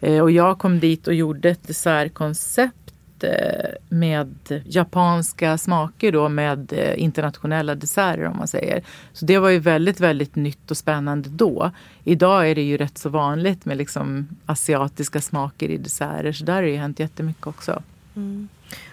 Eh, 0.00 0.20
och 0.20 0.30
jag 0.30 0.58
kom 0.58 0.80
dit 0.80 1.06
och 1.06 1.14
gjorde 1.14 1.50
ett 1.50 1.66
dessertkoncept 1.66 2.74
eh, 3.22 3.70
med 3.88 4.62
japanska 4.64 5.58
smaker 5.58 6.12
då 6.12 6.28
med 6.28 6.72
eh, 6.72 7.02
internationella 7.02 7.74
desserter 7.74 8.24
om 8.24 8.36
man 8.36 8.48
säger. 8.48 8.82
Så 9.12 9.24
det 9.24 9.38
var 9.38 9.48
ju 9.48 9.58
väldigt, 9.58 10.00
väldigt 10.00 10.36
nytt 10.36 10.70
och 10.70 10.76
spännande 10.76 11.28
då. 11.28 11.70
Idag 12.04 12.50
är 12.50 12.54
det 12.54 12.62
ju 12.62 12.76
rätt 12.76 12.98
så 12.98 13.08
vanligt 13.08 13.64
med 13.64 13.76
liksom 13.76 14.28
asiatiska 14.46 15.20
smaker 15.20 15.68
i 15.68 15.76
desserter 15.76 16.32
så 16.32 16.44
där 16.44 16.54
har 16.54 16.62
det 16.62 16.70
ju 16.70 16.76
hänt 16.76 17.00
jättemycket 17.00 17.46
också. 17.46 17.82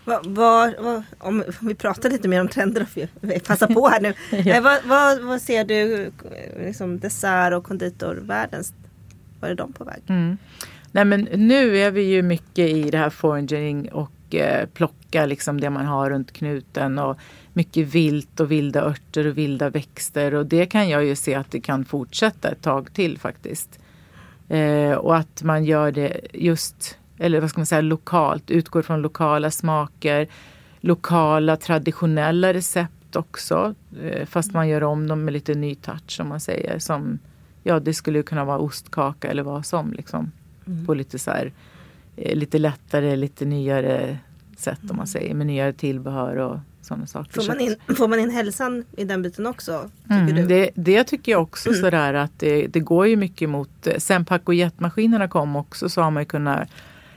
Vad, 0.05 0.25
vad, 0.25 0.73
vad, 0.79 1.03
om 1.17 1.43
vi 1.59 1.75
pratar 1.75 2.09
lite 2.09 2.27
mer 2.27 2.41
om 2.41 2.47
trender, 2.47 2.85
vi 3.21 3.39
passar 3.39 3.67
på 3.67 3.87
här 3.87 4.01
nu. 4.01 4.13
Eh, 4.51 4.63
vad, 4.63 4.79
vad, 4.85 5.21
vad 5.21 5.41
ser 5.41 5.65
du 5.65 6.11
liksom 6.59 6.99
dessert 6.99 7.53
och 7.53 7.63
konditorvärlden? 7.63 8.63
Var 9.39 9.49
är 9.49 9.55
de 9.55 9.73
på 9.73 9.83
väg? 9.83 10.01
Mm. 10.07 10.37
Nej 10.91 11.05
men 11.05 11.27
nu 11.33 11.77
är 11.77 11.91
vi 11.91 12.01
ju 12.01 12.21
mycket 12.21 12.69
i 12.69 12.89
det 12.89 12.97
här 12.97 13.09
foraging 13.09 13.91
och 13.91 14.35
eh, 14.35 14.67
plocka 14.73 15.25
liksom 15.25 15.61
det 15.61 15.69
man 15.69 15.85
har 15.85 16.09
runt 16.09 16.31
knuten 16.31 16.99
och 16.99 17.17
mycket 17.53 17.87
vilt 17.87 18.39
och 18.39 18.51
vilda 18.51 18.81
örter 18.81 19.27
och 19.27 19.37
vilda 19.37 19.69
växter 19.69 20.33
och 20.33 20.45
det 20.45 20.65
kan 20.65 20.89
jag 20.89 21.05
ju 21.05 21.15
se 21.15 21.35
att 21.35 21.51
det 21.51 21.59
kan 21.59 21.85
fortsätta 21.85 22.51
ett 22.51 22.61
tag 22.61 22.93
till 22.93 23.17
faktiskt. 23.17 23.79
Eh, 24.49 24.91
och 24.91 25.17
att 25.17 25.43
man 25.43 25.65
gör 25.65 25.91
det 25.91 26.19
just, 26.33 26.97
eller 27.17 27.39
vad 27.39 27.49
ska 27.49 27.59
man 27.59 27.65
säga, 27.65 27.81
lokalt, 27.81 28.51
utgår 28.51 28.81
från 28.81 29.01
lokala 29.01 29.51
smaker, 29.51 30.27
lokala 30.79 31.57
traditionella 31.57 32.53
recept 32.53 33.15
också. 33.15 33.75
Eh, 34.01 34.25
fast 34.25 34.53
man 34.53 34.67
gör 34.67 34.83
om 34.83 35.07
dem 35.07 35.25
med 35.25 35.33
lite 35.33 35.53
ny 35.53 35.75
touch 35.75 36.19
om 36.19 36.27
man 36.27 36.39
säger. 36.39 36.79
Som, 36.79 37.19
ja, 37.63 37.79
det 37.79 37.93
skulle 37.93 38.17
ju 38.17 38.23
kunna 38.23 38.45
vara 38.45 38.59
ostkaka 38.59 39.27
eller 39.27 39.43
vad 39.43 39.65
som. 39.65 39.93
Liksom, 39.93 40.31
på 40.85 40.93
lite 40.93 41.19
så 41.19 41.31
här, 41.31 41.51
eh, 42.15 42.35
lite 42.35 42.59
lättare, 42.59 43.15
lite 43.15 43.45
nyare 43.45 44.17
sätt 44.57 44.79
om 44.89 44.97
man 44.97 45.07
säger. 45.07 45.33
Med 45.33 45.47
nyare 45.47 45.73
tillbehör 45.73 46.35
och 46.35 46.59
sådana 46.81 47.07
saker. 47.07 47.41
Får 47.41 47.47
man, 47.47 47.59
in, 47.59 47.75
får 47.97 48.07
man 48.07 48.19
in 48.19 48.29
hälsan 48.29 48.85
i 48.97 49.03
den 49.03 49.21
biten 49.21 49.45
också? 49.47 49.89
Tycker 50.03 50.15
Mm, 50.15 50.35
du? 50.35 50.45
det, 50.47 50.69
det 50.75 51.03
tycker 51.03 51.31
jag 51.31 51.41
också 51.41 51.73
sådär 51.73 52.13
att 52.13 52.31
det, 52.39 52.67
det 52.67 52.79
går 52.79 53.07
ju 53.07 53.15
mycket 53.15 53.49
mot, 53.49 53.87
sen 53.97 54.25
pack 54.25 54.41
och 54.45 54.53
jetmaskinerna 54.53 55.27
kom 55.27 55.55
också 55.55 55.89
så 55.89 56.01
har 56.01 56.11
man 56.11 56.21
ju 56.21 56.27
kunnat 56.27 56.69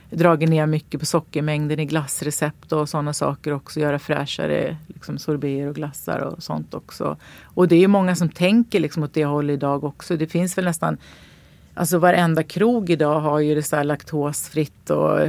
dragit 0.09 0.49
ner 0.49 0.65
mycket 0.65 0.99
på 0.99 1.05
sockermängden 1.05 1.79
i 1.79 1.85
glassrecept 1.85 2.71
och 2.71 2.89
sådana 2.89 3.13
saker 3.13 3.51
också. 3.53 3.79
Göra 3.79 3.99
fräschare 3.99 4.77
liksom 4.87 5.17
sorbeter 5.17 5.67
och 5.67 5.75
glassar 5.75 6.19
och 6.19 6.43
sånt 6.43 6.73
också. 6.73 7.17
Och 7.43 7.67
det 7.67 7.75
är 7.75 7.79
ju 7.79 7.87
många 7.87 8.15
som 8.15 8.29
tänker 8.29 8.79
liksom 8.79 9.03
åt 9.03 9.13
det 9.13 9.25
hållet 9.25 9.53
idag 9.53 9.83
också. 9.83 10.17
Det 10.17 10.27
finns 10.27 10.57
väl 10.57 10.65
nästan, 10.65 10.97
alltså 11.73 11.97
varenda 11.97 12.43
krog 12.43 12.89
idag 12.89 13.19
har 13.19 13.39
ju 13.39 13.55
det 13.55 13.63
så 13.63 13.75
här 13.75 13.83
laktosfritt 13.83 14.89
och 14.89 15.19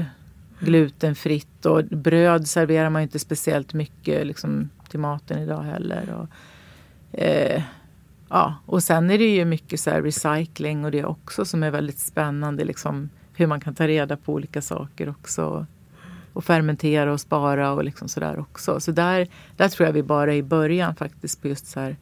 glutenfritt 0.60 1.66
och 1.66 1.84
bröd 1.84 2.48
serverar 2.48 2.90
man 2.90 3.02
ju 3.02 3.04
inte 3.04 3.18
speciellt 3.18 3.74
mycket 3.74 4.26
liksom, 4.26 4.70
till 4.88 5.00
maten 5.00 5.38
idag 5.38 5.62
heller. 5.62 6.14
Och, 6.14 6.28
eh, 7.20 7.62
ja, 8.28 8.54
och 8.66 8.82
sen 8.82 9.10
är 9.10 9.18
det 9.18 9.34
ju 9.34 9.44
mycket 9.44 9.80
så 9.80 9.90
här 9.90 10.02
recycling 10.02 10.84
och 10.84 10.90
det 10.90 11.04
också 11.04 11.44
som 11.44 11.62
är 11.62 11.70
väldigt 11.70 11.98
spännande. 11.98 12.64
Liksom, 12.64 13.10
hur 13.34 13.46
man 13.46 13.60
kan 13.60 13.74
ta 13.74 13.86
reda 13.86 14.16
på 14.16 14.32
olika 14.32 14.62
saker 14.62 15.08
också. 15.08 15.66
Och 16.32 16.44
fermentera 16.44 17.12
och 17.12 17.20
spara 17.20 17.72
och 17.72 17.84
liksom 17.84 18.08
sådär 18.08 18.38
också. 18.38 18.80
Så 18.80 18.92
där, 18.92 19.28
där 19.56 19.68
tror 19.68 19.86
jag 19.86 19.92
vi 19.92 20.02
bara 20.02 20.32
är 20.32 20.36
i 20.36 20.42
början 20.42 20.94
faktiskt 20.94 21.42
på 21.42 21.48
just 21.48 21.66
så 21.66 21.80
här 21.80 21.96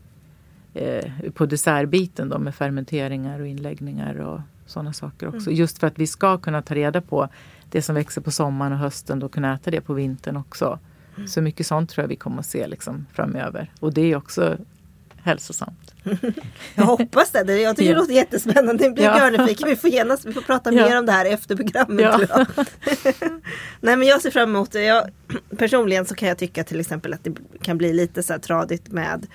eh, 0.74 1.30
på 1.34 1.46
dessertbiten 1.46 2.28
då 2.28 2.38
med 2.38 2.54
fermenteringar 2.54 3.40
och 3.40 3.46
inläggningar 3.46 4.14
och 4.20 4.40
sådana 4.66 4.92
saker 4.92 5.28
också. 5.36 5.50
Just 5.50 5.78
för 5.78 5.86
att 5.86 5.98
vi 5.98 6.06
ska 6.06 6.38
kunna 6.38 6.62
ta 6.62 6.74
reda 6.74 7.00
på 7.00 7.28
det 7.70 7.82
som 7.82 7.94
växer 7.94 8.20
på 8.20 8.30
sommaren 8.30 8.72
och 8.72 8.78
hösten 8.78 9.22
och 9.22 9.32
kunna 9.32 9.54
äta 9.54 9.70
det 9.70 9.80
på 9.80 9.94
vintern 9.94 10.36
också. 10.36 10.78
Så 11.28 11.40
mycket 11.42 11.66
sånt 11.66 11.90
tror 11.90 12.02
jag 12.02 12.08
vi 12.08 12.16
kommer 12.16 12.38
att 12.38 12.46
se 12.46 12.66
liksom 12.66 13.06
framöver. 13.12 13.72
Och 13.80 13.94
det 13.94 14.12
är 14.12 14.16
också 14.16 14.56
hälsosamt. 15.22 15.94
Jag 16.74 16.84
hoppas 16.84 17.30
det. 17.30 17.56
Jag 17.60 17.76
tycker 17.76 17.94
det 17.94 18.00
låter 18.00 18.12
jättespännande. 18.12 18.84
Jag 18.84 18.94
blir 18.94 19.04
Ja. 19.04 19.18
görnyfiken. 19.30 19.68
Vi 19.68 19.76
får 19.76 19.90
genast 19.90 20.24
vi 20.24 20.32
får 20.32 20.40
prata 20.40 20.72
Ja. 20.72 20.88
mer 20.88 20.98
om 20.98 21.06
det 21.06 21.12
här 21.12 21.24
efter 21.26 21.56
programmet. 21.56 22.28
Ja. 22.28 22.46
Nej 23.80 23.96
men 23.96 24.02
jag 24.08 24.22
ser 24.22 24.30
fram 24.30 24.48
emot 24.56 24.72
det. 24.72 24.82
Jag, 24.82 25.10
personligen 25.58 26.04
så 26.06 26.14
kan 26.14 26.28
jag 26.28 26.38
tycka 26.38 26.64
till 26.64 26.80
exempel 26.80 27.14
att 27.14 27.24
det 27.24 27.32
kan 27.62 27.78
bli 27.78 27.92
lite 27.92 28.22
så 28.22 28.32
här 28.32 28.40
tradigt 28.40 28.88
med 28.92 29.26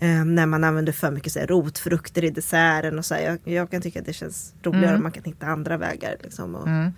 eh, 0.00 0.24
när 0.24 0.46
man 0.46 0.64
använder 0.64 0.92
för 0.92 1.10
mycket 1.10 1.32
så 1.32 1.38
här, 1.38 1.46
rotfrukter 1.46 2.24
i 2.24 2.30
desserten 2.30 2.98
och 2.98 3.04
så 3.04 3.14
här. 3.14 3.22
Jag, 3.22 3.38
jag 3.54 3.70
kan 3.70 3.82
tycka 3.82 4.00
att 4.00 4.06
det 4.06 4.12
känns 4.12 4.54
roligare 4.62 4.86
Mm. 4.86 4.96
om 4.96 5.02
man 5.02 5.12
kan 5.12 5.24
hitta 5.24 5.46
andra 5.46 5.76
vägar 5.76 6.16
liksom, 6.22 6.54
och, 6.54 6.68
Mm. 6.68 6.92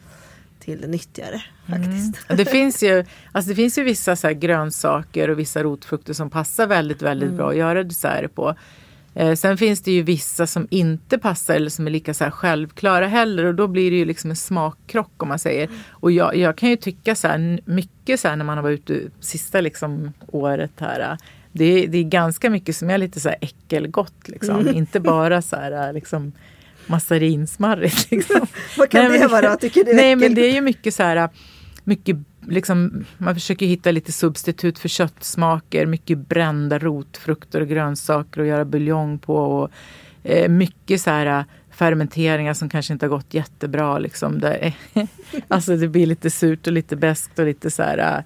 till 0.60 0.80
det 0.80 0.86
nyttigare 0.88 1.42
faktiskt. 1.70 2.28
Det 2.28 2.44
finns 2.50 2.82
ju, 2.82 3.04
alltså 3.32 3.48
det 3.48 3.54
finns 3.54 3.78
ju 3.78 3.82
vissa 3.82 4.16
så 4.16 4.28
grönsaker 4.30 5.30
och 5.30 5.38
vissa 5.38 5.62
rotfrukter 5.62 6.12
som 6.12 6.30
passar 6.30 6.66
väldigt, 6.66 7.02
väldigt 7.02 7.32
bra 7.32 7.50
att 7.50 7.56
göra 7.56 7.82
desserter 7.82 8.28
på. 8.28 8.54
Eh, 9.14 9.34
sen 9.34 9.58
finns 9.58 9.80
det 9.82 9.92
ju 9.92 10.02
vissa 10.02 10.46
som 10.46 10.66
inte 10.70 11.18
passar 11.18 11.54
eller 11.54 11.70
som 11.70 11.86
är 11.86 11.90
lika 11.90 12.14
så 12.14 12.24
självklara 12.30 13.06
heller 13.06 13.44
och 13.44 13.54
då 13.54 13.68
blir 13.68 13.90
det 13.90 13.96
ju 13.96 14.04
liksom 14.04 14.30
en 14.30 14.36
smakkrock 14.36 15.22
om 15.22 15.28
man 15.28 15.38
säger. 15.38 15.68
Och 15.90 16.12
jag, 16.12 16.36
jag 16.36 16.56
kan 16.56 16.68
ju 16.70 16.76
tycka 16.76 17.14
så 17.14 17.28
här 17.28 17.60
mycket 17.64 18.20
så 18.20 18.28
här 18.28 18.36
när 18.36 18.44
man 18.44 18.56
har 18.58 18.62
varit 18.62 18.90
ute 18.90 19.10
sista 19.20 19.60
liksom 19.60 20.12
året 20.26 20.70
här. 20.76 21.18
Det 21.52 21.64
är, 21.64 21.88
det 21.88 21.98
är 21.98 22.02
ganska 22.02 22.50
mycket 22.50 22.76
som 22.76 22.90
är 22.90 22.98
lite 22.98 23.20
så 23.20 23.28
här 23.28 23.38
äckelgott 23.40 24.28
liksom. 24.28 24.68
Inte 24.68 25.00
bara 25.00 25.42
så 25.42 25.56
här 25.56 25.88
eh, 25.88 25.92
liksom 25.92 26.32
massarinsmarrigt 26.86 28.10
liksom. 28.10 28.46
Vad 28.78 28.90
kan 28.90 29.04
Nej, 29.04 29.12
det 29.12 29.18
men- 29.18 29.30
vara? 29.30 29.56
Tycker 29.56 29.84
du 29.84 29.92
Nej 29.94 30.16
men 30.16 30.34
det 30.34 30.46
är 30.50 30.54
ju 30.54 30.60
mycket 30.60 30.94
så 30.94 31.02
här, 31.02 31.28
mycket 31.84 32.16
liksom, 32.48 33.04
man 33.18 33.34
försöker 33.34 33.66
hitta 33.66 33.90
lite 33.90 34.12
substitut 34.12 34.78
för 34.78 34.88
köttsmaker, 34.88 35.86
mycket 35.86 36.18
brända 36.18 36.78
rotfrukter 36.78 37.60
och 37.60 37.68
grönsaker 37.68 38.40
och 38.40 38.46
göra 38.46 38.64
buljong 38.64 39.18
på. 39.18 39.36
Och, 39.36 39.70
eh, 40.22 40.48
mycket 40.48 41.00
så 41.00 41.10
här 41.10 41.44
fermenteringar 41.70 42.54
som 42.54 42.68
kanske 42.68 42.92
inte 42.92 43.06
har 43.06 43.10
gått 43.10 43.34
jättebra. 43.34 43.98
Liksom, 43.98 44.40
där, 44.40 44.72
alltså 45.48 45.76
det 45.76 45.88
blir 45.88 46.06
lite 46.06 46.30
surt 46.30 46.66
och 46.66 46.72
lite 46.72 46.96
beskt 46.96 47.38
och 47.38 47.44
lite 47.44 47.70
så 47.70 47.82
här 47.82 48.24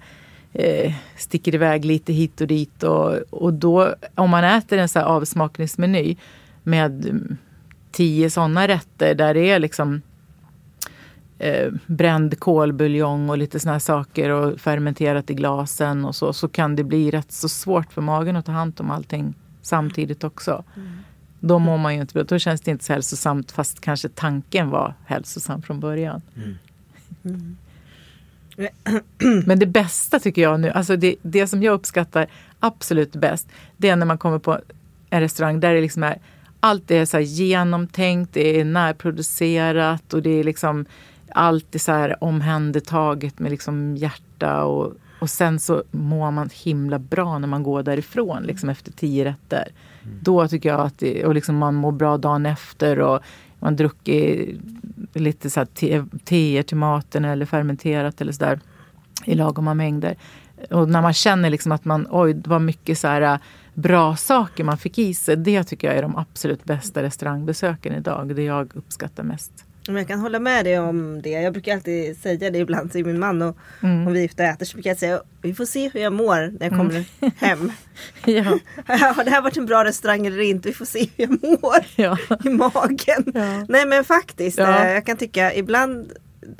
eh, 0.57 0.93
sticker 1.15 1.55
iväg 1.55 1.85
lite 1.85 2.13
hit 2.13 2.41
och 2.41 2.47
dit. 2.47 2.83
Och, 2.83 3.15
och 3.29 3.53
då 3.53 3.95
om 4.15 4.29
man 4.29 4.43
äter 4.43 4.77
en 4.77 4.89
så 4.89 4.99
här 4.99 5.05
avsmakningsmeny 5.05 6.15
med 6.63 7.05
mm, 7.05 7.37
tio 7.91 8.29
sådana 8.29 8.67
rätter 8.67 9.15
där 9.15 9.33
det 9.33 9.49
är 9.49 9.59
liksom 9.59 10.01
eh, 11.39 11.71
bränd 11.85 12.39
kolbuljong 12.39 13.29
och 13.29 13.37
lite 13.37 13.59
såna 13.59 13.71
här 13.71 13.79
saker 13.79 14.29
och 14.29 14.59
fermenterat 14.59 15.29
i 15.29 15.33
glasen 15.33 16.05
och 16.05 16.15
så, 16.15 16.33
så 16.33 16.47
kan 16.47 16.75
det 16.75 16.83
bli 16.83 17.11
rätt 17.11 17.31
så 17.31 17.49
svårt 17.49 17.93
för 17.93 18.01
magen 18.01 18.35
att 18.35 18.45
ta 18.45 18.51
hand 18.51 18.81
om 18.81 18.91
allting 18.91 19.33
samtidigt 19.61 20.23
också. 20.23 20.63
Då 21.39 21.59
mår 21.59 21.77
man 21.77 21.95
ju 21.95 22.01
inte 22.01 22.13
bra. 22.13 22.23
Då 22.23 22.39
känns 22.39 22.61
det 22.61 22.71
inte 22.71 22.85
så 22.85 22.93
hälsosamt 22.93 23.51
fast 23.51 23.81
kanske 23.81 24.09
tanken 24.09 24.69
var 24.69 24.93
hälsosam 25.05 25.61
från 25.61 25.79
början. 25.79 26.21
Men 29.45 29.59
det 29.59 29.65
bästa 29.65 30.19
tycker 30.19 30.41
jag 30.41 30.59
nu, 30.59 30.69
alltså 30.69 30.95
det, 30.95 31.15
det 31.21 31.47
som 31.47 31.63
jag 31.63 31.73
uppskattar 31.73 32.27
absolut 32.59 33.11
bäst, 33.11 33.47
det 33.77 33.89
är 33.89 33.95
när 33.95 34.05
man 34.05 34.17
kommer 34.17 34.39
på 34.39 34.59
en 35.09 35.21
restaurang 35.21 35.59
där 35.59 35.73
det 35.73 35.81
liksom 35.81 36.03
är 36.03 36.19
allt 36.59 36.91
är 36.91 37.05
så 37.05 37.19
genomtänkt, 37.19 38.33
det 38.33 38.59
är 38.59 38.65
närproducerat 38.65 40.13
och 40.13 40.21
det 40.21 40.29
är 40.29 40.43
liksom 40.43 40.85
allt 41.31 41.75
är 41.75 41.79
så 41.79 41.91
här 41.91 42.23
omhändertaget 42.23 43.39
med 43.39 43.51
liksom 43.51 43.97
hjärta 43.97 44.63
och, 44.63 44.93
och 45.19 45.29
sen 45.29 45.59
så 45.59 45.83
mår 45.91 46.31
man 46.31 46.49
himla 46.53 46.99
bra 46.99 47.39
när 47.39 47.47
man 47.47 47.63
går 47.63 47.83
därifrån 47.83 48.43
liksom 48.43 48.69
efter 48.69 48.91
tio 48.91 49.25
rätter. 49.25 49.67
Då 50.21 50.47
tycker 50.47 50.69
jag 50.69 50.79
att 50.79 50.99
det, 50.99 51.25
och 51.25 51.33
liksom 51.35 51.57
man 51.57 51.75
mår 51.75 51.91
bra 51.91 52.17
dagen 52.17 52.45
efter 52.45 52.99
och 52.99 53.19
man 53.59 53.75
druckit 53.75 54.59
lite 55.13 55.49
så 55.49 55.59
här 55.59 55.65
te, 55.65 56.03
teer 56.23 56.63
till 56.63 56.77
maten 56.77 57.25
eller 57.25 57.45
fermenterat 57.45 58.21
eller 58.21 58.31
sådär 58.31 58.59
i 59.25 59.35
lagoma 59.35 59.73
mängder. 59.73 60.15
Och 60.69 60.89
när 60.89 61.01
man 61.01 61.13
känner 61.13 61.49
liksom 61.49 61.71
att 61.71 61.85
man, 61.85 62.07
oj, 62.09 62.33
det 62.33 62.49
var 62.49 62.59
mycket 62.59 62.99
så 62.99 63.07
här 63.07 63.21
äh, 63.21 63.39
bra 63.73 64.15
saker 64.15 64.63
man 64.63 64.77
fick 64.77 64.97
i 64.97 65.13
sig. 65.13 65.35
Det 65.35 65.63
tycker 65.63 65.87
jag 65.87 65.97
är 65.97 66.01
de 66.01 66.15
absolut 66.15 66.63
bästa 66.63 67.03
restaurangbesöken 67.03 67.93
idag. 67.93 68.35
Det 68.35 68.43
jag 68.43 68.75
uppskattar 68.75 69.23
mest. 69.23 69.66
Men 69.91 69.99
jag 70.01 70.07
kan 70.07 70.19
hålla 70.19 70.39
med 70.39 70.65
dig 70.65 70.79
om 70.79 71.21
det. 71.21 71.29
Jag 71.29 71.53
brukar 71.53 71.73
alltid 71.73 72.17
säga 72.17 72.49
det 72.49 72.57
ibland 72.59 72.91
till 72.91 73.05
min 73.05 73.19
man 73.19 73.41
och 73.41 73.57
Mm. 73.83 74.07
om 74.07 74.13
vi 74.13 74.19
är 74.19 74.25
ute 74.25 74.43
och 74.43 74.49
äter 74.49 74.65
så 74.65 74.73
brukar 74.77 74.89
jag 74.89 74.97
säga 74.97 75.21
vi 75.41 75.53
får 75.53 75.65
se 75.65 75.89
hur 75.89 75.99
jag 75.99 76.13
mår 76.13 76.59
när 76.59 76.69
jag 76.69 76.77
kommer 76.79 77.05
hem. 77.45 77.71
Ja, 78.25 78.43
Har 79.15 79.23
det 79.23 79.31
här 79.31 79.41
varit 79.41 79.57
en 79.57 79.65
bra 79.65 79.83
restaurang 79.85 80.25
eller 80.27 80.39
inte? 80.41 80.69
Vi 80.69 80.73
får 80.75 80.85
se 80.85 80.99
hur 80.99 81.09
jag 81.27 81.43
mår 81.61 81.85
ja. 81.95 82.17
i 82.45 82.49
magen. 82.49 83.31
Ja. 83.33 83.65
Nej 83.69 83.85
men 83.85 84.03
faktiskt, 84.03 84.57
Ja. 84.57 84.85
eh, 84.85 84.91
jag 84.91 85.05
kan 85.05 85.17
tycka 85.17 85.53
ibland 85.53 86.11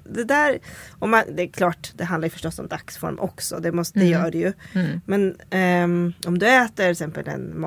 det 0.04 0.24
där, 0.24 0.60
om 1.00 1.12
man, 1.12 1.24
det 1.36 1.44
är 1.44 1.48
klart 1.48 1.92
det 1.96 2.04
handlar 2.04 2.26
ju 2.26 2.30
förstås 2.30 2.60
om 2.60 2.68
dagsform 2.68 3.20
också, 3.20 3.60
det, 3.60 3.72
måste, 3.72 4.00
det 4.00 4.06
gör 4.06 4.32
det 4.32 4.38
ju. 4.38 4.54
Mm. 4.74 5.02
Men 5.06 5.36
ehm, 5.50 6.14
om 6.26 6.40
du 6.40 6.48
äter 6.48 6.76
till 6.76 6.92
exempel 6.92 7.28
en, 7.28 7.66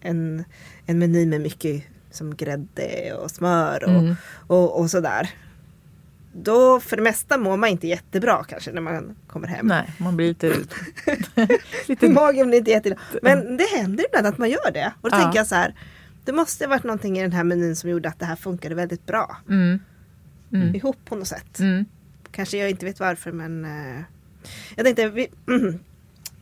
en, 0.00 0.44
en 0.86 0.98
meny 0.98 1.26
med 1.26 1.40
mycket 1.40 1.82
som 2.10 2.36
grädde 2.36 3.12
och 3.14 3.30
smör 3.30 3.84
och, 3.84 3.90
Mm. 3.90 4.16
och, 4.46 4.80
och 4.80 4.90
sådär. 4.90 5.30
Då 6.32 6.80
för 6.80 6.96
det 6.96 7.02
mesta 7.02 7.38
mår 7.38 7.56
man 7.56 7.68
inte 7.68 7.86
jättebra 7.88 8.44
kanske 8.48 8.72
när 8.72 8.80
man 8.80 9.16
kommer 9.26 9.48
hem. 9.48 9.66
Nej, 9.66 9.90
man 9.98 10.16
blir 10.16 10.28
lite... 10.28 10.52
lite 11.86 12.08
Magen 12.08 12.46
blir 12.48 12.58
inte 12.58 12.70
jätteglad. 12.70 12.98
Men 13.22 13.56
det 13.56 13.64
händer 13.76 14.04
ibland 14.08 14.26
att 14.26 14.38
man 14.38 14.50
gör 14.50 14.70
det. 14.72 14.92
Och 15.00 15.10
då 15.10 15.16
Ja. 15.16 15.22
tänker 15.22 15.38
jag 15.38 15.46
så 15.46 15.54
här. 15.54 15.74
Det 16.24 16.32
måste 16.32 16.64
ha 16.64 16.68
varit 16.68 16.84
någonting 16.84 17.18
i 17.18 17.22
den 17.22 17.32
här 17.32 17.44
menyn 17.44 17.76
som 17.76 17.90
gjorde 17.90 18.08
att 18.08 18.18
det 18.18 18.26
här 18.26 18.36
funkade 18.36 18.74
väldigt 18.74 19.06
bra. 19.06 19.36
mm, 19.48 19.78
Mm. 20.52 20.74
Ihop 20.74 20.96
på 21.04 21.16
något 21.16 21.28
sätt. 21.28 21.58
mm. 21.60 21.84
Kanske 22.30 22.58
jag 22.58 22.70
inte 22.70 22.86
vet 22.86 23.00
varför 23.00 23.32
men 23.32 23.64
eh, 23.64 24.00
Jag 24.76 24.84
tänkte 24.84 25.08
vi, 25.08 25.28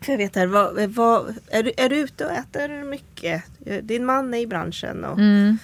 för 0.07 0.13
jag 0.13 0.19
vet 0.19 0.37
här, 0.37 0.47
vad, 0.47 0.89
vad, 0.89 1.35
är, 1.51 1.63
du, 1.63 1.73
är 1.77 1.89
du 1.89 1.97
ute 1.97 2.25
och 2.25 2.33
äter 2.33 2.85
mycket? 2.85 3.45
Din 3.83 4.05
man 4.05 4.35
är 4.35 4.39
i 4.39 4.47
branschen 4.47 5.05
och 5.05 5.19
Mm. 5.19 5.59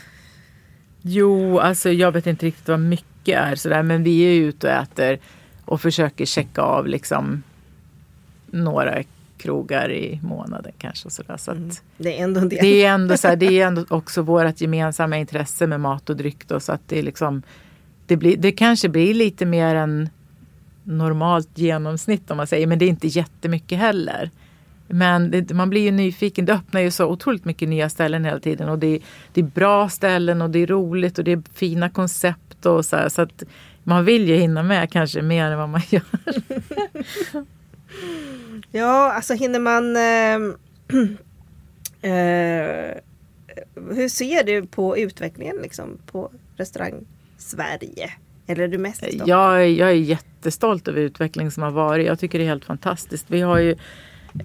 Jo, 1.03 1.59
alltså 1.59 1.90
jag 1.90 2.12
vet 2.12 2.26
inte 2.26 2.47
riktigt 2.47 2.68
vad 2.68 2.80
mycket 2.80 3.38
är 3.38 3.55
sådär, 3.55 3.82
men 3.82 4.03
vi 4.03 4.20
är 4.20 4.32
ju 4.32 4.45
ute 4.49 4.66
och 4.66 4.72
äter 4.72 5.18
och 5.64 5.80
försöker 5.80 6.24
checka 6.24 6.62
av 6.62 6.86
liksom 6.86 7.43
några 8.47 9.03
krogar 9.38 9.93
i 9.93 10.20
månaden 10.22 10.72
kanske. 10.78 11.07
Och 11.07 11.12
sådär, 11.12 11.36
så 11.36 11.51
att 11.51 11.82
det 11.97 12.18
är 12.18 12.24
ändå 12.24 12.40
en 12.40 12.49
del. 12.49 12.59
det 12.62 12.84
är 12.84 12.95
ändå 12.95 13.16
så 13.16 13.28
här, 13.28 13.36
det 13.36 13.61
är 13.61 13.66
ändå 13.66 13.84
också 13.88 14.22
vårt 14.22 14.61
gemensamma 14.61 15.18
intresse 15.18 15.66
med 15.66 15.80
mat 15.80 16.11
och 16.11 16.16
dryck 16.16 16.49
då, 16.49 16.61
så 16.61 16.72
att 16.72 16.88
det 16.88 16.99
är 16.99 17.03
liksom 17.03 17.43
det, 18.07 18.16
blir, 18.16 18.36
det 18.36 18.53
kanske 18.53 18.88
blir 18.88 19.14
lite 19.14 19.47
mer 19.47 19.74
än 19.74 20.09
normalt 20.85 21.59
genomsnitt 21.59 22.30
om 22.30 22.37
man 22.37 22.47
säger, 22.47 22.66
men 22.66 22.78
det 22.78 22.85
är 22.85 22.89
inte 22.89 23.07
jättemycket 23.09 23.78
heller. 23.78 24.30
Men 24.89 25.30
det, 25.30 25.51
man 25.55 25.70
blir 25.70 25.80
ju 25.83 25.91
nyfiken. 25.91 26.45
Det 26.45 26.53
öppnar 26.53 26.80
ju 26.80 26.91
så 26.91 27.07
otroligt 27.07 27.45
mycket 27.45 27.68
nya 27.68 27.89
ställen 27.89 28.24
hela 28.24 28.41
tiden. 28.41 28.68
Och 28.68 28.78
det, 28.78 28.87
är- 28.87 29.01
det 29.33 29.41
är 29.41 29.45
bra 29.45 29.89
ställen 29.89 30.43
och 30.43 30.51
det 30.51 30.59
är 30.59 30.66
roligt 30.66 31.18
och 31.18 31.24
det 31.24 31.33
är 31.33 31.43
fina 31.55 31.91
koncept. 31.91 32.66
Och 32.66 32.85
så 32.85 32.97
här, 32.97 33.09
så 33.09 33.22
att 33.22 33.43
man 33.85 34.05
vill 34.05 34.28
ju 34.28 34.35
hinna 34.37 34.62
med 34.62 34.91
kanske 34.93 35.22
mer 35.22 35.45
än 35.51 35.59
vad 35.59 35.68
man 35.68 35.80
gör. 35.89 36.03
Ja, 38.70 39.12
alltså 39.12 39.35
hinner 39.35 39.61
man... 39.61 39.97
ehm, 39.97 40.57
eh, 42.03 42.97
hur 43.95 44.09
ser 44.09 44.45
du 44.45 44.66
på 44.66 44.99
utvecklingen 44.99 45.57
liksom, 45.62 45.99
på 46.07 46.30
restaurang 46.57 46.95
Sverige? 47.39 48.11
Eller 48.47 48.64
är 48.64 48.68
du 48.68 48.78
mest 48.78 48.97
stolt? 48.97 49.22
Jag, 49.26 49.55
är- 49.62 49.66
jag 49.68 49.88
är 49.88 49.95
jättestolt 49.95 50.88
över 50.88 51.01
utvecklingen 51.01 51.51
som 51.51 51.62
har 51.62 51.70
varit. 51.70 52.07
Jag 52.07 52.18
tycker 52.18 52.38
det 52.38 52.45
är 52.45 52.49
helt 52.49 52.64
fantastiskt. 52.64 53.24
Vi 53.28 53.40
har 53.40 53.59
ju, 53.59 53.74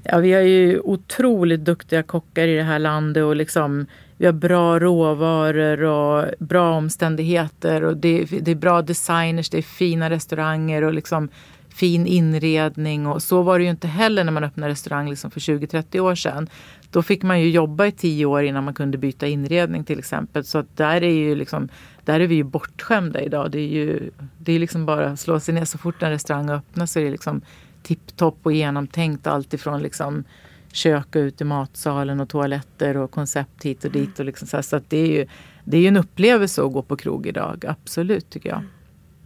ja, 0.04 0.18
vi 0.18 0.34
har 0.34 0.42
ju 0.42 0.80
otroligt 0.80 1.66
duktiga 1.66 2.04
kockar 2.04 2.48
i 2.48 2.56
det 2.56 2.64
här 2.64 2.80
landet 2.80 3.24
och 3.24 3.36
liksom, 3.36 3.86
vi 4.18 4.26
har 4.26 4.34
bra 4.34 4.80
råvaror 4.80 5.82
och 5.84 6.26
bra 6.40 6.72
omständigheter 6.78 7.84
och 7.84 7.98
det, 7.98 8.26
det 8.42 8.52
är 8.52 8.56
bra 8.56 8.82
designers, 8.82 9.50
det 9.50 9.58
är 9.58 9.62
fina 9.62 10.10
restauranger 10.10 10.82
och 10.84 10.94
liksom 10.94 11.30
fin 11.70 12.06
inredning 12.08 13.08
och 13.08 13.24
så 13.24 13.42
var 13.42 13.60
det 13.60 13.64
ju 13.66 13.72
inte 13.72 13.88
heller 13.88 14.24
när 14.24 14.32
man 14.32 14.44
öppnade 14.44 14.72
restaurang 14.72 15.10
liksom 15.10 15.32
för 15.32 15.40
20-30 15.40 16.00
år 16.00 16.16
sedan. 16.16 16.50
Då 16.92 17.04
fick 17.04 17.24
man 17.24 17.42
ju 17.42 17.50
jobba 17.50 17.86
i 17.86 17.92
tio 17.92 18.26
år 18.26 18.44
innan 18.44 18.64
man 18.64 18.74
kunde 18.74 18.98
byta 18.98 19.28
inredning 19.28 19.84
till 19.84 20.00
exempel. 20.00 20.44
Så 20.44 20.58
att 20.58 20.78
där 20.78 21.04
är 21.04 21.14
ju 21.14 21.36
liksom, 21.36 21.70
där 22.08 22.20
är 22.20 22.28
vi 22.28 22.36
ju 22.36 22.44
bortskämda 22.44 23.22
idag. 23.22 23.52
Det 23.52 23.60
är 23.60 23.68
ju 23.68 24.12
det 24.38 24.54
är 24.54 24.60
liksom 24.60 24.86
bara 24.86 25.10
att 25.10 25.20
slå 25.20 25.40
sig 25.40 25.54
ner 25.54 25.66
så 25.66 25.78
fort 25.78 26.04
en 26.04 26.10
restaurang 26.10 26.50
öppnar 26.50 26.86
så 26.86 27.00
är 27.00 27.04
det 27.04 27.12
liksom 27.12 27.42
tipptopp 27.84 28.38
och 28.44 28.54
genomtänkt 28.54 29.28
allt 29.28 29.54
ifrån 29.54 29.82
liksom 29.82 30.24
kök 30.72 31.16
och 31.16 31.20
ut 31.20 31.42
i 31.42 31.44
matsalen 31.44 32.20
och 32.20 32.30
toaletter 32.30 32.98
och 32.98 33.12
koncept 33.12 33.64
hit 33.64 33.86
och 33.86 33.92
dit. 33.92 34.20
Och 34.20 34.26
liksom 34.26 34.48
så 34.48 34.58
här. 34.58 34.62
så 34.62 34.76
att 34.76 34.90
det 34.90 34.98
är 34.98 35.08
ju 35.08 35.28
det 35.64 35.78
är 35.78 35.82
ju 35.82 35.88
en 35.88 35.98
upplevelse 35.98 36.64
att 36.64 36.74
gå 36.74 36.82
på 36.82 36.96
krog 36.96 37.28
idag, 37.28 37.66
absolut 37.68 38.30
tycker 38.30 38.50
jag. 38.50 38.64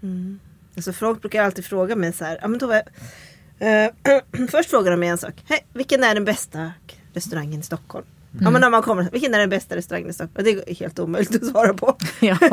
Mm. 0.04 0.40
Alltså 0.76 0.94
folk 0.94 1.22
brukar 1.22 1.44
alltid 1.44 1.66
fråga 1.66 1.96
mig 1.96 2.14
så 2.14 2.26
här. 2.26 2.40
Ja, 2.42 2.48
men 2.48 2.60
då 2.60 2.68
var 2.68 2.84
jag, 3.60 3.84
eh, 3.84 4.22
först 4.50 4.70
frågar 4.70 4.92
de 4.92 5.00
mig 5.00 5.10
en 5.10 5.18
sak. 5.18 5.34
Hey, 5.46 5.60
vilken 5.74 6.04
är 6.04 6.14
den 6.14 6.26
bästa 6.26 6.72
restaurangen 7.14 7.60
i 7.60 7.64
Stockholm? 7.64 8.06
Ja 8.40 8.50
men 8.52 8.62
när 8.62 8.70
man 8.70 8.82
kommer, 8.82 9.10
vilken 9.12 9.34
är 9.34 9.40
den 9.40 9.50
bästa 9.50 9.76
restaurangen 9.76 10.10
i 10.10 10.14
Stockholm? 10.14 10.44
Det 10.46 10.72
är 10.72 10.76
helt 10.76 11.00
omöjligt 11.00 11.36
att 11.36 11.46
svara 11.50 11.74
på. 11.74 11.98
Ja. 12.20 12.38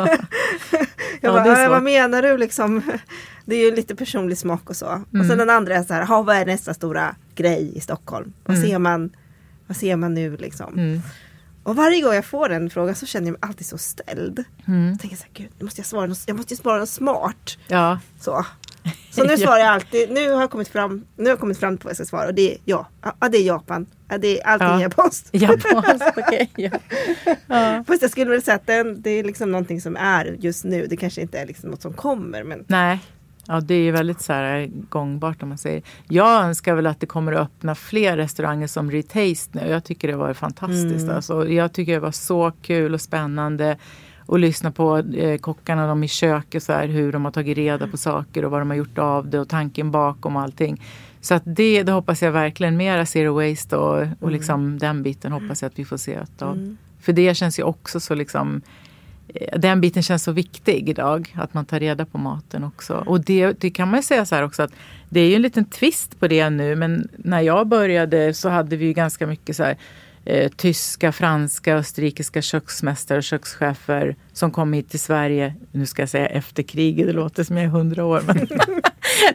Jag 1.20 1.30
Ja, 1.30 1.32
bara, 1.32 1.44
det 1.44 1.50
är 1.50 1.58
"Ja, 1.60 1.66
så. 1.66 1.70
vad 1.72 1.82
menar 1.82 2.22
du 2.22 2.38
liksom? 2.38 2.82
Det 3.44 3.54
är 3.56 3.64
ju 3.70 3.76
lite 3.76 3.96
personlig 3.96 4.38
smak 4.38 4.70
och 4.70 4.76
så. 4.76 4.86
Och 4.86 5.14
Mm. 5.14 5.28
sen 5.28 5.38
den 5.38 5.50
andra 5.50 5.74
är 5.76 5.82
så 5.82 5.94
här, 5.94 6.02
"Ha, 6.06 6.22
vad 6.22 6.36
är 6.36 6.46
nästa 6.46 6.74
stora 6.74 7.14
grej 7.34 7.72
i 7.76 7.80
Stockholm? 7.80 8.32
Vad 8.44 8.56
Mm. 8.56 8.68
ser 8.68 8.78
man? 8.78 9.10
Vad 9.66 9.76
ser 9.76 9.96
man 9.96 10.14
nu 10.14 10.36
liksom? 10.36 10.72
Mm. 10.74 11.00
Och 11.62 11.76
varje 11.76 12.00
gång 12.02 12.14
jag 12.14 12.24
får 12.24 12.48
den 12.48 12.70
frågan 12.70 12.94
så 12.94 13.06
känner 13.06 13.26
jag 13.26 13.32
mig 13.32 13.38
alltid 13.42 13.66
så 13.66 13.78
ställd. 13.78 14.44
Mm. 14.68 14.88
Jag 14.90 15.00
tänker 15.00 15.16
så 15.16 15.22
här, 15.22 15.30
gud, 15.34 15.48
nu 15.58 15.64
måste 15.64 15.80
jag 15.80 15.86
svara 15.86 16.06
något, 16.06 16.22
jag 16.26 16.36
måste 16.36 16.56
svara 16.56 16.78
något 16.78 16.88
smart. 16.88 17.58
ja. 17.68 17.98
Så, 18.20 18.46
så 19.10 19.24
nu 19.24 19.36
svarar 19.38 19.58
jag 19.58 19.68
alltid, 19.68 20.10
nu 20.10 20.30
har 20.32 20.40
jag 20.40 20.50
kommit 20.50 20.68
fram, 20.68 21.04
nu 21.16 21.24
har 21.24 21.30
jag 21.30 21.40
kommit 21.40 21.58
fram 21.58 21.76
till 21.78 21.84
vad 21.84 21.90
jag 21.90 21.96
ska 21.96 22.04
svara 22.06 22.26
och 22.26 22.34
det 22.34 22.52
är 22.52 22.58
ja, 22.64 22.86
ja 23.20 23.28
det 23.28 23.38
är 23.38 23.42
Japan. 23.42 23.86
Ja, 24.08 24.18
det 24.18 24.40
är 24.40 24.46
allting 24.46 24.80
Ja. 24.80 24.88
post. 24.88 25.28
Japanskt, 25.32 26.12
okej. 26.16 26.50
ja. 26.56 26.70
Ja. 27.46 27.84
Fast 27.86 28.02
jag 28.02 28.10
skulle 28.10 28.30
väl 28.30 28.42
säga 28.42 28.54
att 28.54 28.66
den, 28.66 29.02
det 29.02 29.10
är 29.10 29.24
liksom 29.24 29.50
någonting 29.52 29.80
som 29.80 29.96
är 29.96 30.36
just 30.40 30.64
nu. 30.64 30.86
Det 30.86 30.96
kanske 30.96 31.20
inte 31.20 31.38
är 31.38 31.46
liksom 31.46 31.70
något 31.70 31.82
som 31.82 31.92
kommer 31.92 32.44
men 32.44 32.64
Nej. 32.68 32.98
Ja, 33.50 33.60
det 33.60 33.74
är 33.74 33.82
ju 33.82 33.90
väldigt 33.90 34.20
så 34.20 34.32
här 34.32 34.70
gångbart 34.88 35.42
om 35.42 35.48
man 35.48 35.58
säger. 35.58 35.82
Jag 36.08 36.44
önskar 36.44 36.74
väl 36.74 36.86
att 36.86 37.00
det 37.00 37.06
kommer 37.06 37.32
att 37.32 37.38
öppna 37.40 37.74
fler 37.74 38.16
restauranger 38.16 38.66
som 38.66 38.90
Retaste 38.90 39.58
nu. 39.58 39.70
Jag 39.70 39.84
tycker 39.84 40.08
det 40.08 40.16
var 40.16 40.34
fantastiskt. 40.34 41.02
Mm. 41.04 41.16
Alltså, 41.16 41.48
jag 41.48 41.72
tycker 41.72 41.92
det 41.92 42.00
var 42.00 42.10
så 42.12 42.52
kul 42.62 42.94
och 42.94 43.00
spännande 43.00 43.76
att 44.28 44.40
lyssna 44.40 44.70
på 44.70 44.98
eh, 44.98 45.38
kockarna 45.38 45.86
de 45.86 46.04
i 46.04 46.08
köket, 46.08 46.62
så 46.62 46.72
här, 46.72 46.86
hur 46.88 47.12
de 47.12 47.24
har 47.24 47.32
tagit 47.32 47.58
reda 47.58 47.88
på 47.88 47.96
saker 47.96 48.44
och 48.44 48.50
vad 48.50 48.60
de 48.60 48.70
har 48.70 48.76
gjort 48.76 48.98
av 48.98 49.30
det 49.30 49.40
och 49.40 49.48
tanken 49.48 49.90
bakom 49.90 50.36
allting. 50.36 50.82
Så 51.20 51.34
att 51.34 51.42
det, 51.46 51.82
det 51.82 51.92
hoppas 51.92 52.22
jag 52.22 52.32
verkligen, 52.32 52.76
mera 52.76 53.06
zero 53.06 53.34
waste 53.34 53.76
och, 53.76 54.06
och 54.20 54.30
liksom 54.30 54.78
den 54.78 55.02
biten 55.02 55.32
hoppas 55.32 55.62
jag 55.62 55.68
att 55.68 55.78
vi 55.78 55.84
får 55.84 55.96
se 55.96 56.18
av. 56.38 56.76
För 57.00 57.12
det 57.12 57.34
känns 57.34 57.58
ju 57.58 57.62
också 57.62 58.00
så 58.00 58.14
liksom 58.14 58.60
eh, 59.34 59.58
den 59.58 59.80
biten 59.80 60.02
känns 60.02 60.22
så 60.22 60.32
viktig 60.32 60.88
idag, 60.88 61.34
att 61.36 61.54
man 61.54 61.64
tar 61.64 61.80
reda 61.80 62.04
på 62.04 62.18
maten 62.18 62.64
också. 62.64 63.04
Och 63.06 63.20
det, 63.20 63.60
det 63.60 63.70
kan 63.70 63.88
man 63.88 63.98
ju 63.98 64.02
säga 64.02 64.26
så 64.26 64.34
här 64.34 64.42
också 64.42 64.62
att 64.62 64.72
det 65.08 65.20
är 65.20 65.28
ju 65.28 65.34
en 65.34 65.42
liten 65.42 65.64
twist 65.64 66.20
på 66.20 66.28
det 66.28 66.50
nu, 66.50 66.76
men 66.76 67.08
när 67.16 67.40
jag 67.40 67.66
började 67.66 68.34
så 68.34 68.48
hade 68.48 68.76
vi 68.76 68.86
ju 68.86 68.92
ganska 68.92 69.26
mycket 69.26 69.56
så 69.56 69.64
här 69.64 69.76
eh, 70.28 70.50
tyska, 70.56 71.12
franska, 71.12 71.76
österrikiska 71.76 72.42
köksmästare 72.42 73.18
och 73.18 73.24
kökschefer 73.24 74.16
som 74.32 74.50
kom 74.50 74.72
hit 74.72 74.90
till 74.90 75.00
Sverige, 75.00 75.54
nu 75.72 75.86
ska 75.86 76.02
jag 76.02 76.08
säga 76.08 76.26
efter 76.26 76.62
kriget, 76.62 77.06
det 77.06 77.12
låter 77.12 77.44
som 77.44 77.56
jag 77.56 77.64
är 77.64 77.68
hundra 77.68 78.04
år, 78.04 78.22
men 78.26 78.48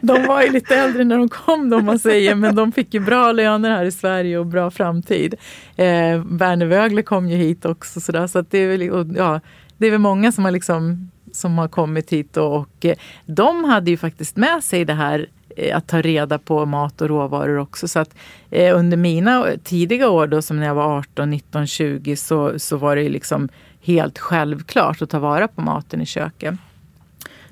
de 0.00 0.26
var 0.26 0.42
ju 0.42 0.50
lite 0.50 0.76
äldre 0.76 1.04
när 1.04 1.18
de 1.18 1.28
kom 1.28 1.70
då, 1.70 1.76
om 1.76 1.84
man 1.84 1.98
säger, 1.98 2.34
men 2.34 2.54
de 2.54 2.72
fick 2.72 2.94
ju 2.94 3.00
bra 3.00 3.32
löner 3.32 3.70
här 3.70 3.84
i 3.84 3.92
Sverige 3.92 4.38
och 4.38 4.46
bra 4.46 4.70
framtid. 4.70 5.34
Eh, 5.76 6.22
Werner 6.26 6.66
Wögler 6.66 7.02
kom 7.02 7.28
ju 7.28 7.36
hit 7.36 7.64
också, 7.64 8.00
så, 8.00 8.12
där, 8.12 8.26
så 8.26 8.38
att 8.38 8.50
det 8.50 8.58
är 8.58 8.68
väl, 8.68 8.90
och, 8.90 9.06
ja, 9.16 9.40
det 9.76 9.86
är 9.86 9.90
väl 9.90 10.00
många 10.00 10.32
som 10.32 10.44
har 10.44 10.52
liksom 10.52 11.10
som 11.32 11.58
har 11.58 11.68
kommit 11.68 12.12
hit 12.12 12.36
och, 12.36 12.56
och 12.56 12.86
de 13.26 13.64
hade 13.64 13.90
ju 13.90 13.96
faktiskt 13.96 14.36
med 14.36 14.64
sig 14.64 14.84
det 14.84 14.94
här 14.94 15.26
Eh, 15.56 15.76
att 15.76 15.86
ta 15.86 16.00
reda 16.00 16.38
på 16.38 16.66
mat 16.66 17.00
och 17.00 17.08
råvaror 17.08 17.58
också. 17.58 17.88
Så 17.88 17.98
att 17.98 18.14
eh, 18.50 18.78
under 18.78 18.96
mina 18.96 19.46
tidiga 19.64 20.10
år 20.10 20.26
då 20.26 20.42
som 20.42 20.60
när 20.60 20.66
jag 20.66 20.74
var 20.74 20.98
18, 20.98 21.30
19, 21.30 21.66
20 21.66 22.16
så, 22.16 22.58
så 22.58 22.76
var 22.76 22.96
det 22.96 23.08
liksom 23.08 23.48
helt 23.82 24.18
självklart 24.18 25.02
att 25.02 25.10
ta 25.10 25.18
vara 25.18 25.48
på 25.48 25.60
maten 25.60 26.00
i 26.00 26.06
köket. 26.06 26.54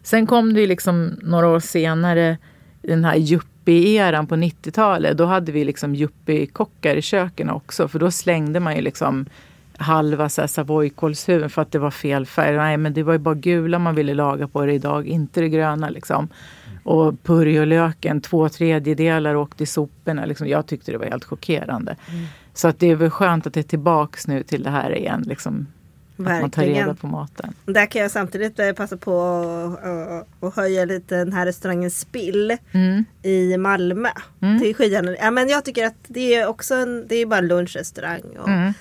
Sen 0.03 0.27
kom 0.27 0.55
det 0.55 0.67
liksom 0.67 1.19
några 1.23 1.49
år 1.49 1.61
senare 1.61 2.39
den 2.83 3.05
här 3.05 3.17
yuppie-eran 3.17 4.27
på 4.27 4.35
90-talet. 4.35 5.19
Då 5.19 5.25
hade 5.25 5.53
vi 5.53 5.65
liksom 5.65 5.95
yuppie-kockar 5.95 6.97
i 6.97 7.03
köken 7.03 7.51
också. 7.51 7.89
För 7.89 7.99
då 7.99 8.11
slängde 8.11 8.61
man 8.61 8.77
ju 8.77 8.83
liksom 8.83 9.27
halva 9.77 10.29
så 10.29 10.49
savoykålshuvuden 10.49 11.51
för 11.51 11.63
att 11.63 11.73
det 11.73 11.79
var 11.79 11.91
fel 11.91 12.27
färg. 12.27 12.57
Nej, 12.57 12.77
men 12.77 12.93
det 12.93 13.03
var 13.03 13.13
ju 13.13 13.19
bara 13.19 13.35
gula 13.35 13.79
man 13.79 13.95
ville 13.95 14.15
laga 14.15 14.49
på 14.49 14.67
det 14.67 14.73
idag, 14.73 15.07
inte 15.07 15.41
det 15.41 15.49
gröna 15.49 15.89
liksom. 15.89 16.29
Och 16.83 17.23
purjolöken, 17.23 18.21
två 18.21 18.49
tredjedelar 18.49 19.35
åkte 19.35 19.63
i 19.63 19.67
soporna. 19.67 20.25
Liksom. 20.25 20.49
Jag 20.49 20.67
tyckte 20.67 20.93
det 20.93 20.99
var 20.99 21.07
helt 21.07 21.25
chockerande. 21.25 21.97
Så 22.55 22.69
att 22.69 22.79
det 22.79 22.87
är 22.91 22.95
väl 22.97 23.11
skönt 23.11 23.47
att 23.47 23.55
det 23.55 23.61
är 23.61 23.65
tillbaks 23.65 24.27
nu 24.27 24.43
till 24.43 24.63
det 24.63 24.71
här 24.71 24.97
igen. 24.97 25.23
Liksom. 25.27 25.67
Att 26.19 26.41
man 26.41 26.51
tar 26.51 26.63
reda 26.63 26.95
på 26.95 27.07
maten. 27.07 27.55
Där 27.67 27.87
kan 27.87 28.03
jag 28.03 28.11
samtidigt 28.11 28.59
eh, 28.59 28.73
passa 28.73 28.97
på 28.97 29.21
att- 30.41 30.55
höja 30.57 30.85
lite 30.85 31.17
den 31.17 31.33
här 31.33 31.47
restaurangen 31.47 31.91
Spill 31.91 32.57
Mm. 32.73 33.05
i 33.23 33.57
Malmö. 33.57 34.09
Till 34.63 34.75
Skidjärnen. 34.77 35.17
Ja, 35.21 35.31
men 35.31 35.49
jag 35.49 35.65
tycker 35.65 35.87
att 35.87 35.95
det 36.07 36.35
är 36.35 36.47
också 36.47 36.75
en, 36.75 37.07
det 37.09 37.17
är 37.17 37.27
bara 37.27 37.39
en 37.39 37.47
lunchrestaurang. 37.49 38.23
Och, 38.41 38.49
Mm. 38.49 38.73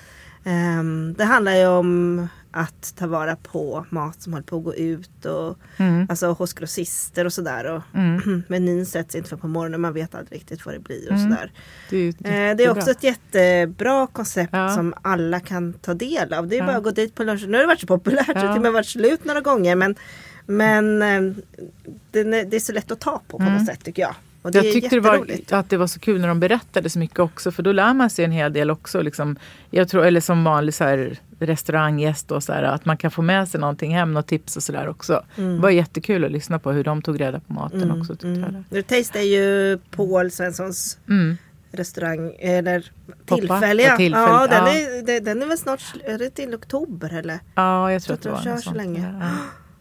ehm, 0.44 1.14
det 1.18 1.24
handlar 1.24 1.54
ju 1.54 1.66
om 1.66 2.28
att 2.52 2.94
ta 2.96 3.06
vara 3.06 3.36
på 3.36 3.86
mat 3.90 4.22
som 4.22 4.32
håller 4.32 4.44
på 4.44 4.56
att 4.56 4.64
gå 4.64 4.74
ut 4.74 5.24
och 5.24 5.58
Mm. 5.76 6.06
alltså 6.10 6.26
hos 6.32 6.52
grossister 6.52 7.24
och 7.24 7.32
sådär. 7.32 7.64
Och 7.64 7.82
menyn 8.48 8.86
sätts 8.86 9.14
inte 9.14 9.28
för 9.28 9.36
på 9.36 9.48
morgonen, 9.48 9.80
man 9.80 9.92
vet 9.92 10.14
aldrig 10.14 10.36
riktigt 10.40 10.66
vad 10.66 10.74
det 10.74 10.78
blir 10.78 11.06
och 11.12 11.16
Mm. 11.18 11.30
sådär. 11.30 11.52
Det 11.90 11.96
är, 11.96 12.08
Eh, 12.50 12.56
det 12.56 12.64
är 12.64 12.70
också 12.70 12.90
ett 12.90 13.02
jättebra 13.02 14.06
koncept 14.06 14.52
Ja. 14.52 14.68
som 14.74 14.94
alla 15.02 15.40
kan 15.40 15.72
ta 15.72 15.94
del 15.94 16.32
av. 16.32 16.48
Det 16.48 16.56
är 16.56 16.60
Ja. 16.60 16.66
bara 16.66 16.76
att 16.76 16.84
gå 16.84 16.90
dit 16.90 17.14
på 17.14 17.24
lunchen. 17.24 17.50
Nu 17.50 17.56
har 17.56 17.62
det 17.62 17.66
varit 17.66 17.80
så 17.80 17.86
populärt, 17.86 18.26
det 18.26 18.38
har 18.40 18.46
Ja. 18.46 18.52
till 18.52 18.58
och 18.58 18.62
med 18.62 18.72
varit 18.72 18.86
slut 18.86 19.24
några 19.24 19.40
gånger. 19.40 19.76
Men, 19.76 19.94
men 20.46 21.02
eh, 21.02 21.08
är, 22.12 22.44
det 22.44 22.56
är 22.56 22.60
så 22.60 22.72
lätt 22.72 22.90
att 22.90 23.00
ta 23.00 23.20
på 23.28 23.38
på 23.38 23.44
något 23.44 23.66
sätt 23.66 23.84
tycker 23.84 24.02
jag. 24.02 24.14
Och 24.42 24.50
det 24.52 24.58
Mm. 24.58 24.66
Jag 24.66 24.74
tyckte 24.74 24.96
det 24.96 25.00
var, 25.00 25.26
att 25.50 25.70
det 25.70 25.76
var 25.76 25.86
så 25.86 26.00
kul 26.00 26.20
när 26.20 26.28
de 26.28 26.40
berättade 26.40 26.90
så 26.90 26.98
mycket 26.98 27.18
också 27.18 27.50
för 27.50 27.62
då 27.62 27.72
lär 27.72 27.94
man 27.94 28.10
sig 28.10 28.24
en 28.24 28.32
hel 28.32 28.52
del 28.52 28.70
också. 28.70 29.02
Liksom, 29.02 29.36
jag 29.70 29.88
tror, 29.88 30.04
eller 30.06 30.20
som 30.20 30.44
vanlig 30.44 30.74
så 30.74 30.84
här, 30.84 31.18
restauranggäst 31.38 32.28
då, 32.28 32.40
så 32.40 32.52
här, 32.52 32.62
att 32.62 32.84
man 32.84 32.96
kan 32.96 33.10
få 33.10 33.22
med 33.22 33.48
sig 33.48 33.60
någonting 33.60 33.94
hem, 33.94 34.12
något 34.14 34.26
tips 34.26 34.56
och 34.56 34.62
sådär 34.62 34.88
också. 34.88 35.24
Det 35.36 35.58
var 35.58 35.70
jättekul 35.70 36.24
att 36.24 36.30
lyssna 36.32 36.58
på 36.58 36.72
hur 36.72 36.84
de 36.84 37.02
tog 37.02 37.20
reda 37.20 37.40
på 37.40 37.52
maten 37.52 38.00
också. 38.00 38.12
Tyckte 38.12 38.28
jag. 38.28 38.64
det. 38.70 38.82
The 38.82 38.96
Taste 38.96 39.18
är 39.18 39.22
ju 39.22 39.78
Paul 39.90 40.30
Svenssons 40.30 40.98
Mm. 41.08 41.36
restaurang. 41.72 42.32
Eller 42.38 42.90
Poppa, 43.26 43.40
tillfälliga. 43.40 43.88
ja, 43.88 43.96
tillfälligt, 43.96 44.28
ja, 44.30 44.46
den, 44.46 44.66
ja. 44.66 45.12
Är, 45.14 45.20
den, 45.20 45.42
är 45.42 45.46
väl 45.46 45.58
snart, 45.58 45.82
är 46.04 46.18
det 46.18 46.30
till 46.30 46.54
oktober 46.54 47.18
eller? 47.18 47.38
Ja, 47.54 47.92
jag 47.92 48.02
tror 48.02 48.12
Jag 48.12 48.14
att 48.14 48.22
det 48.22 48.42
tror 48.42 48.52
var 48.52 48.56
de 48.56 48.62
kör 48.62 48.70
så 48.70 48.76
länge. 48.76 49.14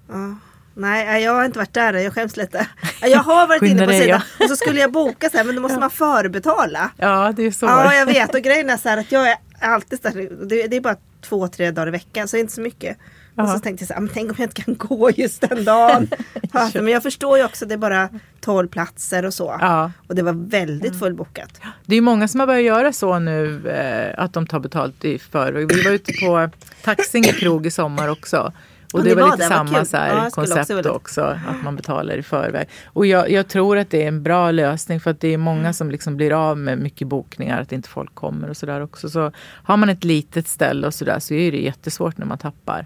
Ja. 0.09 0.35
Nej, 0.73 1.23
jag 1.23 1.33
har 1.33 1.45
inte 1.45 1.59
varit 1.59 1.73
där 1.73 1.93
än. 1.93 2.03
Jag 2.03 2.13
skäms 2.13 2.37
lite. 2.37 2.67
Ja, 3.01 3.07
Jag 3.07 3.19
har 3.19 3.47
varit 3.47 3.61
inne 3.61 3.85
på 3.85 3.91
sidan 3.91 4.21
och 4.39 4.49
så 4.49 4.55
skulle 4.55 4.79
jag 4.79 4.91
boka 4.91 5.29
så 5.29 5.37
här, 5.37 5.43
men 5.43 5.55
då 5.55 5.61
måste 5.61 5.79
man 5.79 5.89
förbetala. 5.91 6.91
ja, 6.97 7.33
det 7.35 7.43
är 7.43 7.51
så. 7.51 7.65
Ja, 7.65 7.93
jag 7.95 8.05
vet. 8.05 8.35
Och 8.35 8.41
grejen 8.41 8.69
är 8.69 8.77
så 8.77 8.89
här 8.89 8.97
att 8.97 9.11
jag 9.11 9.29
är 9.29 9.37
alltid 9.59 10.01
så 10.01 10.07
här, 10.07 10.29
det, 10.45 10.75
är 10.75 10.81
bara 10.81 10.95
två, 11.21 11.47
tre 11.47 11.71
dagar 11.71 11.87
i 11.87 11.91
veckan 11.91 12.27
så 12.27 12.35
det 12.35 12.39
är 12.39 12.41
inte 12.41 12.53
så 12.53 12.61
mycket. 12.61 12.97
Och 13.35 13.49
så 13.49 13.59
tänkte 13.59 13.83
jag 13.83 13.87
så 13.87 13.93
här, 13.93 14.01
men 14.01 14.09
tänk 14.13 14.29
om 14.29 14.35
jag 14.37 14.45
inte 14.45 14.61
kan 14.61 14.75
gå 14.77 15.09
just 15.11 15.41
den 15.49 15.63
dagen. 15.63 16.07
Men 16.73 16.87
jag 16.87 17.03
förstår 17.03 17.37
ju 17.37 17.45
också, 17.45 17.65
det 17.65 17.73
är 17.73 17.77
bara 17.77 18.09
12 18.41 18.67
platser 18.67 19.25
och 19.25 19.33
så. 19.33 19.57
Ja. 19.59 19.91
Och 20.07 20.15
det 20.15 20.23
var 20.23 20.49
väldigt 20.49 20.99
fullbokat. 20.99 21.61
Det 21.85 21.95
är 21.95 22.01
många 22.01 22.27
som 22.27 22.39
har 22.39 22.47
börjat 22.47 22.63
göra 22.63 22.93
så 22.93 23.19
nu 23.19 23.71
att 24.17 24.31
att 24.31 24.33
de 24.33 24.47
tar 24.47 24.59
betalt 24.59 25.05
i 25.05 25.19
förväg. 25.19 25.75
Vi 25.75 25.83
var 25.83 25.91
ute 25.91 26.13
på 26.13 26.49
Taxinge 26.83 27.33
krog 27.33 27.65
i 27.65 27.71
sommar 27.71 28.07
också. 28.07 28.53
Och 28.93 28.99
Ja, 28.99 29.03
det 29.03 29.09
ni 29.09 29.15
var 29.15 29.21
var 29.21 29.37
lite 29.37 29.49
vad 29.49 29.57
samma 29.57 29.85
så 29.85 29.95
Ja, 29.95 30.01
här 30.01 30.27
också 30.27 30.35
koncept 30.41 30.69
vilja- 30.69 30.91
också, 30.91 31.21
att 31.21 31.63
man 31.63 31.75
betalar 31.75 32.17
i 32.17 32.23
förväg. 32.23 32.67
Och 32.85 33.05
jag, 33.05 33.31
jag 33.31 33.47
tror 33.47 33.77
att 33.77 33.89
det 33.89 34.03
är 34.03 34.07
en 34.07 34.23
bra 34.23 34.51
lösning 34.51 34.99
för 34.99 35.11
att 35.11 35.19
det 35.19 35.33
är 35.33 35.37
många 35.37 35.73
som 35.73 35.91
liksom 35.91 36.17
blir 36.17 36.33
av 36.49 36.57
med 36.57 36.77
mycket 36.77 37.07
bokningar, 37.07 37.61
att 37.61 37.71
inte 37.71 37.89
folk 37.89 38.15
kommer 38.15 38.49
och 38.49 38.57
sådär 38.57 38.81
också. 38.81 39.09
Så 39.09 39.31
har 39.63 39.77
man 39.77 39.89
ett 39.89 40.03
litet 40.03 40.47
ställe 40.47 40.87
och 40.87 40.93
sådär 40.93 41.19
så 41.19 41.33
är 41.33 41.51
det 41.51 41.57
jättesvårt 41.61 42.17
när 42.17 42.25
man 42.25 42.37
tappar. 42.37 42.85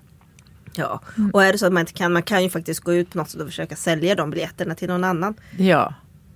Ja. 0.75 1.01
Mm. 1.17 1.29
Och 1.31 1.43
är 1.43 1.51
det 1.51 1.57
så 1.57 1.65
att 1.65 1.73
man 1.73 1.81
inte 1.81 1.93
kan, 1.93 2.13
man 2.13 2.23
kan 2.23 2.43
ju 2.43 2.49
faktiskt 2.49 2.79
gå 2.79 2.93
ut 2.93 3.11
på 3.11 3.17
något 3.17 3.29
sätt 3.29 3.41
och 3.41 3.47
försöka 3.47 3.75
sälja 3.75 4.15
de 4.15 4.29
biljetterna 4.29 4.75
till 4.75 4.87
någon 4.87 5.03
annan. 5.03 5.33
Ja, 5.57 5.93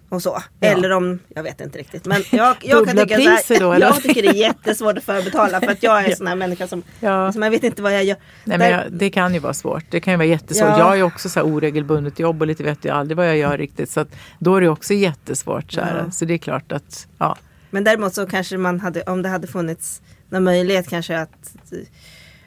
Och 0.09 0.23
så. 0.23 0.41
Ja. 0.59 0.67
Eller 0.67 0.89
om, 0.91 1.19
jag 1.27 1.43
vet 1.43 1.61
inte 1.61 1.79
riktigt. 1.79 2.05
Men 2.05 2.23
jag, 2.31 2.57
jag 2.61 2.87
kan 2.87 2.97
tycka 2.97 3.17
då, 3.17 3.23
här, 3.23 3.75
eller? 3.75 3.87
jag 3.87 4.03
tycker 4.03 4.21
det 4.21 4.27
är 4.27 4.33
jättesvårt 4.33 4.97
att 4.97 5.03
förbetala 5.03 5.59
för 5.59 5.67
att 5.67 5.83
jag 5.83 6.03
är 6.03 6.09
en 6.09 6.15
sån 6.15 6.27
här 6.27 6.35
människa 6.35 6.67
som, 6.67 6.83
Ja. 6.99 7.31
som 7.31 7.41
jag 7.41 7.51
vet 7.51 7.63
inte 7.63 7.81
vad 7.81 7.93
jag 7.93 8.03
gör. 8.03 8.17
Nej, 8.43 8.57
men 8.57 8.71
jag, 8.71 8.83
det 8.91 9.09
kan 9.09 9.33
ju 9.33 9.39
vara 9.39 9.53
svårt. 9.53 9.83
Det 9.89 9.99
kan 9.99 10.13
ju 10.13 10.17
vara 10.17 10.27
jättesvårt. 10.27 10.69
Ja. 10.69 10.77
Jag 10.77 10.85
har 10.85 10.95
ju 10.95 11.03
också 11.03 11.29
så 11.29 11.39
här 11.39 11.47
oregelbundet 11.47 12.19
jobb 12.19 12.41
och 12.41 12.47
lite 12.47 12.63
vet 12.63 12.85
jag 12.85 12.97
aldrig 12.97 13.17
vad 13.17 13.27
jag 13.27 13.37
gör 13.37 13.57
riktigt. 13.57 13.89
Så 13.89 13.99
att 13.99 14.15
då 14.39 14.55
är 14.55 14.61
det 14.61 14.69
också 14.69 14.93
jättesvårt. 14.93 15.71
Så, 15.71 15.81
här. 15.81 16.03
Ja. 16.05 16.11
så 16.11 16.25
det 16.25 16.33
är 16.33 16.37
klart 16.37 16.71
att 16.71 17.07
ja, 17.17 17.37
Men 17.69 17.83
däremot 17.83 18.13
så 18.13 18.25
kanske 18.25 18.57
man 18.57 18.79
hade, 18.79 19.01
om 19.01 19.21
det 19.21 19.29
hade 19.29 19.47
funnits 19.47 20.01
någon 20.29 20.43
möjlighet 20.43 20.89
kanske 20.89 21.19
att 21.19 21.55
eh, 21.71 21.77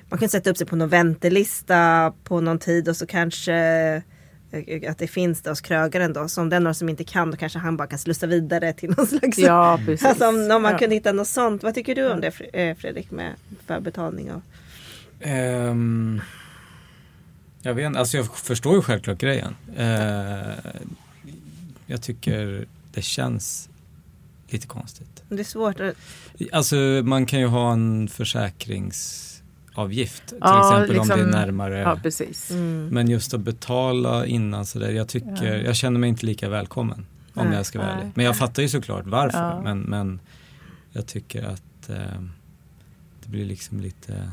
man 0.08 0.18
kan 0.18 0.28
sätta 0.28 0.50
upp 0.50 0.56
sig 0.56 0.66
på 0.66 0.76
någon 0.76 0.88
väntelista 0.88 2.12
på 2.24 2.40
någon 2.40 2.58
tid 2.58 2.88
och 2.88 2.96
så 2.96 3.06
kanske 3.06 4.02
att 4.88 4.98
det 4.98 5.06
finns 5.06 5.40
det 5.42 5.50
hos 5.50 5.60
krögaren 5.60 6.12
då. 6.12 6.28
Så 6.28 6.40
om 6.40 6.48
det 6.48 6.56
är 6.56 6.60
några 6.60 6.74
som 6.74 6.88
inte 6.88 7.04
kan 7.04 7.30
då 7.30 7.36
kanske 7.36 7.58
han 7.58 7.76
bara 7.76 7.88
kan 7.88 7.98
slussa 7.98 8.26
vidare 8.26 8.72
till 8.72 8.90
någon 8.90 9.06
slags 9.18 9.38
ja 9.38 9.80
precis. 9.86 10.06
Alltså 10.06 10.28
om, 10.28 10.34
om 10.50 10.62
man 10.62 10.72
ja. 10.72 10.78
kunde 10.78 10.94
hitta 10.94 11.12
något 11.12 11.28
sånt. 11.28 11.62
Vad 11.62 11.74
tycker 11.74 11.94
du 11.94 12.10
om 12.10 12.20
det 12.20 12.40
eh, 12.52 12.76
Fredrik 12.76 13.10
med 13.10 13.34
förbetalning? 13.66 14.30
Och... 14.32 14.42
Ehm, 15.20 16.20
jag 17.62 17.74
vet 17.74 17.96
alltså 17.96 18.16
jag 18.16 18.36
förstår 18.36 18.74
ju 18.74 18.82
självklart 18.82 19.18
grejen. 19.18 19.56
Eh, 19.76 20.72
jag 21.86 22.02
tycker 22.02 22.66
det 22.94 23.02
känns 23.02 23.68
lite 24.48 24.66
konstigt. 24.66 25.22
Det 25.28 25.40
är 25.40 25.44
svårt. 25.44 25.80
att- 25.80 25.96
Alltså 26.52 26.76
man 27.04 27.26
kan 27.26 27.40
ju 27.40 27.46
ha 27.46 27.72
en 27.72 28.08
försäkringsavgift 29.74 30.26
till 30.26 30.38
Ja, 30.40 30.60
exempel 30.74 30.98
om 31.00 31.08
det 31.08 31.14
liksom- 31.16 31.28
är 31.34 31.46
närmare. 31.46 31.78
Ja, 31.78 31.98
precis. 32.02 32.50
Mm. 32.50 32.88
Men 32.88 33.08
just 33.10 33.34
att 33.34 33.40
betala 33.40 34.26
innan 34.26 34.66
sådär, 34.66 34.90
jag 34.90 35.08
tycker, 35.08 35.64
jag 35.64 35.76
känner 35.76 36.00
mig 36.00 36.08
inte 36.08 36.26
lika 36.26 36.48
välkommen. 36.48 37.06
Om 37.34 37.46
Nej. 37.46 37.56
jag 37.56 37.66
ska 37.66 37.78
vara 37.78 37.88
Nej. 37.88 37.98
ärlig. 38.00 38.12
Men 38.14 38.24
jag 38.26 38.36
fattar 38.36 38.62
ju 38.62 38.68
såklart 38.68 39.06
varför. 39.06 39.38
Ja. 39.38 39.60
Men, 39.62 39.80
men 39.80 40.20
jag 40.92 41.06
tycker 41.06 41.42
att 41.44 41.88
eh, 41.90 41.96
det 43.22 43.28
blir 43.28 43.44
liksom 43.44 43.80
lite 43.80 44.30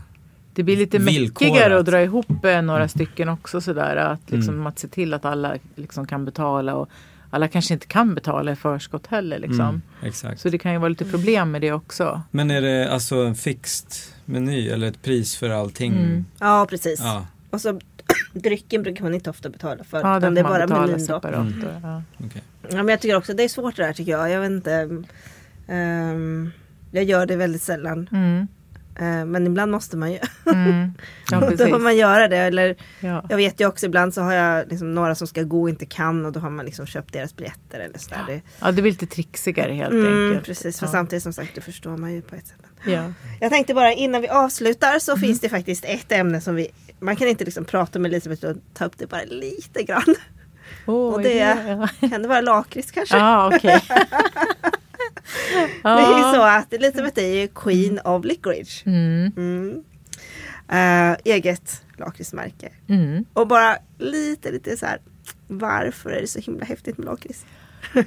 Det 0.54 0.64
blir 0.64 0.78
lite 0.78 1.00
mäckigare 1.00 1.80
att 1.80 1.86
dra 1.86 2.02
ihop 2.02 2.46
eh, 2.46 2.62
några 2.62 2.88
stycken 2.88 3.30
också 3.30 3.62
sådär. 3.62 3.96
Att, 3.96 4.32
liksom, 4.32 4.54
Mm. 4.54 4.68
att 4.68 4.80
se 4.80 4.88
till 4.88 5.14
att 5.14 5.26
alla 5.26 5.56
liksom, 5.76 6.08
kan 6.08 6.26
betala. 6.26 6.76
Och 6.76 6.90
alla 7.30 7.48
kanske 7.48 7.74
inte 7.74 7.88
kan 7.88 8.16
betala 8.16 8.52
i 8.52 8.56
förskott 8.56 9.08
heller. 9.08 9.40
Liksom. 9.40 9.60
Mm, 9.62 9.82
exakt. 10.04 10.42
Så 10.42 10.50
det 10.50 10.58
kan 10.58 10.72
ju 10.72 10.78
vara 10.78 10.90
lite 10.90 11.06
problem 11.06 11.52
med 11.52 11.62
det 11.62 11.72
också. 11.72 12.22
Men 12.32 12.52
är 12.52 12.62
det 12.62 12.92
alltså 12.92 13.16
en 13.16 13.36
fixed 13.36 13.88
meny 14.26 14.70
eller 14.70 14.88
ett 14.88 15.02
pris 15.02 15.38
för 15.38 15.50
allting? 15.50 15.94
Mm. 15.94 16.26
Ja 16.40 16.66
precis. 16.70 17.00
Ja, 17.00 17.26
Och 17.50 17.62
så 17.62 17.80
drycken 18.34 18.84
brukar 18.84 19.04
man 19.04 19.14
inte 19.14 19.30
ofta 19.30 19.50
betala 19.50 19.84
för. 19.84 20.02
Ja, 20.02 20.18
utan 20.18 20.34
det 20.36 20.42
är 20.42 20.44
bara 20.44 20.68
menyn 20.68 20.98
då. 20.98 21.06
separat. 21.06 21.36
Mm. 21.48 21.60
då, 21.60 21.68
Ja. 21.88 22.04
okej. 22.18 22.42
Ja, 22.70 22.76
men 22.78 22.88
jag 22.88 23.00
tycker 23.02 23.16
också 23.18 23.34
det 23.34 23.44
är 23.44 23.50
svårt 23.50 23.76
det 23.76 23.84
där 23.84 23.94
tycker 23.94 24.12
jag. 24.12 24.30
Jag 24.32 24.42
vet 24.42 24.52
inte. 24.52 25.04
Ehm, 25.68 26.52
jag 26.92 27.04
gör 27.04 27.26
det 27.26 27.36
väldigt 27.36 27.62
sällan. 27.62 28.10
Mm. 28.12 28.48
Eh, 29.00 29.26
men 29.26 29.48
ibland 29.48 29.72
måste 29.72 29.98
man 29.98 30.12
ju. 30.12 30.20
Mm. 30.46 30.94
Ja, 31.32 31.40
då 31.40 31.68
får 31.68 31.80
man 31.80 31.98
göra 31.98 32.28
det. 32.28 32.38
Eller, 32.38 32.76
Ja. 33.00 33.26
jag 33.30 33.38
vet 33.38 33.60
ju 33.62 33.68
också 33.68 33.86
ibland 33.86 34.14
så 34.14 34.22
har 34.22 34.34
jag 34.34 34.68
liksom 34.70 34.94
några 34.96 35.16
som 35.16 35.28
ska 35.28 35.44
gå 35.44 35.62
och 35.62 35.70
inte 35.70 35.86
kan 35.86 36.26
och 36.26 36.32
då 36.32 36.40
har 36.40 36.50
man 36.50 36.66
liksom 36.66 36.86
köpt 36.86 37.14
deras 37.14 37.36
biljetter 37.36 37.80
eller 37.80 37.98
sådär. 37.98 38.24
Det, 38.28 38.42
ja, 38.60 38.72
det 38.72 38.82
blir 38.82 38.92
lite 38.92 39.06
trixigare 39.06 39.74
helt 39.74 39.92
mm, 39.92 40.26
enkelt. 40.28 40.46
precis, 40.46 40.80
för 40.80 40.86
ja. 40.86 40.92
samtidigt 40.92 41.24
som 41.24 41.34
sagt 41.34 41.56
det 41.56 41.62
förstår 41.62 41.98
man 41.98 42.14
ju 42.14 42.22
på 42.22 42.36
ett 42.36 42.48
sätt. 42.48 42.58
Ja. 42.86 43.14
Jag 43.40 43.52
tänkte 43.52 43.74
bara 43.74 43.94
innan 43.94 44.22
vi 44.22 44.28
avslutar 44.30 45.00
så 45.00 45.12
Mm. 45.12 45.22
finns 45.22 45.40
det 45.40 45.50
faktiskt 45.50 45.86
ett 45.86 46.12
ämne 46.12 46.42
som 46.42 46.56
vi 46.56 46.68
Man 47.00 47.16
kan 47.16 47.28
inte 47.28 47.46
liksom 47.46 47.66
prata 47.66 48.00
med 48.00 48.10
Elisabeth 48.14 48.46
och 48.46 48.56
ta 48.74 48.86
upp 48.86 48.98
det 48.98 49.08
bara 49.08 49.22
lite 49.24 49.84
grann. 49.84 50.16
Oh, 50.86 51.14
Och 51.14 51.22
det- 51.22 51.34
Ja, 51.34 51.88
Kan 52.10 52.22
det 52.22 52.28
vara 52.28 52.42
lakrits 52.42 52.92
kanske? 52.92 53.18
ah, 53.18 53.56
okej. 53.56 53.82
Det 55.84 55.90
är 55.90 56.18
ju 56.18 56.34
så 56.36 56.42
att 56.42 56.74
Elisabeth 56.74 57.20
är 57.20 57.42
ju 57.42 57.48
Queen 57.48 58.00
of 58.00 58.26
Licorice. 58.26 58.84
Mm. 58.86 59.32
Mm. 59.38 59.84
Eh, 60.72 61.18
eget 61.24 61.84
lakritsmärke. 61.98 62.70
Mm. 62.88 63.26
Och 63.34 63.48
bara 63.48 63.78
lite, 63.98 64.52
lite 64.52 64.78
så 64.78 64.86
här. 64.86 65.00
Varför 65.48 66.10
är 66.10 66.22
det 66.22 66.28
så 66.28 66.40
himla 66.40 66.66
häftigt 66.66 66.98
med 66.98 67.06
lakrits? 67.06 67.46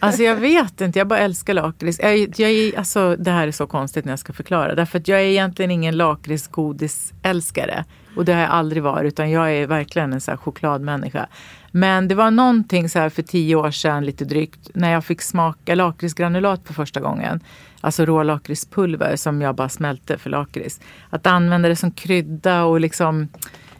Alltså 0.00 0.22
jag 0.22 0.36
vet 0.36 0.80
inte, 0.80 0.98
jag 0.98 1.08
bara 1.08 1.18
älskar 1.18 1.54
lakrits. 1.54 1.98
Jag, 2.02 2.40
jag, 2.40 2.76
alltså, 2.76 3.16
det 3.16 3.30
här 3.30 3.48
är 3.48 3.52
så 3.52 3.66
konstigt 3.66 4.04
när 4.04 4.12
jag 4.12 4.18
ska 4.18 4.32
förklara. 4.32 4.74
Därför 4.74 4.98
att 4.98 5.08
jag 5.08 5.20
är 5.20 5.24
egentligen 5.24 5.70
ingen 5.70 5.96
lakritsgodisälskare. 5.96 7.84
Och 8.16 8.24
det 8.24 8.32
har 8.32 8.40
jag 8.40 8.50
aldrig 8.50 8.82
varit, 8.82 9.12
utan 9.12 9.30
jag 9.30 9.52
är 9.52 9.66
verkligen 9.66 10.12
en 10.12 10.20
så 10.20 10.30
här 10.30 10.38
chokladmänniska. 10.38 11.26
Men 11.70 12.08
det 12.08 12.14
var 12.14 12.30
någonting 12.30 12.88
så 12.88 12.98
här 12.98 13.08
för 13.08 13.22
tio 13.22 13.56
år 13.56 13.70
sedan, 13.70 14.04
lite 14.04 14.24
drygt, 14.24 14.70
när 14.74 14.92
jag 14.92 15.04
fick 15.04 15.22
smaka 15.22 15.74
lakritsgranulat 15.74 16.60
för 16.64 16.74
första 16.74 17.00
gången. 17.00 17.40
Alltså 17.80 18.04
rålakritspulver 18.04 19.16
som 19.16 19.42
jag 19.42 19.54
bara 19.54 19.68
smälte 19.68 20.18
för 20.18 20.30
lakrits. 20.30 20.80
Att 21.10 21.26
använda 21.26 21.68
det 21.68 21.76
som 21.76 21.90
krydda 21.90 22.64
och 22.64 22.80
liksom 22.80 23.28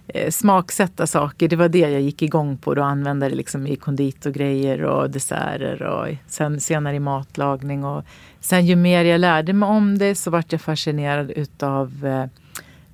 eh, 0.09 0.31
smaksätta 0.31 1.07
saker. 1.07 1.49
Det 1.49 1.57
var 1.57 1.69
det 1.69 1.79
jag 1.79 2.01
gick 2.01 2.23
igång 2.23 2.57
på. 2.57 2.75
Då 2.75 2.83
använda 2.83 3.29
det 3.29 3.35
liksom 3.35 3.67
i 3.67 3.77
konditorgrejer 3.77 4.83
och 4.85 5.11
desserter 5.11 5.83
och 5.83 6.09
sen 6.27 6.61
senare 6.61 6.97
i 6.97 7.01
matlagning. 7.01 7.85
Och 7.85 8.05
sen 8.41 8.67
ju 8.67 8.77
mer 8.77 9.05
jag 9.05 9.21
lärde 9.21 9.53
mig 9.53 9.69
om 9.69 9.99
det 9.99 10.15
så 10.15 10.31
vart 10.31 10.53
jag 10.53 10.61
fascinerad 10.61 11.31
utav 11.31 12.07
eh, 12.07 12.27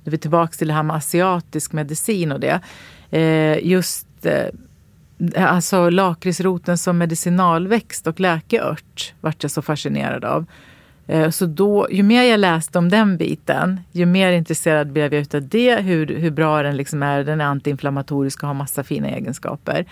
är 0.09 0.11
vi 0.11 0.17
tillbaka 0.17 0.51
till 0.51 0.67
det 0.67 0.73
här 0.73 0.83
med 0.83 0.95
asiatisk 0.95 1.73
medicin 1.73 2.31
och 2.31 2.39
det. 2.39 2.59
Eh, 3.11 3.67
just 3.67 4.07
eh, 4.25 4.47
alltså 5.35 5.89
lakritsroten 5.89 6.77
som 6.77 6.97
medicinalväxt 6.97 8.07
och 8.07 8.19
läkeört 8.19 9.13
vart 9.21 9.43
jag 9.43 9.51
så 9.51 9.61
fascinerad 9.61 10.25
av. 10.25 10.45
Eh, 11.07 11.29
Så 11.29 11.45
då, 11.45 11.87
ju 11.91 12.03
mer 12.03 12.23
jag 12.23 12.39
läste 12.39 12.77
om 12.77 12.89
den 12.89 13.17
biten, 13.17 13.79
ju 13.91 14.05
mer 14.05 14.31
intresserad 14.31 14.91
blev 14.91 15.13
jag 15.13 15.21
utav 15.21 15.47
det. 15.47 15.75
Hur, 15.75 16.07
hur 16.07 16.31
bra 16.31 16.63
den 16.63 16.77
liksom 16.77 17.03
är. 17.03 17.23
Den 17.23 17.41
är 17.41 17.45
antiinflammatorisk 17.45 18.43
och 18.43 18.47
har 18.47 18.53
massa 18.53 18.83
fina 18.83 19.09
egenskaper. 19.09 19.85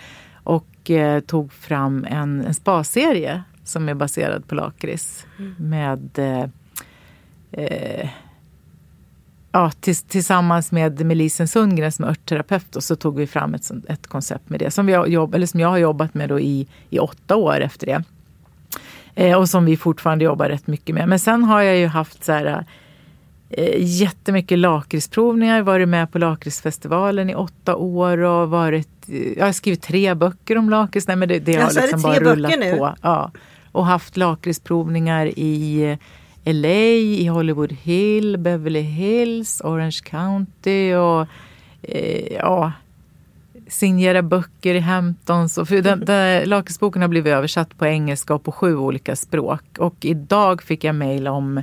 Och 0.44 0.90
eh, 0.90 1.20
tog 1.20 1.52
fram 1.52 2.06
en, 2.10 2.44
en 2.44 2.54
spa-serie 2.54 3.42
som 3.64 3.88
är 3.88 3.94
baserad 3.94 4.48
på 4.48 4.54
lakrits. 4.54 5.26
Med 5.58 6.18
eh, 6.18 6.44
eh, 7.52 8.08
ja, 9.52 9.70
tills, 9.80 10.02
tillsammans 10.02 10.72
med 10.72 11.06
Melisen 11.06 11.48
Sundgren 11.48 11.92
som 11.92 12.04
är 12.04 12.08
örtterapeut 12.08 12.76
och 12.76 12.84
så 12.84 12.96
tog 12.96 13.16
vi 13.16 13.26
fram 13.26 13.54
ett, 13.54 13.70
ett 13.88 14.06
koncept 14.06 14.50
med 14.50 14.60
det 14.60 14.70
som, 14.70 14.86
vi 14.86 14.92
har 14.92 15.06
jobb, 15.06 15.34
eller 15.34 15.46
som 15.46 15.60
jag 15.60 15.68
har 15.68 15.78
jobbat 15.78 16.14
med 16.14 16.28
då 16.28 16.40
i, 16.40 16.66
i 16.90 16.98
åtta 16.98 17.36
år 17.36 17.60
efter 17.60 17.86
det. 17.86 18.02
Eh, 19.14 19.38
och 19.38 19.48
som 19.48 19.64
vi 19.64 19.76
fortfarande 19.76 20.24
jobbar 20.24 20.48
rätt 20.48 20.66
mycket 20.66 20.94
med. 20.94 21.08
Men 21.08 21.18
sen 21.18 21.44
har 21.44 21.62
jag 21.62 21.76
ju 21.76 21.86
haft 21.86 22.24
så 22.24 22.32
här, 22.32 22.64
eh, 23.50 23.74
jättemycket 23.78 24.58
lakritsprovningar. 24.58 25.62
Varit 25.62 25.88
med 25.88 26.12
på 26.12 26.18
lakritsfestivalen 26.18 27.30
i 27.30 27.34
åtta 27.34 27.76
år 27.76 28.18
och 28.18 28.50
varit, 28.50 28.88
eh, 29.08 29.38
jag 29.38 29.44
har 29.44 29.52
skrivit 29.52 29.82
tre 29.82 30.14
böcker 30.14 30.58
om 30.58 30.70
lakrits. 30.70 31.06
Nej, 31.06 31.16
men 31.16 31.28
det, 31.28 31.38
det 31.38 31.54
har 31.54 31.62
Alltså, 31.62 31.80
det 31.80 31.86
liksom 31.86 32.02
tre 32.02 32.20
bara 32.20 32.32
rullat 32.32 32.58
nu? 32.58 32.76
på. 32.76 32.94
Ja. 33.02 33.30
Och 33.72 33.86
haft 33.86 34.16
lakritsprovningar 34.16 35.26
i 35.26 35.98
LA, 36.44 36.68
i 36.68 37.26
Hollywood 37.26 37.72
Hill, 37.72 38.38
Beverly 38.38 38.80
Hills, 38.80 39.60
Orange 39.64 40.00
County 40.04 40.94
och 40.94 41.26
eh, 41.82 42.32
ja, 42.32 42.72
signera 43.68 44.22
böcker 44.22 44.74
i 44.74 44.80
Hamptons. 44.80 45.58
Och 45.58 45.68
för 45.68 45.82
den, 45.82 46.04
den, 46.04 46.48
lakritsboken 46.48 47.02
har 47.02 47.08
blivit 47.08 47.32
översatt 47.32 47.78
på 47.78 47.86
engelska 47.86 48.34
och 48.34 48.44
på 48.44 48.52
sju 48.52 48.76
olika 48.76 49.16
språk. 49.16 49.62
Och 49.78 49.96
idag 50.00 50.62
fick 50.62 50.84
jag 50.84 50.94
mejl 50.94 51.28
om 51.28 51.62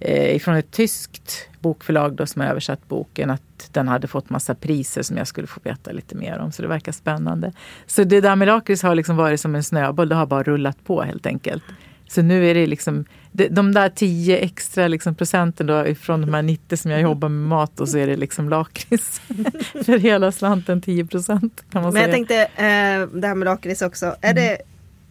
eh, 0.00 0.36
ifrån 0.36 0.54
ett 0.54 0.70
tyskt 0.70 1.48
bokförlag 1.60 2.12
då, 2.12 2.26
som 2.26 2.40
har 2.40 2.48
översatt 2.48 2.88
boken 2.88 3.30
att 3.30 3.68
den 3.72 3.88
hade 3.88 4.06
fått 4.06 4.30
massa 4.30 4.54
priser 4.54 5.02
som 5.02 5.16
jag 5.16 5.26
skulle 5.26 5.46
få 5.46 5.60
veta 5.62 5.92
lite 5.92 6.14
mer 6.14 6.38
om. 6.38 6.52
Så 6.52 6.62
det 6.62 6.68
verkar 6.68 6.92
spännande. 6.92 7.52
Så 7.86 8.04
det 8.04 8.20
där 8.20 8.36
med 8.36 8.46
lakrits 8.46 8.82
har 8.82 8.94
liksom 8.94 9.16
varit 9.16 9.40
som 9.40 9.54
en 9.54 9.64
snöboll. 9.64 10.08
Det 10.08 10.14
har 10.14 10.26
bara 10.26 10.42
rullat 10.42 10.84
på 10.84 11.02
helt 11.02 11.26
enkelt. 11.26 11.64
Så 12.12 12.22
nu 12.22 12.50
är 12.50 12.54
det 12.54 12.66
liksom 12.66 13.04
de, 13.32 13.72
där 13.72 13.88
10 13.88 14.38
extra 14.38 14.88
liksom 14.88 15.14
procenten 15.14 15.66
då 15.66 15.86
ifrån 15.86 16.20
de 16.20 16.34
här 16.34 16.42
90 16.42 16.76
som 16.76 16.90
jag 16.90 17.00
jobbar 17.00 17.28
med 17.28 17.48
mat 17.48 17.80
och 17.80 17.88
så 17.88 17.98
är 17.98 18.06
det 18.06 18.16
liksom 18.16 18.48
lakrits. 18.48 19.18
För 19.84 19.98
hela 19.98 20.32
slanten 20.32 20.80
10 20.80 21.06
procent 21.06 21.64
kan 21.70 21.82
man 21.82 21.92
Men 21.92 22.02
jag 22.02 22.10
säga. 22.10 22.14
tänkte 22.14 22.36
eh, 22.42 23.20
det 23.20 23.26
här 23.28 23.34
med 23.34 23.44
lakrits 23.46 23.82
också. 23.82 24.16
Är 24.20 24.34
det, 24.34 24.58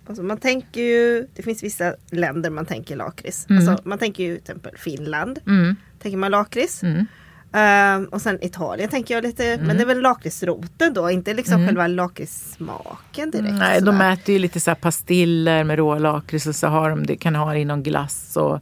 alltså 0.08 0.24
man 0.24 0.38
tänker 0.38 0.82
ju, 0.82 1.28
det 1.36 1.44
finns 1.44 1.64
vissa 1.64 1.94
länder 2.12 2.50
man 2.50 2.66
tänker 2.66 2.96
lakrits. 2.96 3.46
Alltså, 3.50 3.78
man 3.84 3.98
tänker 3.98 4.24
ju 4.24 4.34
till 4.34 4.42
exempel 4.42 4.78
Finland. 4.78 5.40
Mm, 5.48 5.76
Tänker 6.02 6.18
man 6.18 6.32
lakrits. 6.32 6.84
mm. 6.84 7.06
Eh, 7.54 8.02
och 8.12 8.22
sen 8.22 8.38
Italien 8.42 8.90
tänker 8.90 9.14
jag 9.16 9.24
lite, 9.24 9.60
men 9.62 9.78
det 9.78 9.84
är 9.84 9.88
väl 9.88 10.02
lakritsroten 10.02 10.94
då, 10.94 11.12
inte 11.12 11.34
liksom 11.34 11.68
själva 11.68 11.88
lakritssmaken 11.88 13.32
direkt. 13.32 13.54
Nej, 13.54 13.80
de 13.82 13.86
sådär. 13.86 14.14
äter 14.14 14.34
ju 14.34 14.40
lite 14.40 14.60
så 14.60 14.76
pastiller 14.76 15.64
med 15.64 15.78
rålakrits 15.78 16.48
och 16.48 16.56
så 16.56 16.68
har 16.68 16.90
de 16.90 17.06
det, 17.06 17.16
kan 17.16 17.36
ha 17.36 17.54
det 17.54 17.60
i 17.60 17.66
någon 17.66 17.84
glass 17.84 18.38
och 18.38 18.60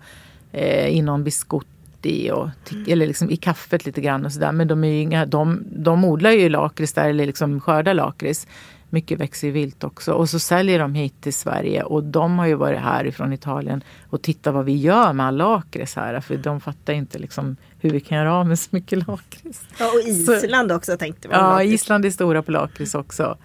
eh, 0.52 0.88
i 0.88 1.02
någon 1.02 1.24
biscotti 1.24 2.32
och 2.34 2.50
ti- 2.70 2.92
eller 2.92 3.08
liksom 3.08 3.30
i 3.30 3.38
kaffet 3.38 3.86
lite 3.86 4.02
grann 4.02 4.26
och 4.26 4.34
sådär. 4.34 4.52
Men 4.52 4.68
de, 4.68 4.84
är 4.84 4.88
ju 4.88 5.00
inga, 5.00 5.26
de, 5.26 5.64
de 5.72 6.06
odlar 6.06 6.32
ju 6.32 6.50
lakrits 6.50 6.94
där 6.94 7.10
eller 7.10 7.26
liksom 7.26 7.62
skördar 7.62 7.94
lakrits. 7.94 8.48
Mycket 8.90 9.20
växer 9.20 9.52
vilt 9.52 9.84
också. 9.84 10.14
Och 10.14 10.30
så 10.30 10.40
säljer 10.40 10.80
de 10.80 10.96
hit 10.96 11.22
till 11.22 11.34
Sverige 11.34 11.84
och 11.84 12.04
de 12.04 12.40
har 12.40 12.48
ju 12.48 12.56
varit 12.56 12.80
här 12.80 13.06
ifrån 13.06 13.34
Italien 13.34 13.84
och 14.10 14.22
tittat 14.22 14.54
vad 14.54 14.66
vi 14.66 14.76
gör 14.76 15.14
med 15.14 15.26
all 15.26 15.38
lakrits 15.38 15.96
här. 15.96 16.20
För 16.20 16.38
de 16.38 16.62
fattar 16.62 16.94
inte 16.94 17.20
liksom 17.20 17.56
hur 17.80 17.90
vi 17.90 18.00
kan 18.00 18.18
göra 18.18 18.34
av 18.34 18.48
med 18.48 18.60
så 18.60 18.70
mycket 18.72 19.08
lakrits. 19.08 19.64
Ja, 19.80 19.86
och 19.86 20.10
Island 20.10 20.72
också 20.72 20.98
tänkte 20.98 21.28
man. 21.28 21.38
Ja, 21.38 21.52
lakrits. 21.52 21.74
Island 21.74 22.06
är 22.06 22.10
stora 22.10 22.44
på 22.44 22.52
lakrits 22.52 22.96
också. 22.96 23.38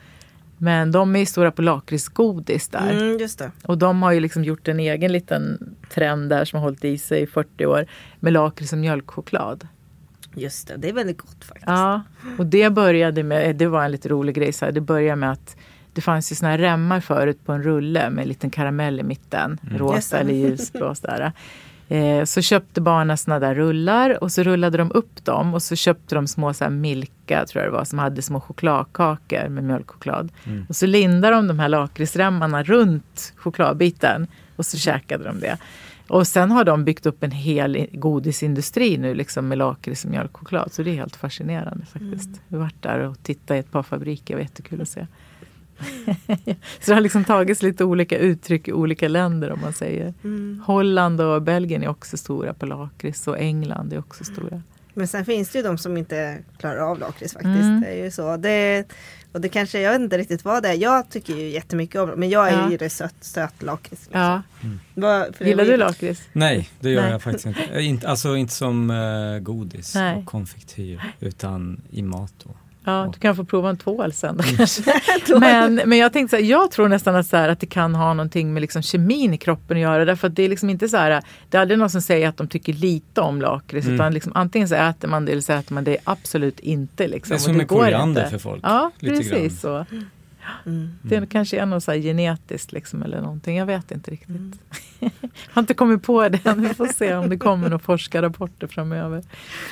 Men 0.58 0.92
de 0.92 1.16
är 1.16 1.26
stora 1.26 1.50
på 1.50 1.62
lakritsgodis 1.62 2.68
där. 2.68 2.90
Mm, 2.90 3.18
just 3.18 3.38
det. 3.38 3.50
Och 3.64 3.78
de 3.78 4.02
har 4.02 4.12
ju 4.12 4.20
liksom 4.20 4.44
gjort 4.44 4.68
en 4.68 4.80
egen 4.80 5.12
liten 5.12 5.74
trend 5.90 6.30
där 6.30 6.44
som 6.44 6.56
har 6.56 6.64
hållit 6.64 6.84
i 6.84 6.98
sig 6.98 7.22
i 7.22 7.26
40 7.26 7.66
år 7.66 7.86
med 8.20 8.32
lakrits 8.32 8.72
och 8.72 8.78
mjölkchoklad. 8.78 9.68
Just 10.34 10.68
det, 10.68 10.76
det 10.76 10.88
är 10.88 10.92
väldigt 10.92 11.18
gott 11.18 11.44
faktiskt. 11.44 11.66
Ja, 11.66 12.02
och 12.38 12.46
det 12.46 12.70
började 12.70 13.22
med, 13.22 13.56
det 13.56 13.66
var 13.66 13.84
en 13.84 13.92
lite 13.92 14.08
rolig 14.08 14.34
grej, 14.34 14.52
så 14.52 14.64
här, 14.64 14.72
det 14.72 14.80
började 14.80 15.16
med 15.16 15.32
att 15.32 15.56
det 15.92 16.00
fanns 16.00 16.32
ju 16.32 16.36
såna 16.36 16.50
här 16.50 16.58
remmar 16.58 17.00
förut 17.00 17.38
på 17.44 17.52
en 17.52 17.62
rulle 17.62 18.10
med 18.10 18.22
en 18.22 18.28
liten 18.28 18.50
karamell 18.50 19.00
i 19.00 19.02
mitten, 19.02 19.58
Just 19.62 19.80
rosa 19.80 20.18
eller 20.18 20.34
ljusblå. 20.34 20.94
sådär. 20.94 21.32
Eh, 21.88 22.24
så 22.24 22.42
köpte 22.42 22.80
barnen 22.80 23.18
såna 23.18 23.38
där 23.38 23.54
rullar 23.54 24.24
och 24.24 24.32
så 24.32 24.42
rullade 24.42 24.78
de 24.78 24.92
upp 24.94 25.24
dem 25.24 25.54
och 25.54 25.62
så 25.62 25.76
köpte 25.76 26.14
de 26.14 26.26
små 26.26 26.54
så 26.54 26.64
här 26.64 26.70
Milka, 26.70 27.46
tror 27.46 27.64
jag 27.64 27.72
det 27.72 27.76
var, 27.76 27.84
som 27.84 27.98
hade 27.98 28.22
små 28.22 28.40
chokladkakor 28.40 29.48
med 29.48 29.64
mjölkchoklad. 29.64 30.32
Och 30.68 30.76
så 30.76 30.86
lindade 30.86 31.36
de 31.36 31.48
de 31.48 31.58
här 31.58 31.68
lakritsremmarna 31.68 32.62
runt 32.62 33.32
chokladbiten 33.36 34.26
och 34.56 34.66
så 34.66 34.78
käkade 34.78 35.24
de 35.24 35.40
det. 35.40 35.58
Och 36.08 36.26
sen 36.26 36.50
har 36.50 36.64
de 36.64 36.84
byggt 36.84 37.06
upp 37.06 37.22
en 37.22 37.30
hel 37.30 37.86
godisindustri 37.92 38.96
nu 38.96 39.14
liksom 39.14 39.48
med 39.48 39.58
lakrits 39.58 40.04
och 40.04 40.10
mjölkchoklad. 40.10 40.72
Så 40.72 40.82
det 40.82 40.90
är 40.90 40.94
helt 40.94 41.16
fascinerande 41.16 41.86
faktiskt. 41.86 42.30
Vi 42.48 42.56
har 42.56 42.62
varit 42.62 42.82
där 42.82 42.98
och 42.98 43.22
tittat 43.22 43.54
i 43.54 43.58
ett 43.58 43.70
par 43.70 43.82
fabriker, 43.82 44.34
det 44.34 44.34
var 44.34 44.42
jättekul 44.42 44.80
att 44.80 44.88
se. 44.88 45.06
så 46.80 46.86
det 46.86 46.94
har 46.94 47.00
liksom 47.00 47.24
tagits 47.24 47.62
lite 47.62 47.84
olika 47.84 48.18
uttryck 48.18 48.68
i 48.68 48.72
olika 48.72 49.08
länder 49.08 49.52
om 49.52 49.60
man 49.60 49.72
säger. 49.72 50.14
Holland 50.64 51.20
och 51.20 51.42
Belgien 51.42 51.82
är 51.82 51.88
också 51.88 52.16
stora 52.16 52.54
på 52.54 52.66
lakrits 52.66 53.28
och 53.28 53.38
England 53.38 53.92
är 53.92 53.98
också 53.98 54.24
stora. 54.24 54.62
Men 54.94 55.08
sen 55.08 55.24
finns 55.24 55.50
det 55.50 55.58
ju 55.58 55.62
de 55.64 55.78
som 55.78 55.96
inte 55.96 56.38
klarar 56.58 56.78
av 56.78 56.98
lakrits 56.98 57.32
faktiskt. 57.32 57.54
Mm. 57.62 57.80
Det 57.80 57.86
är 57.86 58.04
ju 58.04 58.10
så. 58.10 58.36
Det, 58.36 58.84
och 59.32 59.40
det 59.40 59.48
kanske, 59.48 59.80
jag 59.80 59.92
vet 59.92 60.00
inte 60.00 60.18
riktigt 60.18 60.44
vad 60.44 60.62
det 60.62 60.68
är. 60.68 60.72
Jag 60.74 61.10
tycker 61.10 61.34
ju 61.36 61.48
jättemycket 61.48 62.00
om 62.00 62.08
men 62.10 62.30
jag 62.30 62.48
är 62.48 62.52
Ja. 62.58 62.70
ju 62.70 62.76
det 62.76 62.90
söt, 62.90 63.14
söt 63.20 63.62
lakrits. 63.62 64.02
Liksom. 64.04 64.20
Ja. 64.20 64.42
Gillar 64.94 65.56
var 65.56 65.64
ju- 65.64 65.70
du 65.70 65.76
lakrits? 65.76 66.22
Nej, 66.32 66.70
det 66.80 66.90
gör 66.90 67.02
Nej. 67.02 67.10
jag 67.10 67.22
faktiskt 67.22 67.46
inte. 67.46 67.60
Eh, 67.62 67.86
inte. 67.88 68.08
Alltså 68.08 68.36
inte 68.36 68.52
som 68.54 68.90
eh, 68.90 69.38
godis 69.38 69.94
Nej. 69.94 70.16
och 70.16 70.26
konfektyr, 70.26 71.02
utan 71.20 71.80
i 71.90 72.02
mat 72.02 72.32
då. 72.44 72.50
Ja, 72.84 73.10
du 73.12 73.18
kan 73.18 73.36
få 73.36 73.44
prova 73.44 73.70
en 73.70 73.76
tvål 73.76 74.12
sen 74.12 74.36
då 74.36 74.42
kanske. 74.56 74.82
men, 75.40 75.74
men 75.74 75.98
jag 75.98 76.12
tänkte 76.12 76.36
så 76.36 76.42
här, 76.42 76.50
jag 76.50 76.70
tror 76.70 76.88
nästan 76.88 77.16
att, 77.16 77.26
så 77.26 77.36
här, 77.36 77.48
att 77.48 77.60
det 77.60 77.66
kan 77.66 77.94
ha 77.94 78.14
någonting 78.14 78.52
med 78.52 78.60
liksom 78.60 78.82
kemin 78.82 79.34
i 79.34 79.38
kroppen 79.38 79.76
att 79.76 79.80
göra. 79.80 80.04
Därför 80.04 80.28
att 80.28 80.36
det 80.36 80.42
är 80.42 80.48
liksom 80.48 80.70
inte 80.70 80.88
så 80.88 80.96
här, 80.96 81.22
det 81.50 81.56
är 81.56 81.60
aldrig 81.60 81.78
någon 81.78 81.90
som 81.90 82.02
säger 82.02 82.28
att 82.28 82.36
de 82.36 82.48
tycker 82.48 82.72
lite 82.72 83.20
om 83.20 83.40
lakrits. 83.40 83.86
Mm. 83.86 83.94
Utan 83.94 84.14
liksom, 84.14 84.32
antingen 84.34 84.68
så 84.68 84.74
äter 84.74 85.08
man 85.08 85.24
det 85.24 85.32
eller 85.32 85.42
så 85.42 85.52
äter 85.52 85.74
man 85.74 85.84
det 85.84 85.98
absolut 86.04 86.60
inte. 86.60 87.08
Liksom. 87.08 87.34
Det 87.34 87.36
är 87.36 87.38
som 87.38 87.56
med 87.56 87.68
koriander 87.68 88.20
inte. 88.20 88.30
för 88.30 88.38
folk. 88.38 88.60
Ja, 88.62 88.90
lite 88.98 89.16
precis 89.16 89.60
så. 89.60 89.86
Mm. 90.66 90.98
Det 91.02 91.26
kanske 91.26 91.58
är 91.58 91.66
något 91.66 91.84
så 91.84 91.92
genetiskt 91.92 92.72
liksom, 92.72 93.02
eller 93.02 93.20
någonting. 93.20 93.56
Jag 93.56 93.66
vet 93.66 93.90
inte 93.90 94.10
riktigt. 94.10 94.28
Mm. 94.28 94.52
har 95.50 95.62
inte 95.62 95.74
kommit 95.74 96.02
på 96.02 96.28
det 96.28 96.46
än. 96.46 96.62
Vi 96.62 96.68
får 96.74 96.86
se 96.86 97.14
om 97.14 97.28
det 97.28 97.38
kommer 97.38 97.62
några 97.68 97.78
forskarrapporter 97.78 98.66
framöver. 98.66 99.24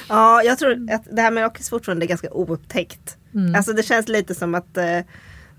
Ja, 0.09 0.43
jag 0.43 0.59
tror 0.59 0.91
att 0.93 1.03
det 1.11 1.23
här 1.23 1.31
med 1.31 1.41
lakrits 1.43 1.71
fortfarande 1.71 2.05
är 2.05 2.09
ganska 2.09 2.31
oupptäckt. 2.31 3.17
Mm. 3.35 3.55
Alltså 3.55 3.73
det 3.73 3.83
känns 3.83 4.09
lite 4.09 4.35
som 4.35 4.55
att 4.55 4.77
eh, 4.77 4.99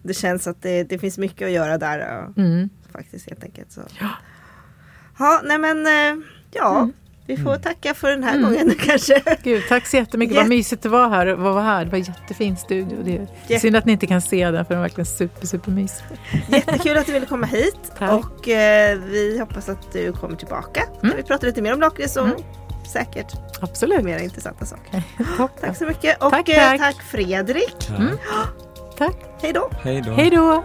det 0.04 0.14
känns 0.14 0.48
att 0.48 0.62
det, 0.62 0.84
det 0.84 1.00
finns 1.00 1.18
mycket 1.18 1.46
att 1.46 1.52
göra 1.52 1.78
där. 1.78 2.00
eh, 2.00 2.44
Mm. 2.44 2.70
Faktiskt 2.92 3.30
helt 3.30 3.44
enkelt. 3.44 3.72
Så. 3.72 3.82
Ja, 5.20 5.42
nej 5.44 5.58
men 5.58 5.86
eh, 5.88 6.24
ja. 6.52 6.78
Mm. 6.80 6.94
Vi 7.26 7.38
får 7.38 7.56
tacka 7.56 7.94
för 7.94 8.10
den 8.10 8.24
här 8.24 8.38
gången 8.42 8.76
kanske. 8.86 9.22
Gud, 9.44 9.64
tack 9.70 9.88
så 9.88 9.98
jättemycket. 9.98 10.36
Vad 10.36 10.44
Jätte- 10.44 10.50
mysigt 10.56 10.84
det 10.84 10.90
var 10.90 11.10
här. 11.10 11.28
att 11.28 11.40
vara 11.40 11.62
här. 11.62 11.86
Det 11.86 11.92
var 11.92 11.98
en 11.98 12.04
jättefin 12.04 12.58
studio. 12.58 12.98
Det 13.04 13.12
är 13.18 13.28
Jätte- 13.48 13.60
synd 13.62 13.76
att 13.76 13.86
ni 13.86 13.92
inte 13.92 14.08
kan 14.08 14.22
se 14.22 14.52
den 14.52 14.66
för 14.66 14.74
den 14.74 14.78
är 14.78 14.82
verkligen 14.82 15.06
super, 15.06 15.48
super 15.48 15.72
mysig. 15.72 16.06
Jättekul 16.48 16.98
att 16.98 17.06
du 17.06 17.12
ville 17.12 17.26
komma 17.26 17.46
hit. 17.46 17.76
Tack. 18.00 18.12
Och 18.12 18.50
eh, 18.50 18.98
vi 19.00 19.40
hoppas 19.40 19.70
att 19.70 19.92
du 19.94 20.12
kommer 20.14 20.36
tillbaka. 20.36 20.84
Mm. 21.04 21.16
Vi 21.18 21.24
pratar 21.24 21.48
lite 21.48 21.62
mer 21.62 21.74
om 21.74 21.80
lakrits 21.80 22.16
och 22.16 22.28
säkert 22.94 23.34
Absolut. 23.62 24.04
mer 24.04 24.20
intressanta 24.20 24.66
saker. 24.66 25.04
Tack 25.62 25.78
så 25.78 25.86
mycket. 25.86 26.24
Och 26.24 26.32
Tack, 26.32 26.50
eh, 26.50 26.56
tack. 26.56 26.80
tack 26.80 27.02
Fredrik. 27.04 27.76
Tack. 28.98 29.16
Hej 29.42 29.54
då. 29.54 29.70
Hej 29.84 30.02
då. 30.06 30.12
Hej 30.12 30.30
då. 30.30 30.64